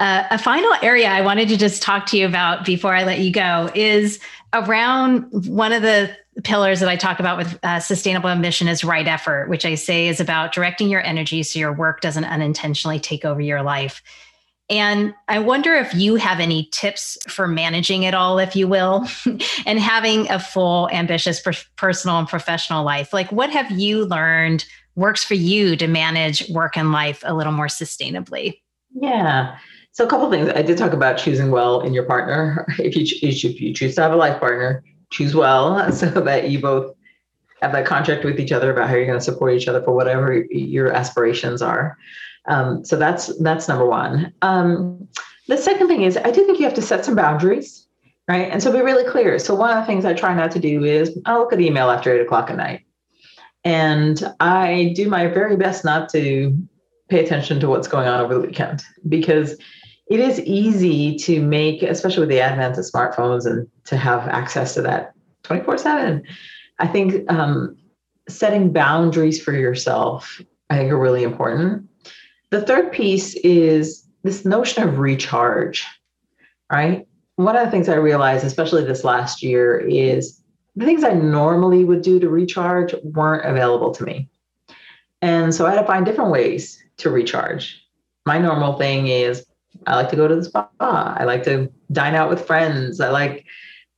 Uh, 0.00 0.24
a 0.30 0.38
final 0.38 0.72
area 0.82 1.08
I 1.08 1.22
wanted 1.22 1.48
to 1.48 1.56
just 1.56 1.80
talk 1.80 2.06
to 2.06 2.18
you 2.18 2.26
about 2.26 2.64
before 2.64 2.94
I 2.94 3.04
let 3.04 3.20
you 3.20 3.32
go 3.32 3.70
is 3.74 4.20
around 4.52 5.26
one 5.48 5.72
of 5.72 5.82
the 5.82 6.14
pillars 6.42 6.80
that 6.80 6.88
I 6.88 6.96
talk 6.96 7.20
about 7.20 7.38
with 7.38 7.58
uh, 7.62 7.80
sustainable 7.80 8.28
ambition 8.28 8.68
is 8.68 8.84
right 8.84 9.06
effort, 9.06 9.48
which 9.48 9.64
I 9.64 9.76
say 9.76 10.08
is 10.08 10.20
about 10.20 10.52
directing 10.52 10.88
your 10.88 11.02
energy 11.02 11.42
so 11.42 11.58
your 11.58 11.72
work 11.72 12.00
doesn't 12.00 12.24
unintentionally 12.24 12.98
take 12.98 13.24
over 13.24 13.40
your 13.40 13.62
life. 13.62 14.02
And 14.70 15.14
I 15.28 15.40
wonder 15.40 15.74
if 15.74 15.94
you 15.94 16.16
have 16.16 16.40
any 16.40 16.68
tips 16.72 17.18
for 17.28 17.46
managing 17.46 18.04
it 18.04 18.14
all, 18.14 18.38
if 18.38 18.56
you 18.56 18.66
will, 18.66 19.06
and 19.66 19.78
having 19.78 20.30
a 20.30 20.38
full, 20.38 20.88
ambitious 20.90 21.42
personal 21.76 22.18
and 22.18 22.28
professional 22.28 22.84
life. 22.84 23.12
Like, 23.12 23.30
what 23.30 23.50
have 23.50 23.70
you 23.70 24.06
learned 24.06 24.64
works 24.96 25.22
for 25.22 25.34
you 25.34 25.76
to 25.76 25.86
manage 25.86 26.48
work 26.48 26.76
and 26.76 26.92
life 26.92 27.22
a 27.26 27.34
little 27.34 27.52
more 27.52 27.66
sustainably? 27.66 28.60
Yeah. 28.94 29.58
So, 29.92 30.04
a 30.04 30.08
couple 30.08 30.30
things. 30.30 30.48
I 30.48 30.62
did 30.62 30.78
talk 30.78 30.92
about 30.92 31.18
choosing 31.18 31.50
well 31.50 31.80
in 31.80 31.92
your 31.92 32.04
partner. 32.04 32.66
If 32.78 32.96
you, 32.96 33.04
if 33.22 33.60
you 33.60 33.74
choose 33.74 33.94
to 33.96 34.02
have 34.02 34.12
a 34.12 34.16
life 34.16 34.40
partner, 34.40 34.82
choose 35.10 35.34
well 35.34 35.92
so 35.92 36.08
that 36.08 36.50
you 36.50 36.60
both 36.60 36.94
have 37.60 37.72
that 37.72 37.86
contract 37.86 38.24
with 38.24 38.40
each 38.40 38.52
other 38.52 38.72
about 38.72 38.88
how 38.88 38.96
you're 38.96 39.06
going 39.06 39.18
to 39.18 39.24
support 39.24 39.54
each 39.54 39.68
other 39.68 39.82
for 39.82 39.94
whatever 39.94 40.44
your 40.50 40.92
aspirations 40.92 41.62
are. 41.62 41.96
Um, 42.46 42.84
so 42.84 42.96
that's 42.96 43.36
that's 43.38 43.68
number 43.68 43.86
one. 43.86 44.32
Um, 44.42 45.08
the 45.48 45.56
second 45.56 45.88
thing 45.88 46.02
is 46.02 46.16
I 46.16 46.30
do 46.30 46.44
think 46.44 46.58
you 46.58 46.64
have 46.64 46.74
to 46.74 46.82
set 46.82 47.04
some 47.04 47.14
boundaries, 47.14 47.86
right? 48.28 48.50
And 48.50 48.62
so 48.62 48.72
be 48.72 48.80
really 48.80 49.08
clear. 49.10 49.38
So 49.38 49.54
one 49.54 49.76
of 49.76 49.82
the 49.82 49.86
things 49.86 50.04
I 50.04 50.14
try 50.14 50.34
not 50.34 50.50
to 50.52 50.58
do 50.58 50.84
is 50.84 51.18
I'll 51.26 51.40
look 51.40 51.52
at 51.52 51.60
email 51.60 51.90
after 51.90 52.12
eight 52.14 52.20
o'clock 52.20 52.50
at 52.50 52.56
night. 52.56 52.84
And 53.64 54.22
I 54.40 54.92
do 54.94 55.08
my 55.08 55.26
very 55.26 55.56
best 55.56 55.84
not 55.84 56.10
to 56.10 56.56
pay 57.08 57.24
attention 57.24 57.60
to 57.60 57.68
what's 57.68 57.88
going 57.88 58.08
on 58.08 58.20
over 58.20 58.34
the 58.34 58.40
weekend 58.40 58.82
because 59.08 59.56
it 60.10 60.20
is 60.20 60.40
easy 60.40 61.16
to 61.16 61.40
make, 61.40 61.82
especially 61.82 62.20
with 62.20 62.28
the 62.28 62.40
advent 62.40 62.76
of 62.76 62.84
smartphones 62.84 63.46
and 63.46 63.66
to 63.84 63.96
have 63.96 64.28
access 64.28 64.74
to 64.74 64.82
that 64.82 65.14
24 65.44 65.78
7. 65.78 66.22
I 66.78 66.86
think 66.86 67.30
um, 67.32 67.76
setting 68.28 68.72
boundaries 68.72 69.42
for 69.42 69.52
yourself, 69.52 70.40
I 70.68 70.76
think, 70.76 70.92
are 70.92 70.98
really 70.98 71.22
important. 71.22 71.88
The 72.54 72.62
third 72.62 72.92
piece 72.92 73.34
is 73.34 74.06
this 74.22 74.44
notion 74.44 74.84
of 74.84 75.00
recharge, 75.00 75.84
right? 76.70 77.04
One 77.34 77.56
of 77.56 77.64
the 77.64 77.70
things 77.72 77.88
I 77.88 77.96
realized, 77.96 78.44
especially 78.44 78.84
this 78.84 79.02
last 79.02 79.42
year, 79.42 79.80
is 79.80 80.40
the 80.76 80.84
things 80.84 81.02
I 81.02 81.14
normally 81.14 81.84
would 81.84 82.02
do 82.02 82.20
to 82.20 82.28
recharge 82.28 82.94
weren't 83.02 83.44
available 83.44 83.90
to 83.94 84.04
me. 84.04 84.28
And 85.20 85.52
so 85.52 85.66
I 85.66 85.70
had 85.70 85.80
to 85.80 85.86
find 85.88 86.06
different 86.06 86.30
ways 86.30 86.80
to 86.98 87.10
recharge. 87.10 87.84
My 88.24 88.38
normal 88.38 88.74
thing 88.78 89.08
is 89.08 89.44
I 89.88 89.96
like 89.96 90.10
to 90.10 90.16
go 90.16 90.28
to 90.28 90.36
the 90.36 90.44
spa. 90.44 90.68
I 90.78 91.24
like 91.24 91.42
to 91.46 91.68
dine 91.90 92.14
out 92.14 92.30
with 92.30 92.46
friends. 92.46 93.00
I 93.00 93.10
like 93.10 93.44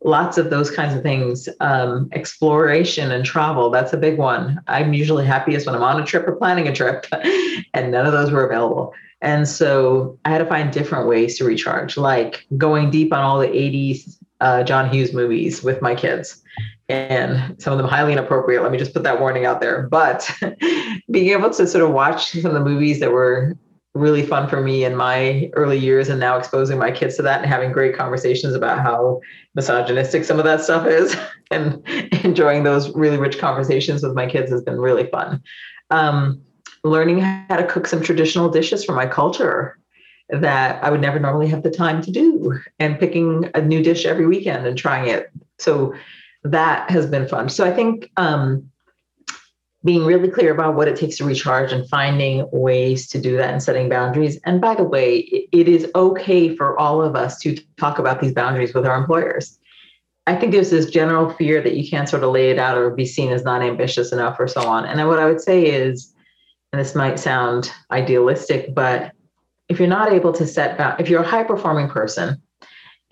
lots 0.07 0.38
of 0.38 0.50
those 0.50 0.70
kinds 0.70 0.94
of 0.94 1.02
things. 1.02 1.48
Um, 1.61 2.09
exploration 2.12 3.11
and 3.11 3.24
travel, 3.24 3.70
that's 3.70 3.92
a 3.92 3.96
big 3.96 4.16
one. 4.16 4.61
I'm 4.68 4.94
usually 4.94 5.26
happiest 5.26 5.66
when 5.66 5.74
I'm 5.74 5.82
on 5.82 6.00
a 6.00 6.07
trip 6.07 6.26
or 6.26 6.36
planning 6.36 6.68
a 6.68 6.74
trip, 6.74 7.07
and 7.74 7.90
none 7.90 8.07
of 8.07 8.12
those 8.12 8.30
were 8.30 8.46
available. 8.46 8.94
And 9.20 9.48
so 9.48 10.18
I 10.24 10.30
had 10.30 10.38
to 10.38 10.46
find 10.46 10.72
different 10.72 11.09
ways 11.09 11.36
to 11.38 11.44
recharge, 11.44 11.96
like 11.96 12.46
going 12.57 12.90
deep 12.90 13.12
on 13.12 13.20
all 13.20 13.40
the 13.40 13.48
80s 13.48 14.18
uh, 14.40 14.62
John 14.62 14.90
Hughes 14.90 15.12
movies 15.12 15.62
with 15.62 15.82
my 15.82 15.94
kids. 15.94 16.42
And 16.88 17.61
some 17.61 17.72
of 17.72 17.78
them 17.78 17.88
highly 17.88 18.12
inappropriate. 18.12 18.62
Let 18.62 18.70
me 18.70 18.78
just 18.78 18.94
put 18.94 19.02
that 19.02 19.18
warning 19.18 19.44
out 19.44 19.61
there. 19.61 19.88
But 19.88 20.30
being 21.11 21.30
able 21.30 21.50
to 21.50 21.66
sort 21.66 21.82
of 21.82 21.90
watch 21.90 22.30
some 22.30 22.46
of 22.46 22.52
the 22.54 22.61
movies 22.61 23.00
that 23.00 23.11
were 23.11 23.57
really 23.97 24.24
fun 24.24 24.49
for 24.49 24.61
me 24.61 24.84
in 24.84 24.94
my 24.94 25.51
early 25.55 25.78
years 25.78 26.09
and 26.09 26.20
now 26.20 26.36
exposing 26.36 26.78
my 26.78 26.90
kids 26.90 27.16
to 27.16 27.22
that 27.22 27.40
and 27.40 27.51
having 27.51 27.72
great 27.72 27.97
conversations 27.97 28.55
about 28.55 28.78
how 28.78 29.20
misogynistic 29.55 30.24
some 30.24 30.38
of 30.38 30.44
that 30.44 30.61
stuff 30.61 30.86
is 30.86 31.16
and 31.51 31.82
enjoying 32.24 32.62
those 32.62 32.94
really 32.94 33.16
rich 33.16 33.38
conversations 33.38 34.03
with 34.03 34.14
my 34.14 34.26
kids 34.26 34.51
has 34.51 34.62
been 34.62 34.78
really 34.78 35.07
fun. 35.07 35.42
Um, 35.90 36.42
learning 36.84 37.20
how 37.20 37.57
to 37.57 37.66
cook 37.66 37.86
some 37.86 38.03
traditional 38.03 38.49
dishes 38.49 38.84
from 38.84 38.94
my 38.94 39.07
culture 39.07 39.78
that 40.28 40.82
i 40.82 40.90
would 40.90 41.01
never 41.01 41.20
normally 41.20 41.47
have 41.47 41.62
the 41.62 41.70
time 41.70 42.03
to 42.03 42.11
do 42.11 42.59
and 42.78 42.99
picking 42.99 43.49
a 43.55 43.62
new 43.62 43.82
dish 43.82 44.05
every 44.05 44.26
weekend 44.26 44.66
and 44.66 44.76
trying 44.76 45.09
it. 45.09 45.30
So 45.59 45.94
that 46.42 46.90
has 46.90 47.07
been 47.07 47.28
fun. 47.28 47.49
So 47.49 47.64
i 47.64 47.72
think 47.72 48.11
um, 48.16 48.70
being 49.84 50.04
really 50.04 50.28
clear 50.28 50.52
about 50.52 50.74
what 50.74 50.88
it 50.88 50.96
takes 50.96 51.16
to 51.16 51.24
recharge 51.24 51.72
and 51.72 51.88
finding 51.88 52.48
ways 52.50 53.08
to 53.08 53.20
do 53.20 53.36
that 53.36 53.52
and 53.52 53.62
setting 53.62 53.88
boundaries. 53.88 54.38
And 54.44 54.60
by 54.60 54.74
the 54.74 54.84
way, 54.84 55.18
it 55.52 55.68
is 55.68 55.88
okay 55.94 56.54
for 56.56 56.78
all 56.78 57.02
of 57.02 57.14
us 57.14 57.38
to 57.40 57.56
talk 57.76 57.98
about 57.98 58.20
these 58.20 58.32
boundaries 58.32 58.74
with 58.74 58.86
our 58.86 58.96
employers. 58.96 59.58
I 60.26 60.34
think 60.34 60.52
there's 60.52 60.70
this 60.70 60.90
general 60.90 61.30
fear 61.30 61.62
that 61.62 61.76
you 61.76 61.88
can't 61.88 62.08
sort 62.08 62.24
of 62.24 62.32
lay 62.32 62.50
it 62.50 62.58
out 62.58 62.76
or 62.76 62.90
be 62.90 63.06
seen 63.06 63.30
as 63.30 63.44
not 63.44 63.62
ambitious 63.62 64.10
enough 64.12 64.40
or 64.40 64.48
so 64.48 64.66
on. 64.66 64.84
And 64.84 65.06
what 65.06 65.20
I 65.20 65.26
would 65.26 65.40
say 65.40 65.66
is, 65.66 66.12
and 66.72 66.80
this 66.80 66.96
might 66.96 67.20
sound 67.20 67.70
idealistic, 67.92 68.74
but 68.74 69.12
if 69.68 69.78
you're 69.78 69.88
not 69.88 70.12
able 70.12 70.32
to 70.32 70.46
set 70.46 71.00
if 71.00 71.08
you're 71.08 71.22
a 71.22 71.26
high 71.26 71.44
performing 71.44 71.88
person 71.88 72.42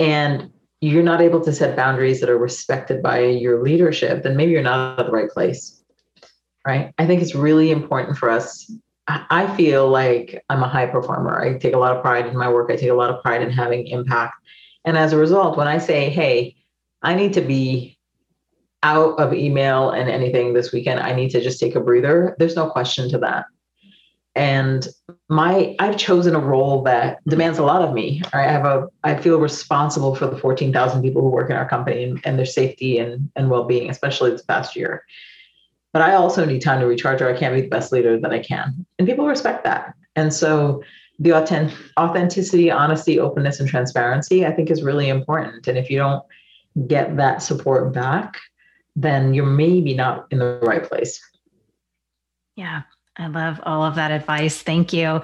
and 0.01 0.51
you're 0.81 1.05
not 1.05 1.21
able 1.21 1.41
to 1.45 1.53
set 1.53 1.77
boundaries 1.77 2.21
that 2.21 2.29
are 2.29 2.39
respected 2.39 3.01
by 3.01 3.21
your 3.21 3.63
leadership, 3.63 4.25
then 4.25 4.37
maybe 4.37 4.51
you're 4.51 4.63
not 4.63 4.99
at 4.99 5.07
the 5.07 5.13
right 5.13 5.31
place 5.31 5.84
right? 6.67 6.93
I 6.99 7.07
think 7.07 7.23
it's 7.23 7.35
really 7.35 7.71
important 7.71 8.17
for 8.17 8.31
us. 8.31 8.71
I 9.07 9.55
feel 9.55 9.89
like 9.89 10.43
I'm 10.49 10.63
a 10.63 10.69
high 10.69 10.87
performer. 10.87 11.39
I 11.39 11.59
take 11.59 11.75
a 11.75 11.79
lot 11.79 11.95
of 11.95 12.03
pride 12.03 12.27
in 12.27 12.37
my 12.37 12.49
work. 12.49 12.71
I 12.71 12.77
take 12.77 12.89
a 12.89 12.95
lot 12.95 13.11
of 13.11 13.23
pride 13.23 13.43
in 13.43 13.51
having 13.51 13.87
impact. 13.87 14.35
And 14.87 14.97
as 14.97 15.13
a 15.13 15.19
result, 15.19 15.59
when 15.59 15.69
I 15.69 15.77
say, 15.77 16.09
hey, 16.09 16.57
I 17.03 17.15
need 17.15 17.35
to 17.35 17.43
be 17.43 17.99
out 18.83 19.19
of 19.19 19.35
email 19.35 19.91
and 19.91 20.09
anything 20.09 20.55
this 20.55 20.73
weekend, 20.73 21.01
I 21.01 21.15
need 21.15 21.31
to 21.31 21.43
just 21.43 21.61
take 21.61 21.75
a 21.75 21.81
breather, 21.81 22.35
there's 22.39 22.57
no 22.57 22.71
question 22.71 23.11
to 23.11 23.19
that. 23.19 23.45
And 24.35 24.89
my 25.29 25.77
I've 25.79 25.97
chosen 25.97 26.35
a 26.35 26.41
role 26.41 26.83
that 26.83 27.19
demands 27.25 27.59
a 27.59 27.63
lot 27.63 27.83
of 27.83 27.95
me. 27.95 28.21
I 28.33 28.43
have 28.43 28.65
a 28.65 28.89
I 29.05 29.17
feel 29.17 29.39
responsible 29.39 30.17
for 30.17 30.27
the 30.27 30.37
14,000 30.37 31.03
people 31.03 31.23
who 31.23 31.29
work 31.29 31.51
in 31.51 31.57
our 31.57 31.69
company 31.69 32.05
and, 32.05 32.21
and 32.25 32.37
their 32.37 32.47
safety 32.47 32.99
and, 32.99 33.31
and 33.37 33.49
well-being, 33.49 33.91
especially 33.91 34.31
this 34.31 34.43
past 34.43 34.75
year 34.75 35.05
but 35.95 36.03
I 36.03 36.17
also 36.17 36.45
need 36.45 36.61
time 36.61 36.81
to 36.81 36.87
recharge 36.87 37.23
or 37.23 37.33
I 37.33 37.39
can't 37.39 37.55
be 37.55 37.61
the 37.61 37.69
best 37.69 37.93
leader 37.93 38.19
that 38.19 38.33
I 38.33 38.41
can. 38.41 38.85
And 38.99 39.07
people 39.07 39.29
respect 39.29 39.63
that. 39.63 39.95
And 40.17 40.35
so 40.35 40.83
the 41.21 41.31
authentic, 41.31 41.79
authenticity, 41.99 42.69
honesty, 42.69 43.21
openness, 43.21 43.61
and 43.61 43.69
transparency, 43.69 44.45
I 44.45 44.51
think 44.51 44.73
is 44.73 44.83
really 44.83 45.09
important. 45.09 45.69
And 45.69 45.79
if 45.79 45.89
you 45.89 45.99
don't 45.99 46.25
get 46.89 47.17
that 47.17 47.45
support 47.45 47.93
back, 47.93 48.39
then 48.97 49.35
you're 49.35 49.47
maybe 49.47 49.95
not 49.95 50.27
in 50.33 50.41
the 50.41 50.59
right 50.63 50.83
place. 50.83 51.21
Yeah, 52.57 52.83
I 53.17 53.29
love 53.29 53.61
all 53.63 53.85
of 53.85 53.95
that 53.95 54.11
advice. 54.11 54.63
Thank 54.63 54.93
you. 54.93 55.23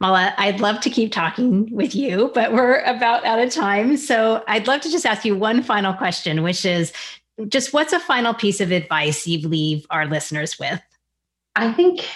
Mala, 0.00 0.34
I'd 0.36 0.58
love 0.58 0.80
to 0.80 0.90
keep 0.90 1.12
talking 1.12 1.72
with 1.72 1.94
you, 1.94 2.32
but 2.34 2.52
we're 2.52 2.80
about 2.80 3.24
out 3.24 3.38
of 3.38 3.52
time. 3.52 3.96
So 3.96 4.42
I'd 4.48 4.66
love 4.66 4.80
to 4.80 4.90
just 4.90 5.06
ask 5.06 5.24
you 5.24 5.36
one 5.36 5.62
final 5.62 5.94
question, 5.94 6.42
which 6.42 6.64
is 6.64 6.92
just 7.46 7.72
what's 7.72 7.92
a 7.92 8.00
final 8.00 8.34
piece 8.34 8.60
of 8.60 8.72
advice 8.72 9.26
you 9.26 9.46
leave 9.46 9.86
our 9.90 10.06
listeners 10.06 10.58
with? 10.58 10.80
I 11.54 11.72
think 11.72 12.06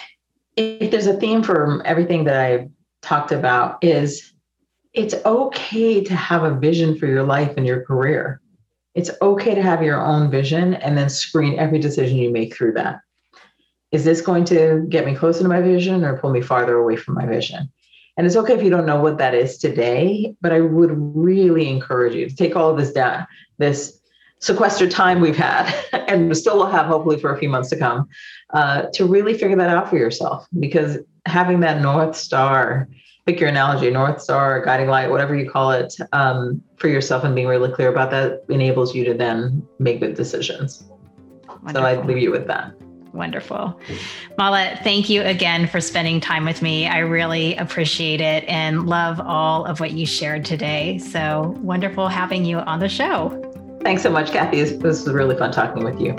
if 0.57 0.91
there's 0.91 1.07
a 1.07 1.19
theme 1.19 1.43
for 1.43 1.85
everything 1.85 2.25
that 2.25 2.37
I've 2.37 2.69
talked 3.01 3.31
about 3.31 3.83
is 3.83 4.33
it's 4.93 5.15
okay 5.25 6.03
to 6.03 6.15
have 6.15 6.43
a 6.43 6.53
vision 6.53 6.97
for 6.97 7.07
your 7.07 7.23
life 7.23 7.53
and 7.57 7.65
your 7.65 7.83
career. 7.83 8.41
It's 8.95 9.09
okay 9.21 9.55
to 9.55 9.61
have 9.61 9.81
your 9.81 9.99
own 9.99 10.29
vision 10.29 10.75
and 10.75 10.97
then 10.97 11.09
screen 11.09 11.57
every 11.57 11.79
decision 11.79 12.17
you 12.17 12.29
make 12.29 12.55
through 12.55 12.73
that. 12.73 12.99
Is 13.91 14.05
this 14.05 14.21
going 14.21 14.45
to 14.45 14.85
get 14.89 15.05
me 15.05 15.15
closer 15.15 15.41
to 15.41 15.49
my 15.49 15.61
vision 15.61 16.03
or 16.03 16.17
pull 16.17 16.31
me 16.31 16.41
farther 16.41 16.77
away 16.77 16.95
from 16.95 17.15
my 17.15 17.25
vision? 17.25 17.71
And 18.17 18.27
it's 18.27 18.35
okay 18.35 18.53
if 18.53 18.63
you 18.63 18.69
don't 18.69 18.85
know 18.85 19.01
what 19.01 19.17
that 19.17 19.33
is 19.33 19.57
today, 19.57 20.35
but 20.41 20.51
I 20.51 20.61
would 20.61 20.91
really 20.95 21.67
encourage 21.67 22.13
you 22.13 22.29
to 22.29 22.35
take 22.35 22.55
all 22.55 22.69
of 22.69 22.77
this 22.77 22.91
down, 22.91 23.25
this 23.57 23.99
sequestered 24.43 24.91
time 24.91 25.21
we've 25.21 25.37
had, 25.37 25.73
and 26.07 26.35
still 26.35 26.57
will 26.57 26.69
have 26.69 26.85
hopefully 26.85 27.17
for 27.17 27.33
a 27.33 27.39
few 27.39 27.47
months 27.47 27.69
to 27.69 27.77
come, 27.77 28.09
uh, 28.53 28.83
to 28.93 29.05
really 29.05 29.33
figure 29.33 29.55
that 29.55 29.69
out 29.69 29.89
for 29.89 29.97
yourself. 29.97 30.45
Because 30.59 30.97
having 31.25 31.61
that 31.61 31.81
North 31.81 32.13
Star, 32.13 32.89
pick 33.25 33.39
your 33.39 33.47
analogy, 33.47 33.89
North 33.89 34.21
Star, 34.21 34.63
guiding 34.63 34.89
light, 34.89 35.09
whatever 35.09 35.33
you 35.33 35.49
call 35.49 35.71
it, 35.71 35.95
um, 36.11 36.61
for 36.75 36.89
yourself 36.89 37.23
and 37.23 37.33
being 37.33 37.47
really 37.47 37.71
clear 37.71 37.89
about 37.89 38.11
that 38.11 38.43
enables 38.49 38.93
you 38.93 39.05
to 39.05 39.13
then 39.13 39.65
make 39.79 40.01
good 40.01 40.13
decisions. 40.13 40.89
Wonderful. 41.47 41.73
So 41.73 41.83
I'd 41.83 42.05
leave 42.05 42.17
you 42.17 42.31
with 42.31 42.45
that. 42.47 42.73
Wonderful. 43.13 43.79
Mala, 44.37 44.77
thank 44.83 45.07
you 45.07 45.21
again 45.21 45.67
for 45.67 45.79
spending 45.79 46.19
time 46.19 46.43
with 46.43 46.61
me. 46.61 46.87
I 46.87 46.97
really 46.97 47.55
appreciate 47.55 48.19
it 48.19 48.43
and 48.49 48.87
love 48.87 49.21
all 49.21 49.63
of 49.65 49.79
what 49.79 49.91
you 49.91 50.05
shared 50.05 50.43
today. 50.43 50.97
So 50.97 51.55
wonderful 51.61 52.09
having 52.09 52.43
you 52.43 52.57
on 52.57 52.79
the 52.79 52.89
show. 52.89 53.52
Thanks 53.83 54.01
so 54.01 54.09
much, 54.09 54.31
Kathy. 54.31 54.63
This 54.63 54.81
was 54.81 55.07
really 55.07 55.37
fun 55.37 55.51
talking 55.51 55.83
with 55.83 55.99
you. 55.99 56.13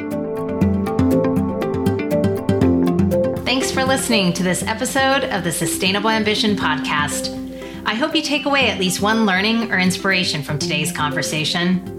Thanks 3.45 3.71
for 3.71 3.85
listening 3.85 4.33
to 4.35 4.43
this 4.43 4.63
episode 4.63 5.25
of 5.25 5.45
the 5.45 5.53
Sustainable 5.53 6.11
Ambition 6.11 6.57
Podcast. 6.57 7.41
I 7.87 7.95
hope 7.95 8.15
you 8.15 8.23
take 8.23 8.47
away 8.47 8.69
at 8.69 8.79
least 8.79 9.01
one 9.01 9.27
learning 9.27 9.71
or 9.71 9.79
inspiration 9.79 10.43
from 10.43 10.59
today's 10.59 10.93
conversation. 10.93 11.91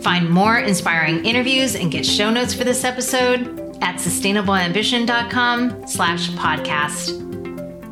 Find 0.00 0.28
more 0.28 0.58
inspiring 0.58 1.24
interviews 1.24 1.74
and 1.74 1.90
get 1.90 2.06
show 2.06 2.30
notes 2.30 2.54
for 2.54 2.64
this 2.64 2.84
episode 2.84 3.58
at 3.82 3.96
sustainableambition.com 3.96 5.86
slash 5.86 6.30
podcast. 6.30 7.29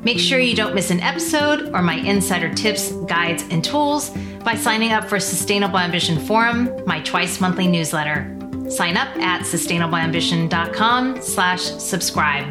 Make 0.09 0.21
sure 0.21 0.39
you 0.41 0.57
don't 0.57 0.75
miss 0.75 0.91
an 0.91 1.01
episode 1.01 1.69
or 1.75 1.83
my 1.83 1.97
insider 1.97 2.51
tips, 2.55 2.93
guides, 2.93 3.45
and 3.51 3.63
tools 3.63 4.09
by 4.43 4.55
signing 4.55 4.91
up 4.91 5.05
for 5.05 5.21
Sustainable 5.21 5.79
Ambition 5.79 6.19
Forum, 6.19 6.71
my 6.87 7.03
twice 7.03 7.43
monthly 7.43 7.67
newsletter. 7.67 8.35
Sign 8.71 8.97
up 8.97 9.15
at 9.19 9.43
sustainableambition.com 9.43 11.21
slash 11.21 11.61
subscribe. 11.61 12.51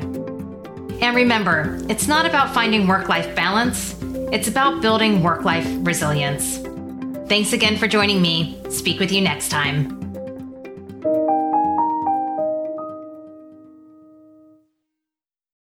And 1.02 1.16
remember, 1.16 1.80
it's 1.90 2.08
not 2.08 2.28
about 2.28 2.54
finding 2.54 2.86
work-life 2.86 3.36
balance, 3.36 3.96
it's 4.32 4.48
about 4.48 4.84
building 4.84 5.24
work-life 5.24 5.68
resilience. 5.80 6.60
Thanks 7.28 7.54
again 7.54 7.76
for 7.76 7.88
joining 7.88 8.22
me. 8.22 8.62
Speak 8.70 9.00
with 9.00 9.12
you 9.12 9.22
next 9.22 9.50
time. 9.50 9.97